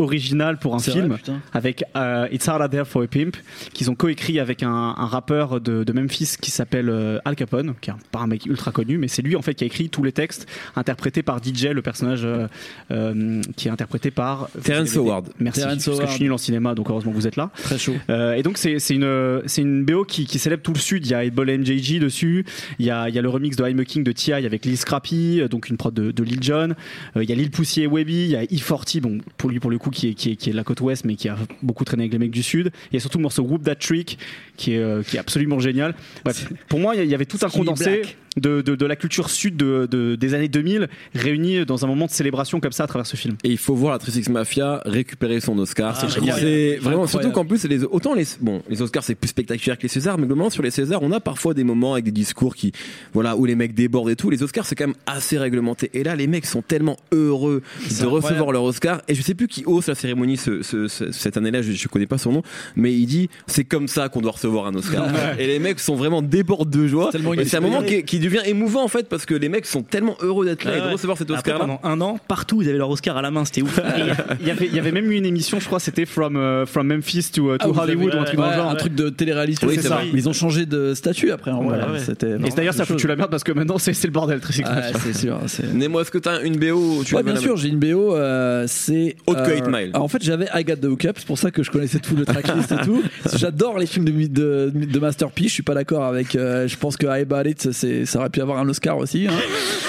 originale 0.00 0.58
pour 0.58 0.74
un 0.74 0.78
film 0.80 1.08
vrai, 1.08 1.20
avec 1.52 1.84
euh, 1.96 2.26
It's 2.32 2.48
Hard 2.48 2.70
There 2.70 2.84
for 2.86 3.02
a 3.02 3.06
Pimp 3.06 3.36
qu'ils 3.72 3.90
ont 3.90 3.94
coécrit 3.94 4.40
avec 4.40 4.62
un, 4.62 4.70
un 4.96 5.06
rappeur 5.06 5.60
de, 5.60 5.84
de 5.84 5.92
Memphis 5.92 6.34
qui 6.40 6.50
s'appelle 6.50 6.88
euh, 6.88 7.18
Al 7.24 7.36
Capone 7.36 7.74
qui 7.80 7.90
est 7.90 7.92
un- 7.92 7.98
pas 8.10 8.20
un 8.20 8.26
mec 8.26 8.46
ultra 8.46 8.72
connu 8.72 8.98
mais 8.98 9.08
c'est 9.08 9.22
lui 9.22 9.36
en 9.36 9.42
fait 9.42 9.54
qui 9.54 9.64
a 9.64 9.66
écrit 9.66 9.88
tous 9.90 10.02
les 10.02 10.12
textes 10.12 10.46
interprétés 10.76 11.22
par 11.22 11.38
DJ 11.42 11.66
le 11.66 11.82
personnage 11.82 12.22
euh, 12.24 12.48
euh, 12.90 13.42
qui 13.56 13.68
est 13.68 13.70
interprété 13.70 14.10
par 14.10 14.48
Terrence 14.62 14.96
Howard. 14.96 15.28
merci 15.38 15.60
Terrence 15.60 15.84
parce 15.84 15.86
que 15.86 15.92
je 15.92 15.96
Howard. 16.00 16.10
suis 16.14 16.22
nul 16.24 16.32
en 16.32 16.38
cinéma 16.38 16.74
donc 16.74 16.88
heureusement 16.90 17.12
que 17.12 17.16
vous 17.16 17.26
êtes 17.26 17.36
là 17.36 17.50
très 17.62 17.78
chaud 17.78 17.94
euh, 18.08 18.34
et 18.34 18.42
donc 18.42 18.58
c'est 18.58 18.78
c'est 18.78 18.94
une 18.94 19.42
c'est 19.46 19.62
une 19.62 19.84
BO 19.84 20.04
qui, 20.04 20.24
qui 20.26 20.38
célèbre 20.38 20.62
tout 20.62 20.72
le 20.72 20.78
sud. 20.78 21.04
Il 21.06 21.10
y 21.10 21.14
a 21.14 21.18
Able 21.18 21.50
MJG 21.58 21.98
dessus. 21.98 22.44
Il 22.78 22.86
y 22.86 22.90
a 22.90 23.08
il 23.08 23.14
y 23.14 23.18
a 23.18 23.22
le 23.22 23.28
remix 23.28 23.56
de 23.56 23.66
I'm 23.68 23.78
a 23.80 23.84
King 23.84 24.02
de 24.04 24.12
Ti 24.12 24.32
avec 24.32 24.64
Lil 24.64 24.76
Scrappy, 24.78 25.42
donc 25.50 25.68
une 25.68 25.76
prod 25.76 25.92
de, 25.92 26.10
de 26.10 26.22
Lil 26.22 26.42
Jon. 26.42 26.70
Euh, 27.16 27.22
il 27.24 27.28
y 27.28 27.32
a 27.32 27.36
Lil 27.36 27.50
Poussier 27.50 27.84
et 27.84 27.86
Webby. 27.86 28.24
Il 28.24 28.30
y 28.30 28.36
a 28.36 28.42
E40, 28.44 29.00
bon 29.00 29.18
pour 29.36 29.50
lui 29.50 29.60
pour 29.60 29.70
le 29.70 29.78
coup 29.78 29.89
qui 29.90 30.08
est 30.08 30.14
qui 30.14 30.32
est, 30.32 30.36
qui 30.36 30.48
est 30.48 30.52
de 30.52 30.56
la 30.56 30.64
côte 30.64 30.80
ouest 30.80 31.04
mais 31.04 31.16
qui 31.16 31.28
a 31.28 31.36
beaucoup 31.62 31.84
traîné 31.84 32.04
avec 32.04 32.12
les 32.12 32.18
mecs 32.18 32.30
du 32.30 32.42
sud. 32.42 32.70
Il 32.90 32.94
y 32.94 32.96
a 32.96 33.00
surtout 33.00 33.18
le 33.18 33.22
morceau 33.22 33.42
Whoop 33.42 33.64
That 33.64 33.76
Trick 33.76 34.18
qui 34.56 34.74
est 34.74 34.78
euh, 34.78 35.02
qui 35.02 35.16
est 35.16 35.20
absolument 35.20 35.58
génial. 35.58 35.94
Bref, 36.24 36.52
pour 36.68 36.80
moi 36.80 36.96
il 36.96 37.08
y 37.08 37.14
avait 37.14 37.26
tout 37.26 37.38
un 37.42 37.48
condensé. 37.48 38.00
Black. 38.00 38.16
De, 38.36 38.60
de, 38.62 38.76
de 38.76 38.86
la 38.86 38.94
culture 38.94 39.28
sud 39.28 39.56
de, 39.56 39.88
de- 39.90 40.14
des 40.14 40.34
années 40.34 40.46
2000 40.46 40.88
réunis 41.16 41.66
dans 41.66 41.84
un 41.84 41.88
moment 41.88 42.06
de 42.06 42.12
célébration 42.12 42.60
comme 42.60 42.70
ça 42.70 42.84
à 42.84 42.86
travers 42.86 43.04
ce 43.04 43.16
film. 43.16 43.34
Et 43.42 43.48
il 43.50 43.58
faut 43.58 43.74
voir 43.74 43.92
la 43.92 43.98
36 43.98 44.28
Mafia 44.28 44.80
récupérer 44.86 45.40
son 45.40 45.58
Oscar. 45.58 45.94
Ah, 46.00 46.06
c'est 46.38 46.76
vraiment, 46.76 47.08
surtout 47.08 47.30
qu'en 47.32 47.44
plus, 47.44 47.64
les, 47.64 47.82
autant 47.82 48.14
les, 48.14 48.24
bon, 48.40 48.62
les 48.68 48.82
Oscars 48.82 49.02
c'est 49.02 49.16
plus 49.16 49.26
spectaculaire 49.28 49.76
que 49.76 49.82
les 49.82 49.88
Césars, 49.88 50.16
mais 50.16 50.26
globalement 50.26 50.48
sur 50.48 50.62
les 50.62 50.70
Césars, 50.70 51.02
on 51.02 51.10
a 51.10 51.18
parfois 51.18 51.54
des 51.54 51.64
moments 51.64 51.94
avec 51.94 52.04
des 52.04 52.12
discours 52.12 52.54
qui, 52.54 52.70
voilà, 53.12 53.36
où 53.36 53.46
les 53.46 53.56
mecs 53.56 53.74
débordent 53.74 54.10
et 54.10 54.16
tout. 54.16 54.30
Les 54.30 54.44
Oscars 54.44 54.64
c'est 54.64 54.76
quand 54.76 54.86
même 54.86 54.96
assez 55.06 55.36
réglementé. 55.36 55.90
Et 55.94 56.04
là, 56.04 56.14
les 56.14 56.28
mecs 56.28 56.46
sont 56.46 56.62
tellement 56.62 56.98
heureux 57.10 57.62
de 57.88 58.06
recevoir 58.06 58.52
leur 58.52 58.62
Oscar. 58.62 59.02
Et 59.08 59.16
je 59.16 59.22
sais 59.22 59.34
plus 59.34 59.48
qui 59.48 59.64
hausse 59.64 59.88
la 59.88 59.96
cérémonie 59.96 60.36
ce, 60.36 60.62
ce- 60.62 60.86
ce- 60.86 61.10
cette 61.10 61.36
année-là, 61.36 61.62
je, 61.62 61.72
je 61.72 61.88
connais 61.88 62.06
pas 62.06 62.16
son 62.18 62.30
nom, 62.30 62.42
mais 62.76 62.92
il 62.92 63.06
dit 63.06 63.28
c'est 63.48 63.64
comme 63.64 63.88
ça 63.88 64.08
qu'on 64.08 64.20
doit 64.20 64.30
recevoir 64.32 64.66
un 64.68 64.74
Oscar. 64.76 65.08
et 65.36 65.48
les 65.48 65.58
mecs 65.58 65.80
sont 65.80 65.96
vraiment 65.96 66.22
débordent 66.22 66.70
de 66.70 66.86
joie. 66.86 67.10
C'est 67.44 67.56
un 67.56 67.60
moment 67.60 67.82
qui, 67.82 68.04
qui 68.04 68.19
il 68.20 68.24
devient 68.24 68.42
émouvant 68.44 68.84
en 68.84 68.88
fait 68.88 69.08
parce 69.08 69.24
que 69.26 69.34
les 69.34 69.48
mecs 69.48 69.64
sont 69.66 69.82
tellement 69.82 70.16
heureux 70.20 70.44
d'être 70.44 70.64
là 70.64 70.76
et 70.76 70.80
de 70.80 70.86
ouais. 70.86 70.92
recevoir 70.92 71.16
cet 71.16 71.30
Après, 71.30 71.38
Oscar 71.52 71.54
là. 71.54 71.60
pendant 71.78 71.80
un 71.82 72.00
an, 72.00 72.18
partout, 72.28 72.60
ils 72.62 72.68
avaient 72.68 72.78
leur 72.78 72.90
Oscar 72.90 73.16
à 73.16 73.22
la 73.22 73.30
main, 73.30 73.44
c'était 73.44 73.62
ouf. 73.62 73.80
Il 74.40 74.46
y, 74.46 74.50
avait, 74.50 74.66
il 74.66 74.74
y 74.74 74.78
avait 74.78 74.92
même 74.92 75.10
eu 75.10 75.16
une 75.16 75.26
émission, 75.26 75.58
je 75.60 75.66
crois, 75.66 75.80
c'était 75.80 76.06
From, 76.06 76.36
euh, 76.36 76.66
from 76.66 76.86
Memphis 76.86 77.30
to, 77.32 77.54
uh, 77.54 77.58
to 77.58 77.72
Ah, 77.76 77.82
Hollywood 77.82 78.08
avez- 78.10 78.18
ou 78.18 78.20
un 78.20 78.24
truc 78.24 78.38
ouais, 78.38 78.44
dans 78.44 78.50
le 78.50 78.56
genre. 78.56 78.70
un 78.70 78.74
truc 78.74 78.94
de 78.94 79.08
télé-réalité. 79.08 79.66
Oui, 79.66 79.74
c'est 79.76 79.82
c'est 79.82 79.88
ça. 79.88 79.94
vrai. 79.96 80.06
Mais 80.12 80.18
ils 80.20 80.28
ont 80.28 80.32
changé 80.32 80.66
de 80.66 80.94
statut 80.94 81.30
après. 81.30 81.50
En 81.50 81.62
vrai. 81.62 81.78
Ouais. 81.78 82.46
Et 82.46 82.50
d'ailleurs, 82.50 82.74
ça 82.74 82.84
foutu 82.84 83.06
la 83.06 83.16
merde 83.16 83.30
parce 83.30 83.44
que 83.44 83.52
maintenant, 83.52 83.78
c'est 83.78 83.92
c'est 83.94 84.06
le 84.06 84.12
bordel, 84.12 84.40
très 84.40 84.56
Ouais, 84.62 84.92
c'est 85.02 85.16
sûr. 85.16 85.38
c'est- 85.46 85.72
Nemo, 85.72 86.00
est-ce 86.00 86.10
que 86.10 86.18
t'as 86.18 86.42
une 86.42 86.56
BO 86.58 87.02
tu 87.04 87.14
Ouais, 87.14 87.22
bien 87.22 87.36
sûr, 87.36 87.56
j'ai 87.56 87.68
une 87.68 87.78
BO. 87.78 88.14
euh, 88.14 88.64
c'est. 88.66 89.16
Haute 89.26 89.36
que 89.44 89.50
euh, 89.50 89.54
8 89.56 89.66
Mile. 89.68 89.90
En 89.94 90.08
fait, 90.08 90.22
j'avais 90.22 90.46
I 90.54 90.64
Got 90.64 90.76
the 90.76 90.84
Hookup, 90.86 91.12
c'est 91.16 91.26
pour 91.26 91.38
ça 91.38 91.50
que 91.50 91.62
je 91.62 91.70
connaissais 91.70 91.98
tout 92.00 92.16
le 92.16 92.24
tracklist 92.24 92.72
et 92.72 92.76
tout. 92.84 93.02
J'adore 93.36 93.78
les 93.78 93.86
films 93.86 94.04
de, 94.06 94.10
de, 94.10 94.70
de 94.84 94.98
Masterpiece. 94.98 95.48
Je 95.48 95.54
suis 95.54 95.62
pas 95.62 95.74
d'accord 95.74 96.04
avec. 96.04 96.34
euh, 96.36 96.66
je 96.68 96.76
pense 96.76 96.96
que 96.96 97.06
I 97.06 97.22
About 97.22 97.48
It, 97.48 97.72
c'est- 97.72 98.04
ça 98.10 98.18
aurait 98.20 98.30
pu 98.30 98.40
avoir 98.40 98.58
un 98.58 98.68
Oscar 98.68 98.98
aussi. 98.98 99.26
hein. 99.28 99.32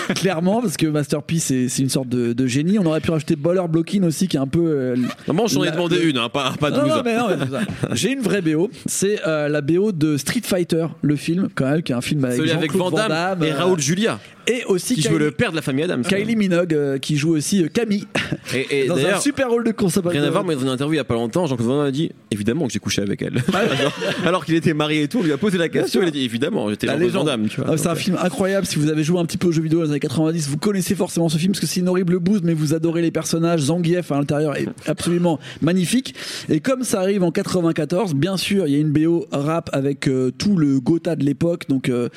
Clairement, 0.16 0.62
parce 0.62 0.78
que 0.78 0.88
Masterpiece, 0.88 1.46
c'est 1.46 1.70
c'est 1.70 1.82
une 1.84 1.90
sorte 1.90 2.10
de, 2.10 2.34
de 2.34 2.48
génie. 2.48 2.78
On 2.80 2.86
aurait 2.86 3.00
pu 3.00 3.12
rajouter 3.12 3.36
Baller 3.36 3.62
Blocking 3.70 4.04
aussi, 4.04 4.28
qui 4.28 4.36
est 4.38 4.40
un 4.40 4.48
peu. 4.48 4.60
euh, 4.60 4.96
Normalement, 5.28 5.48
j'en 5.48 5.64
ai 5.64 5.72
demandé 5.72 5.98
une, 6.04 6.18
hein, 6.18 6.30
pas, 6.30 6.54
pas 6.60 6.70
12. 6.72 6.80
non, 6.80 6.96
non, 7.04 7.38
non. 7.38 7.60
J'ai 7.94 8.12
une 8.12 8.22
vraie 8.22 8.42
BO. 8.42 8.70
C'est 8.88 9.20
euh, 9.26 9.48
la 9.48 9.62
BO 9.62 9.92
de 9.92 10.18
Street 10.18 10.42
Fighter, 10.44 10.88
le 11.02 11.16
film, 11.16 11.48
quand 11.56 11.70
même, 11.70 11.82
qui 11.82 11.92
est 11.92 11.96
un 11.96 12.02
film 12.02 12.26
avec, 12.26 12.38
Celui 12.38 12.52
avec 12.52 12.74
Van 12.74 12.92
Damme, 12.92 13.44
et 13.44 13.52
euh, 13.52 13.58
Raoul 13.58 13.80
Julia, 13.80 14.20
et 14.48 14.64
aussi 14.66 14.96
qui 14.96 15.02
joue 15.02 15.10
Kylie, 15.10 15.20
le 15.26 15.32
père 15.32 15.52
de 15.52 15.56
la 15.56 15.62
famille 15.62 15.84
Adams. 15.84 16.04
Kylie 16.04 16.36
Minogue, 16.36 16.74
euh, 16.74 16.98
qui 16.98 17.18
joue 17.18 17.36
aussi 17.36 17.64
euh, 17.64 17.68
Camille, 17.68 18.06
Et, 18.54 18.82
et 18.84 18.88
dans 18.88 18.96
un 18.96 19.02
d'ailleurs, 19.02 19.22
super 19.22 19.50
rôle 19.50 19.64
de 19.64 19.72
consommateur. 19.72 20.12
rien 20.20 20.24
à 20.28 20.32
voir, 20.32 20.44
mais 20.44 20.56
dans 20.56 20.62
une 20.62 20.70
interview 20.70 20.94
il 20.94 20.98
y 20.98 21.00
a 21.00 21.04
pas 21.04 21.14
longtemps, 21.16 21.46
Jean-Claude 21.48 21.68
Van 21.70 21.78
Damme 21.78 21.88
a 21.88 21.92
dit 21.92 22.12
évidemment 22.32 22.68
que 22.68 22.74
j'ai 22.74 22.80
couché 22.80 23.02
avec 23.02 23.22
elle. 23.22 23.44
Ah 23.54 23.62
Alors- 24.26 24.46
qu'il 24.46 24.56
était 24.56 24.74
marié 24.74 25.04
et 25.04 25.08
tout, 25.08 25.20
on 25.20 25.24
lui 25.24 25.32
a 25.32 25.38
posé 25.38 25.58
la 25.58 25.70
question, 25.70 26.02
il 26.02 26.08
a 26.08 26.12
dit 26.12 26.24
évidemment, 26.24 26.70
j'étais 26.70 26.88
La 26.88 26.94
Jean-Claude 26.94 27.12
Van 27.12 27.20
légende. 27.24 27.40
Damme, 27.40 27.48
tu 27.50 27.62
vois. 27.62 27.70
Ah, 27.74 27.78
c'est 27.78 27.88
un 27.88 27.96
film 27.96 28.18
incroyable. 28.22 28.66
Si 28.66 28.78
vous 28.80 28.90
avez 28.90 29.04
joué 29.04 29.20
un 29.20 29.26
petit 29.26 29.38
peu 29.38 29.48
aux 29.48 29.52
jeux 29.52 29.62
vidéo 29.62 29.80
dans 29.80 29.86
les 29.86 29.92
années 29.92 30.00
90, 30.00 30.48
vous 30.50 30.58
connaissez 30.58 30.96
forcément 30.96 31.30
ce 31.30 31.38
film 31.38 31.52
parce 31.52 31.60
que 31.62 31.68
c'est 31.68 31.80
une 31.80 31.90
horrible 31.90 32.18
bouse, 32.20 32.42
mais 32.44 32.54
vous 32.54 32.74
adorez 32.74 33.02
les 33.02 33.12
personnages. 33.12 33.62
Zangief 33.62 34.12
à 34.12 34.18
l'intérieur 34.18 34.56
est 34.58 34.68
absolument 34.88 35.40
magnifique. 35.62 36.16
Et 36.50 36.60
comme 36.60 36.84
ça 36.84 37.00
arrive 37.02 37.24
en 37.24 37.32
94, 37.32 38.16
bien 38.16 38.38
sûr, 38.38 38.66
il 38.68 38.74
y 38.74 38.76
a 38.76 38.80
une 38.80 38.92
BO 38.92 39.28
rap 39.32 39.70
avec 39.74 40.08
euh, 40.08 40.32
tout 40.36 40.58
le 40.58 40.80
Gotha 40.80 41.16
de 41.16 41.24
l'époque, 41.24 41.66
donc 41.70 41.90
euh, 41.90 42.10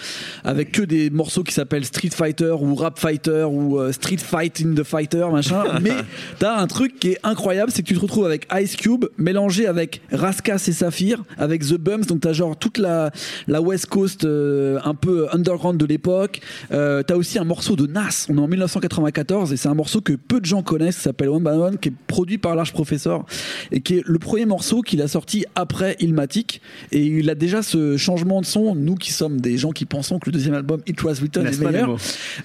avec 0.44 0.72
que 0.72 0.82
des 0.82 1.10
morceaux 1.10 1.42
qui 1.42 1.52
s'appellent 1.52 1.84
Street 1.84 2.10
Fighter 2.14 2.54
ou 2.60 2.74
Rap 2.74 2.98
Fighter 2.98 3.44
ou 3.50 3.78
euh, 3.78 3.92
Street 3.92 4.18
Fight 4.18 4.62
in 4.64 4.74
the 4.74 4.82
Fighter, 4.84 5.26
machin. 5.30 5.64
mais 5.82 5.92
t'as 6.38 6.56
un 6.56 6.66
truc 6.66 6.98
qui 6.98 7.10
est 7.10 7.18
incroyable, 7.22 7.70
c'est 7.72 7.82
que 7.82 7.88
tu 7.88 7.94
te 7.94 8.00
retrouves 8.00 8.24
avec 8.24 8.46
Ice 8.60 8.76
Cube 8.76 9.06
mélangé 9.18 9.66
avec 9.66 10.00
Raskas 10.12 10.64
et 10.68 10.72
Saphir, 10.72 11.22
avec 11.38 11.66
The 11.66 11.74
Bums, 11.74 12.04
donc 12.06 12.20
t'as 12.20 12.32
genre 12.32 12.56
toute 12.56 12.78
la, 12.78 13.10
la 13.48 13.60
West 13.60 13.86
Coast 13.86 14.24
euh, 14.24 14.78
un 14.84 14.94
peu 14.94 15.28
underground 15.32 15.78
de 15.78 15.86
l'époque. 15.86 16.40
Euh, 16.72 17.02
t'as 17.02 17.16
aussi 17.16 17.38
un 17.38 17.44
morceau 17.44 17.76
de 17.76 17.86
Nas, 17.86 18.26
on 18.28 18.38
est 18.38 18.40
en 18.40 18.48
1994 18.48 19.52
et 19.52 19.56
c'est 19.56 19.68
un 19.68 19.74
morceau 19.74 20.00
que 20.00 20.12
peu 20.12 20.40
de 20.40 20.46
gens 20.46 20.62
connaissent, 20.62 20.96
qui 20.96 21.02
s'appelle 21.02 21.28
One 21.28 21.42
by 21.42 21.50
One, 21.50 21.78
qui 21.78 21.88
est 21.88 21.94
produit 22.06 22.38
par 22.38 22.54
Large 22.54 22.72
Professor 22.72 23.26
et 23.72 23.80
qui 23.80 23.98
est 23.98 24.02
le 24.06 24.18
premier 24.18 24.46
morceau 24.46 24.82
qu'il 24.82 25.02
a 25.02 25.08
sorti 25.08 25.44
après 25.54 25.96
Ilmatic 26.00 26.60
et 26.92 27.02
il 27.02 27.28
a 27.30 27.34
déjà 27.34 27.62
ce 27.62 27.96
changement 27.96 28.40
de 28.40 28.46
son, 28.46 28.74
nous 28.74 28.94
qui 28.94 29.12
sommes 29.12 29.40
des 29.40 29.58
gens 29.58 29.70
qui 29.70 29.84
pensons 29.84 30.18
que 30.18 30.26
le 30.26 30.32
deuxième 30.32 30.54
album 30.54 30.80
It 30.86 31.02
Was 31.02 31.14
Written 31.14 31.46
est 31.46 31.60
meilleur. 31.60 31.96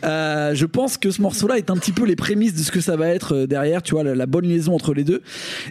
Euh, 0.03 0.53
je 0.55 0.65
pense 0.65 0.97
que 0.97 1.11
ce 1.11 1.21
morceau-là 1.21 1.57
est 1.57 1.69
un 1.69 1.75
petit 1.75 1.91
peu 1.91 2.05
les 2.05 2.15
prémices 2.15 2.53
de 2.53 2.59
ce 2.59 2.71
que 2.71 2.81
ça 2.81 2.95
va 2.95 3.07
être 3.09 3.35
euh, 3.35 3.47
derrière, 3.47 3.81
tu 3.81 3.93
vois, 3.93 4.03
la, 4.03 4.15
la 4.15 4.25
bonne 4.25 4.45
liaison 4.45 4.73
entre 4.75 4.93
les 4.93 5.03
deux. 5.03 5.21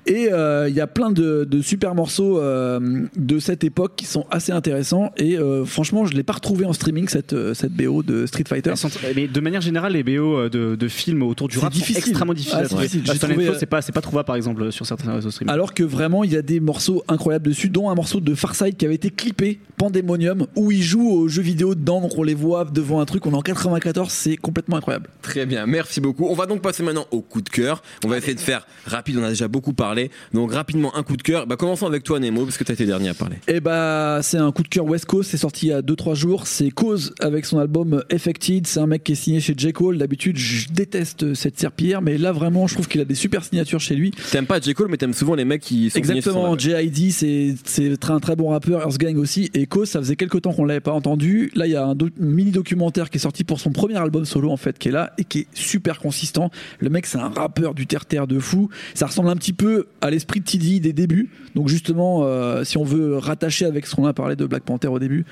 Et 0.06 0.28
euh, 0.32 0.68
il 0.68 0.74
y 0.74 0.80
a 0.80 0.86
plein 0.86 1.10
de, 1.10 1.46
de 1.48 1.62
super 1.62 1.94
morceaux 1.94 2.38
euh, 2.40 3.06
de 3.16 3.38
cette 3.38 3.64
époque 3.64 3.92
qui 3.96 4.04
sont 4.06 4.26
assez 4.30 4.52
intéressants. 4.52 5.12
Et 5.16 5.36
franchement, 5.66 6.04
je 6.06 6.14
l'ai 6.14 6.22
pas 6.22 6.34
retrouvé 6.34 6.64
en 6.64 6.72
streaming 6.72 7.08
cette 7.08 7.34
cette 7.54 7.72
BO 7.72 8.02
de 8.02 8.26
Street 8.26 8.44
Fighter. 8.48 8.74
Sont- 8.76 8.88
Mais 9.16 9.26
de 9.28 9.40
manière 9.40 9.60
générale, 9.60 9.92
les 9.92 10.02
BO 10.02 10.48
de, 10.48 10.74
de 10.76 10.88
films 10.88 11.22
autour 11.22 11.48
du 11.48 11.58
rap 11.58 11.72
sont 11.72 11.78
difficile. 11.78 11.98
extrêmement 12.08 12.34
difficiles 12.34 12.58
Ah, 12.58 12.64
à 12.64 12.68
c'est 12.68 13.18
trouver. 13.18 13.50
c'est 13.58 13.66
pas, 13.66 13.80
pas 13.82 14.00
trouvable 14.00 14.26
par 14.26 14.36
exemple 14.36 14.70
sur 14.72 14.86
certains 14.86 15.14
réseaux 15.14 15.30
streaming. 15.30 15.52
Alors 15.52 15.74
que 15.74 15.82
vraiment, 15.82 16.24
il 16.24 16.32
y 16.32 16.36
a 16.36 16.42
des 16.42 16.60
morceaux 16.60 17.02
incroyables 17.08 17.46
dessus, 17.48 17.68
dont 17.68 17.90
un 17.90 17.94
morceau 17.94 18.20
de 18.20 18.34
Farside 18.34 18.76
qui 18.76 18.84
avait 18.84 18.94
été 18.94 19.10
clippé, 19.10 19.60
Pandemonium, 19.76 20.46
où 20.56 20.70
il 20.72 20.82
joue 20.82 21.08
aux 21.10 21.28
jeux 21.28 21.42
vidéo 21.42 21.74
dedans, 21.74 22.00
donc 22.00 22.12
on 22.18 22.22
les 22.22 22.34
voit 22.34 22.64
devant 22.64 23.00
un 23.00 23.04
truc, 23.04 23.26
on 23.26 23.30
est 23.32 23.34
en 23.36 23.42
94, 23.80 24.10
c'est 24.10 24.36
complètement 24.36 24.76
incroyable. 24.76 25.08
Très 25.22 25.46
bien, 25.46 25.66
merci 25.66 26.00
beaucoup. 26.00 26.26
On 26.28 26.34
va 26.34 26.46
donc 26.46 26.62
passer 26.62 26.82
maintenant 26.82 27.06
au 27.10 27.20
coup 27.20 27.40
de 27.42 27.48
cœur. 27.48 27.82
On 28.04 28.08
va 28.08 28.18
essayer 28.18 28.34
de 28.34 28.40
faire 28.40 28.66
rapide, 28.86 29.16
on 29.18 29.24
a 29.24 29.30
déjà 29.30 29.48
beaucoup 29.48 29.72
parlé. 29.72 30.10
Donc 30.32 30.52
rapidement, 30.52 30.94
un 30.96 31.02
coup 31.02 31.16
de 31.16 31.22
cœur. 31.22 31.46
Bah, 31.46 31.56
commençons 31.56 31.86
avec 31.86 32.02
toi 32.04 32.18
Nemo, 32.20 32.44
parce 32.44 32.56
que 32.56 32.64
tu 32.64 32.72
as 32.72 32.74
été 32.74 32.86
dernier 32.86 33.08
à 33.10 33.14
parler. 33.14 33.36
Et 33.48 33.60
bah, 33.60 34.20
c'est 34.22 34.38
un 34.38 34.50
coup 34.52 34.62
de 34.62 34.68
cœur 34.68 34.84
West 34.84 35.06
Coast, 35.06 35.30
c'est 35.30 35.36
sorti 35.36 35.66
il 35.66 35.70
y 35.70 35.72
a 35.72 35.80
2-3 35.82 36.14
jours. 36.14 36.46
C'est 36.46 36.70
Cause 36.70 37.14
avec 37.20 37.44
son 37.46 37.58
album 37.58 38.02
Affected. 38.12 38.66
C'est 38.66 38.80
un 38.80 38.86
mec 38.86 39.04
qui 39.04 39.12
est 39.12 39.16
signé 39.16 39.40
chez 39.40 39.54
J. 39.56 39.72
Cole. 39.72 39.98
D'habitude, 39.98 40.36
je 40.36 40.68
déteste 40.68 41.34
cette 41.34 41.58
serpillière, 41.58 42.02
mais 42.02 42.18
là, 42.18 42.32
vraiment, 42.32 42.66
je 42.66 42.74
trouve 42.74 42.88
qu'il 42.88 43.00
a 43.00 43.04
des 43.04 43.14
super 43.14 43.44
signatures 43.44 43.80
chez 43.80 43.94
lui. 43.94 44.12
T'aimes 44.30 44.46
pas 44.46 44.60
J. 44.60 44.74
Cole, 44.74 44.88
mais 44.90 44.96
t'aimes 44.96 45.14
souvent 45.14 45.34
les 45.34 45.44
mecs 45.44 45.62
qui 45.62 45.90
sont 45.90 45.98
Exactement. 45.98 46.56
J.I.D. 46.58 47.10
c'est 47.10 47.54
c'est 47.64 48.10
un 48.10 48.20
très 48.20 48.36
bon 48.36 48.50
rappeur, 48.50 48.80
Earth 48.82 48.98
Gang 48.98 49.16
aussi, 49.18 49.50
et 49.54 49.66
Cause, 49.66 49.88
ça 49.90 49.98
faisait 50.00 50.16
quelques 50.16 50.42
temps 50.42 50.52
qu'on 50.52 50.64
l'avait 50.64 50.80
pas 50.80 50.92
entendu. 50.92 51.50
Là, 51.54 51.66
il 51.66 51.72
y 51.72 51.76
a 51.76 51.84
un 51.84 51.94
do- 51.94 52.08
mini 52.18 52.50
documentaire 52.50 53.10
qui 53.10 53.18
est 53.18 53.20
sorti 53.20 53.44
pour 53.44 53.60
son 53.60 53.67
premier 53.72 53.96
album 53.96 54.24
solo 54.24 54.50
en 54.50 54.56
fait, 54.56 54.78
qui 54.78 54.88
est 54.88 54.92
là 54.92 55.12
et 55.18 55.24
qui 55.24 55.40
est 55.40 55.46
super 55.54 55.98
consistant. 55.98 56.50
Le 56.78 56.90
mec, 56.90 57.06
c'est 57.06 57.18
un 57.18 57.28
rappeur 57.28 57.74
du 57.74 57.86
terre-terre 57.86 58.26
de 58.26 58.38
fou. 58.38 58.68
Ça 58.94 59.06
ressemble 59.06 59.28
un 59.28 59.36
petit 59.36 59.52
peu 59.52 59.86
à 60.00 60.10
l'esprit 60.10 60.40
de 60.40 60.44
TD 60.44 60.80
des 60.80 60.92
débuts. 60.92 61.30
Donc 61.54 61.68
justement, 61.68 62.24
euh, 62.24 62.64
si 62.64 62.78
on 62.78 62.84
veut 62.84 63.16
rattacher 63.16 63.64
avec 63.64 63.86
ce 63.86 63.94
qu'on 63.94 64.06
a 64.06 64.12
parlé 64.12 64.36
de 64.36 64.46
Black 64.46 64.62
Panther 64.62 64.88
au 64.88 64.98
début, 64.98 65.24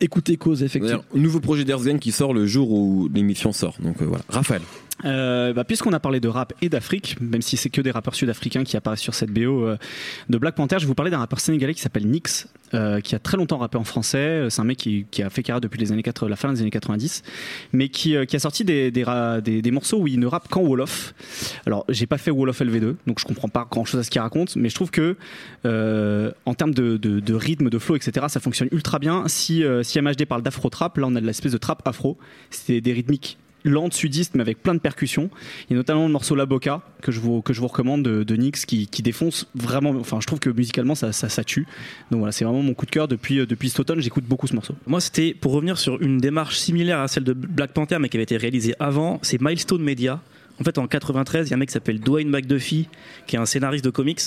écoutez 0.00 0.36
Cause 0.36 0.62
effectivement. 0.62 1.04
Nouveau 1.14 1.40
projet 1.40 1.64
d'Earth 1.64 1.84
Gang 1.84 1.98
qui 1.98 2.12
sort 2.12 2.34
le 2.34 2.46
jour 2.46 2.70
où 2.72 3.08
l'émission 3.12 3.52
sort. 3.52 3.76
Donc 3.82 4.02
euh, 4.02 4.04
voilà. 4.04 4.24
Raphaël. 4.28 4.62
Euh, 5.04 5.52
bah, 5.52 5.64
Puisqu'on 5.64 5.92
a 5.92 6.00
parlé 6.00 6.20
de 6.20 6.28
rap 6.28 6.52
et 6.62 6.68
d'Afrique, 6.68 7.16
même 7.20 7.42
si 7.42 7.56
c'est 7.56 7.70
que 7.70 7.80
des 7.80 7.90
rappeurs 7.90 8.14
sud-africains 8.14 8.64
qui 8.64 8.76
apparaissent 8.76 9.00
sur 9.00 9.14
cette 9.14 9.30
BO 9.30 9.66
euh, 9.66 9.76
de 10.28 10.38
Black 10.38 10.54
Panther, 10.54 10.76
je 10.78 10.84
vais 10.84 10.88
vous 10.88 10.94
parler 10.94 11.10
d'un 11.10 11.18
rappeur 11.18 11.40
sénégalais 11.40 11.74
qui 11.74 11.80
s'appelle 11.80 12.06
Nix, 12.06 12.48
euh, 12.74 13.00
qui 13.00 13.14
a 13.14 13.18
très 13.18 13.36
longtemps 13.36 13.58
rappé 13.58 13.78
en 13.78 13.84
français. 13.84 14.18
Euh, 14.18 14.50
C'est 14.50 14.60
un 14.60 14.64
mec 14.64 14.78
qui, 14.78 15.22
a 15.22 15.30
fait 15.30 15.42
carrière 15.42 15.60
depuis 15.60 15.78
les 15.78 15.92
années 15.92 16.02
80, 16.02 16.28
la 16.28 16.36
fin 16.36 16.52
des 16.52 16.60
années 16.60 16.70
90, 16.70 17.22
mais 17.72 17.88
qui, 17.88 18.16
a 18.16 18.38
sorti 18.38 18.64
des, 18.64 18.92
morceaux 19.72 19.98
où 19.98 20.06
il 20.06 20.20
ne 20.20 20.26
rappe 20.26 20.48
qu'en 20.48 20.62
Wolof. 20.62 21.14
Alors, 21.66 21.84
j'ai 21.88 22.06
pas 22.06 22.18
fait 22.18 22.30
Wolof 22.30 22.60
LV2, 22.60 22.96
donc 23.06 23.18
je 23.18 23.24
comprends 23.24 23.48
pas 23.48 23.66
grand 23.70 23.84
chose 23.84 24.00
à 24.00 24.04
ce 24.04 24.10
qu'il 24.10 24.20
raconte, 24.20 24.56
mais 24.56 24.68
je 24.68 24.74
trouve 24.74 24.90
que 24.90 25.16
en 25.64 26.54
termes 26.54 26.74
de, 26.74 27.34
rythme, 27.34 27.70
de 27.70 27.78
flow, 27.78 27.96
etc., 27.96 28.26
ça 28.28 28.40
fonctionne 28.40 28.68
ultra 28.72 28.98
bien. 28.98 29.24
Si, 29.26 29.64
si 29.82 30.00
MHD 30.00 30.26
parle 30.26 30.42
d'afro 30.42 30.68
trap, 30.68 30.98
là 30.98 31.06
on 31.06 31.16
a 31.16 31.20
de 31.20 31.26
l'espèce 31.26 31.52
de 31.52 31.58
trap 31.58 31.86
afro. 31.86 32.18
C'est 32.50 32.80
des 32.80 32.92
rythmiques 32.92 33.38
lentes, 33.64 33.94
sudistes, 33.94 34.34
mais 34.34 34.40
avec 34.40 34.62
plein 34.62 34.74
de 34.74 34.80
percussions. 34.80 35.30
A 35.70 35.74
notamment 35.74 36.06
le 36.06 36.12
morceau 36.12 36.34
La 36.34 36.46
Boca 36.46 36.82
que 37.00 37.12
je 37.12 37.20
vous, 37.20 37.42
que 37.42 37.52
je 37.52 37.60
vous 37.60 37.68
recommande 37.68 38.02
de, 38.02 38.22
de 38.22 38.36
Nix 38.36 38.66
qui, 38.66 38.86
qui 38.86 39.02
défonce 39.02 39.46
vraiment. 39.54 39.90
Enfin, 39.90 40.18
je 40.20 40.26
trouve 40.26 40.38
que 40.38 40.50
musicalement 40.50 40.94
ça, 40.94 41.12
ça, 41.12 41.28
ça 41.28 41.44
tue. 41.44 41.66
Donc 42.10 42.20
voilà, 42.20 42.32
c'est 42.32 42.44
vraiment 42.44 42.62
mon 42.62 42.74
coup 42.74 42.86
de 42.86 42.90
cœur 42.90 43.08
depuis, 43.08 43.40
euh, 43.40 43.46
depuis 43.46 43.70
cet 43.70 43.80
automne. 43.80 44.00
J'écoute 44.00 44.24
beaucoup 44.24 44.46
ce 44.46 44.54
morceau. 44.54 44.74
Moi, 44.86 45.00
c'était 45.00 45.34
pour 45.34 45.52
revenir 45.52 45.78
sur 45.78 46.00
une 46.02 46.18
démarche 46.18 46.58
similaire 46.58 47.00
à 47.00 47.08
celle 47.08 47.24
de 47.24 47.32
Black 47.32 47.72
Panther, 47.72 47.98
mais 48.00 48.08
qui 48.08 48.16
avait 48.16 48.24
été 48.24 48.36
réalisée 48.36 48.74
avant. 48.78 49.18
C'est 49.22 49.40
Milestone 49.40 49.82
Media. 49.82 50.20
En 50.62 50.64
fait, 50.64 50.78
en 50.78 50.86
93, 50.86 51.48
il 51.48 51.50
y 51.50 51.54
a 51.54 51.56
un 51.56 51.58
mec 51.58 51.70
qui 51.70 51.72
s'appelle 51.72 51.98
Dwayne 51.98 52.28
McDuffie, 52.28 52.88
qui 53.26 53.34
est 53.34 53.38
un 53.40 53.46
scénariste 53.46 53.84
de 53.84 53.90
comics, 53.90 54.20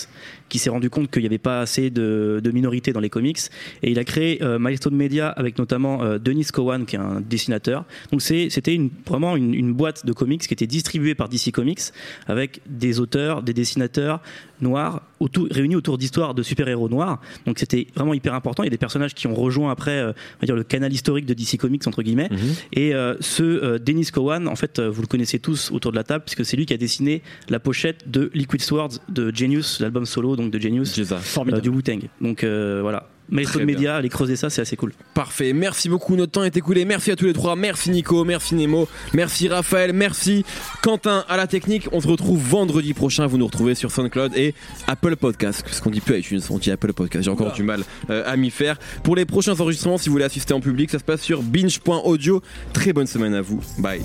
qui 0.49 0.59
s'est 0.59 0.69
rendu 0.69 0.89
compte 0.89 1.09
qu'il 1.09 1.21
n'y 1.21 1.27
avait 1.27 1.37
pas 1.37 1.61
assez 1.61 1.89
de, 1.89 2.41
de 2.43 2.51
minorités 2.51 2.91
dans 2.91 2.99
les 2.99 3.09
comics, 3.09 3.39
et 3.83 3.89
il 3.89 3.97
a 3.99 4.03
créé 4.03 4.43
euh, 4.43 4.59
Milestone 4.59 4.97
Media 4.97 5.29
avec 5.29 5.57
notamment 5.57 6.03
euh, 6.03 6.17
Denis 6.19 6.47
Cowan, 6.51 6.85
qui 6.85 6.97
est 6.97 6.99
un 6.99 7.21
dessinateur. 7.21 7.85
Donc 8.11 8.21
c'était 8.21 8.75
une, 8.75 8.89
vraiment 9.07 9.37
une, 9.37 9.53
une 9.53 9.71
boîte 9.71 10.05
de 10.05 10.11
comics 10.11 10.45
qui 10.45 10.53
était 10.53 10.67
distribuée 10.67 11.15
par 11.15 11.29
DC 11.29 11.53
Comics, 11.53 11.79
avec 12.27 12.59
des 12.67 12.99
auteurs, 12.99 13.41
des 13.41 13.53
dessinateurs 13.53 14.21
noirs 14.59 15.03
autour, 15.21 15.47
réunis 15.49 15.75
autour 15.75 15.97
d'histoires 15.97 16.33
de 16.33 16.43
super-héros 16.43 16.89
noirs. 16.89 17.21
Donc 17.45 17.59
c'était 17.59 17.87
vraiment 17.95 18.13
hyper 18.13 18.33
important. 18.33 18.63
Il 18.63 18.65
y 18.65 18.67
a 18.67 18.71
des 18.71 18.77
personnages 18.77 19.13
qui 19.13 19.27
ont 19.27 19.35
rejoint 19.35 19.71
après, 19.71 19.99
euh, 19.99 20.11
on 20.11 20.41
va 20.41 20.45
dire 20.47 20.55
le 20.55 20.63
canal 20.63 20.91
historique 20.91 21.25
de 21.25 21.33
DC 21.33 21.57
Comics 21.57 21.87
entre 21.87 22.03
guillemets. 22.03 22.29
Et 22.73 22.93
euh, 22.93 23.15
ce 23.21 23.77
Dennis 23.77 24.11
Cowan, 24.11 24.49
en 24.49 24.55
fait, 24.55 24.81
vous 24.81 25.01
le 25.01 25.07
connaissez 25.07 25.39
tous 25.39 25.71
autour 25.71 25.91
de 25.91 25.95
la 25.95 26.03
table, 26.03 26.24
puisque 26.25 26.45
c'est 26.45 26.57
lui 26.57 26.65
qui 26.65 26.73
a 26.73 26.77
dessiné 26.77 27.21
la 27.49 27.59
pochette 27.59 28.09
de 28.09 28.31
Liquid 28.33 28.61
Swords 28.61 28.99
de 29.09 29.33
Genius, 29.33 29.79
l'album 29.79 30.05
solo 30.05 30.35
donc 30.35 30.51
de 30.51 30.59
Genius 30.59 30.99
euh, 30.99 31.61
du 31.61 31.69
Wu-Tang. 31.69 32.01
Donc 32.21 32.43
euh, 32.43 32.79
voilà. 32.81 33.09
Très 33.31 33.57
bien. 33.57 33.65
Media, 33.65 33.95
allez 33.95 34.09
creuser 34.09 34.35
ça, 34.35 34.49
c'est 34.49 34.61
assez 34.61 34.75
cool. 34.75 34.93
Parfait, 35.13 35.53
merci 35.53 35.89
beaucoup, 35.89 36.15
notre 36.15 36.33
temps 36.33 36.43
est 36.43 36.55
écoulé. 36.57 36.85
Merci 36.85 37.11
à 37.11 37.15
tous 37.15 37.25
les 37.25 37.33
trois, 37.33 37.55
merci 37.55 37.89
Nico, 37.89 38.23
merci 38.23 38.55
Nemo, 38.55 38.87
merci 39.13 39.47
Raphaël, 39.47 39.93
merci 39.93 40.45
Quentin 40.81 41.25
à 41.27 41.37
la 41.37 41.47
technique. 41.47 41.87
On 41.91 42.01
se 42.01 42.07
retrouve 42.07 42.39
vendredi 42.39 42.93
prochain, 42.93 43.25
vous 43.25 43.37
nous 43.37 43.47
retrouvez 43.47 43.75
sur 43.75 43.91
SoundCloud 43.91 44.35
et 44.35 44.53
Apple 44.87 45.15
Podcast, 45.15 45.63
parce 45.63 45.81
qu'on 45.81 45.89
dit 45.89 46.01
plus 46.01 46.19
iTunes, 46.19 46.41
on 46.49 46.59
dit 46.59 46.71
Apple 46.71 46.93
Podcast. 46.93 47.25
J'ai 47.25 47.31
encore 47.31 47.53
du 47.53 47.63
mal 47.63 47.83
euh, 48.09 48.23
à 48.25 48.35
m'y 48.37 48.51
faire. 48.51 48.77
Pour 49.03 49.15
les 49.15 49.25
prochains 49.25 49.59
enregistrements, 49.59 49.97
si 49.97 50.09
vous 50.09 50.13
voulez 50.13 50.25
assister 50.25 50.53
en 50.53 50.61
public, 50.61 50.91
ça 50.91 50.99
se 50.99 51.03
passe 51.03 51.21
sur 51.21 51.41
binge.audio. 51.41 52.41
Très 52.73 52.93
bonne 52.93 53.07
semaine 53.07 53.33
à 53.33 53.41
vous, 53.41 53.61
bye. 53.79 54.01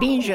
Binge. 0.00 0.34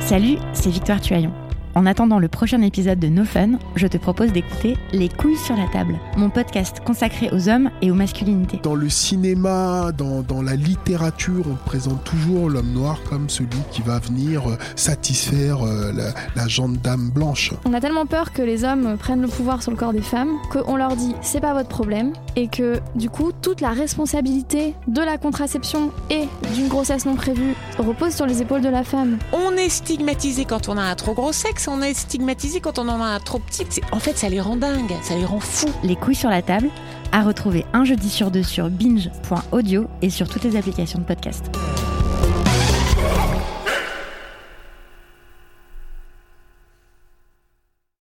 Salut, 0.00 0.36
c'est 0.52 0.70
Victoire 0.70 1.00
Tuaillon. 1.00 1.32
En 1.74 1.86
attendant 1.86 2.18
le 2.18 2.28
prochain 2.28 2.60
épisode 2.60 2.98
de 2.98 3.08
No 3.08 3.24
Fun, 3.24 3.52
je 3.76 3.86
te 3.86 3.96
propose 3.96 4.30
d'écouter 4.30 4.76
Les 4.92 5.08
couilles 5.08 5.38
sur 5.38 5.56
la 5.56 5.66
table, 5.68 5.98
mon 6.18 6.28
podcast 6.28 6.80
consacré 6.84 7.30
aux 7.32 7.48
hommes 7.48 7.70
et 7.80 7.90
aux 7.90 7.94
masculinités. 7.94 8.60
Dans 8.62 8.74
le 8.74 8.90
cinéma, 8.90 9.90
dans, 9.96 10.20
dans 10.20 10.42
la 10.42 10.54
littérature, 10.54 11.46
on 11.50 11.54
présente 11.54 12.04
toujours 12.04 12.50
l'homme 12.50 12.72
noir 12.72 12.98
comme 13.08 13.30
celui 13.30 13.48
qui 13.70 13.80
va 13.80 13.98
venir 14.00 14.46
euh, 14.50 14.58
satisfaire 14.76 15.62
euh, 15.62 15.92
la, 15.92 16.12
la 16.36 16.46
dame 16.82 17.08
blanche. 17.08 17.54
On 17.64 17.72
a 17.72 17.80
tellement 17.80 18.04
peur 18.04 18.32
que 18.32 18.42
les 18.42 18.64
hommes 18.64 18.98
prennent 18.98 19.22
le 19.22 19.28
pouvoir 19.28 19.62
sur 19.62 19.70
le 19.70 19.78
corps 19.78 19.94
des 19.94 20.02
femmes 20.02 20.36
qu'on 20.50 20.76
leur 20.76 20.94
dit 20.94 21.14
c'est 21.22 21.40
pas 21.40 21.54
votre 21.54 21.70
problème 21.70 22.12
et 22.36 22.48
que 22.48 22.80
du 22.96 23.08
coup 23.08 23.32
toute 23.40 23.62
la 23.62 23.70
responsabilité 23.70 24.74
de 24.88 25.00
la 25.00 25.16
contraception 25.16 25.90
et 26.10 26.28
d'une 26.54 26.68
grossesse 26.68 27.06
non 27.06 27.14
prévue 27.14 27.54
repose 27.78 28.14
sur 28.14 28.26
les 28.26 28.42
épaules 28.42 28.60
de 28.60 28.68
la 28.68 28.84
femme. 28.84 29.16
On 29.32 29.52
est 29.52 29.70
stigmatisé 29.70 30.44
quand 30.44 30.68
on 30.68 30.76
a 30.76 30.82
un 30.82 30.94
trop 30.96 31.14
gros 31.14 31.32
sexe 31.32 31.61
on 31.68 31.82
est 31.82 31.94
stigmatisé 31.94 32.60
quand 32.60 32.78
on 32.78 32.88
en 32.88 33.00
a 33.00 33.06
un 33.06 33.20
trop 33.20 33.38
petit. 33.38 33.64
En 33.92 33.98
fait, 33.98 34.16
ça 34.16 34.28
les 34.28 34.40
rend 34.40 34.56
dingues, 34.56 34.94
ça 35.02 35.14
les 35.14 35.24
rend 35.24 35.40
fous. 35.40 35.72
Les 35.82 35.96
couilles 35.96 36.14
sur 36.14 36.30
la 36.30 36.42
table, 36.42 36.68
à 37.12 37.22
retrouver 37.22 37.64
un 37.72 37.84
jeudi 37.84 38.08
sur 38.08 38.30
deux 38.30 38.42
sur 38.42 38.70
binge.audio 38.70 39.86
et 40.00 40.10
sur 40.10 40.28
toutes 40.28 40.44
les 40.44 40.56
applications 40.56 40.98
de 40.98 41.04
podcast. 41.04 41.50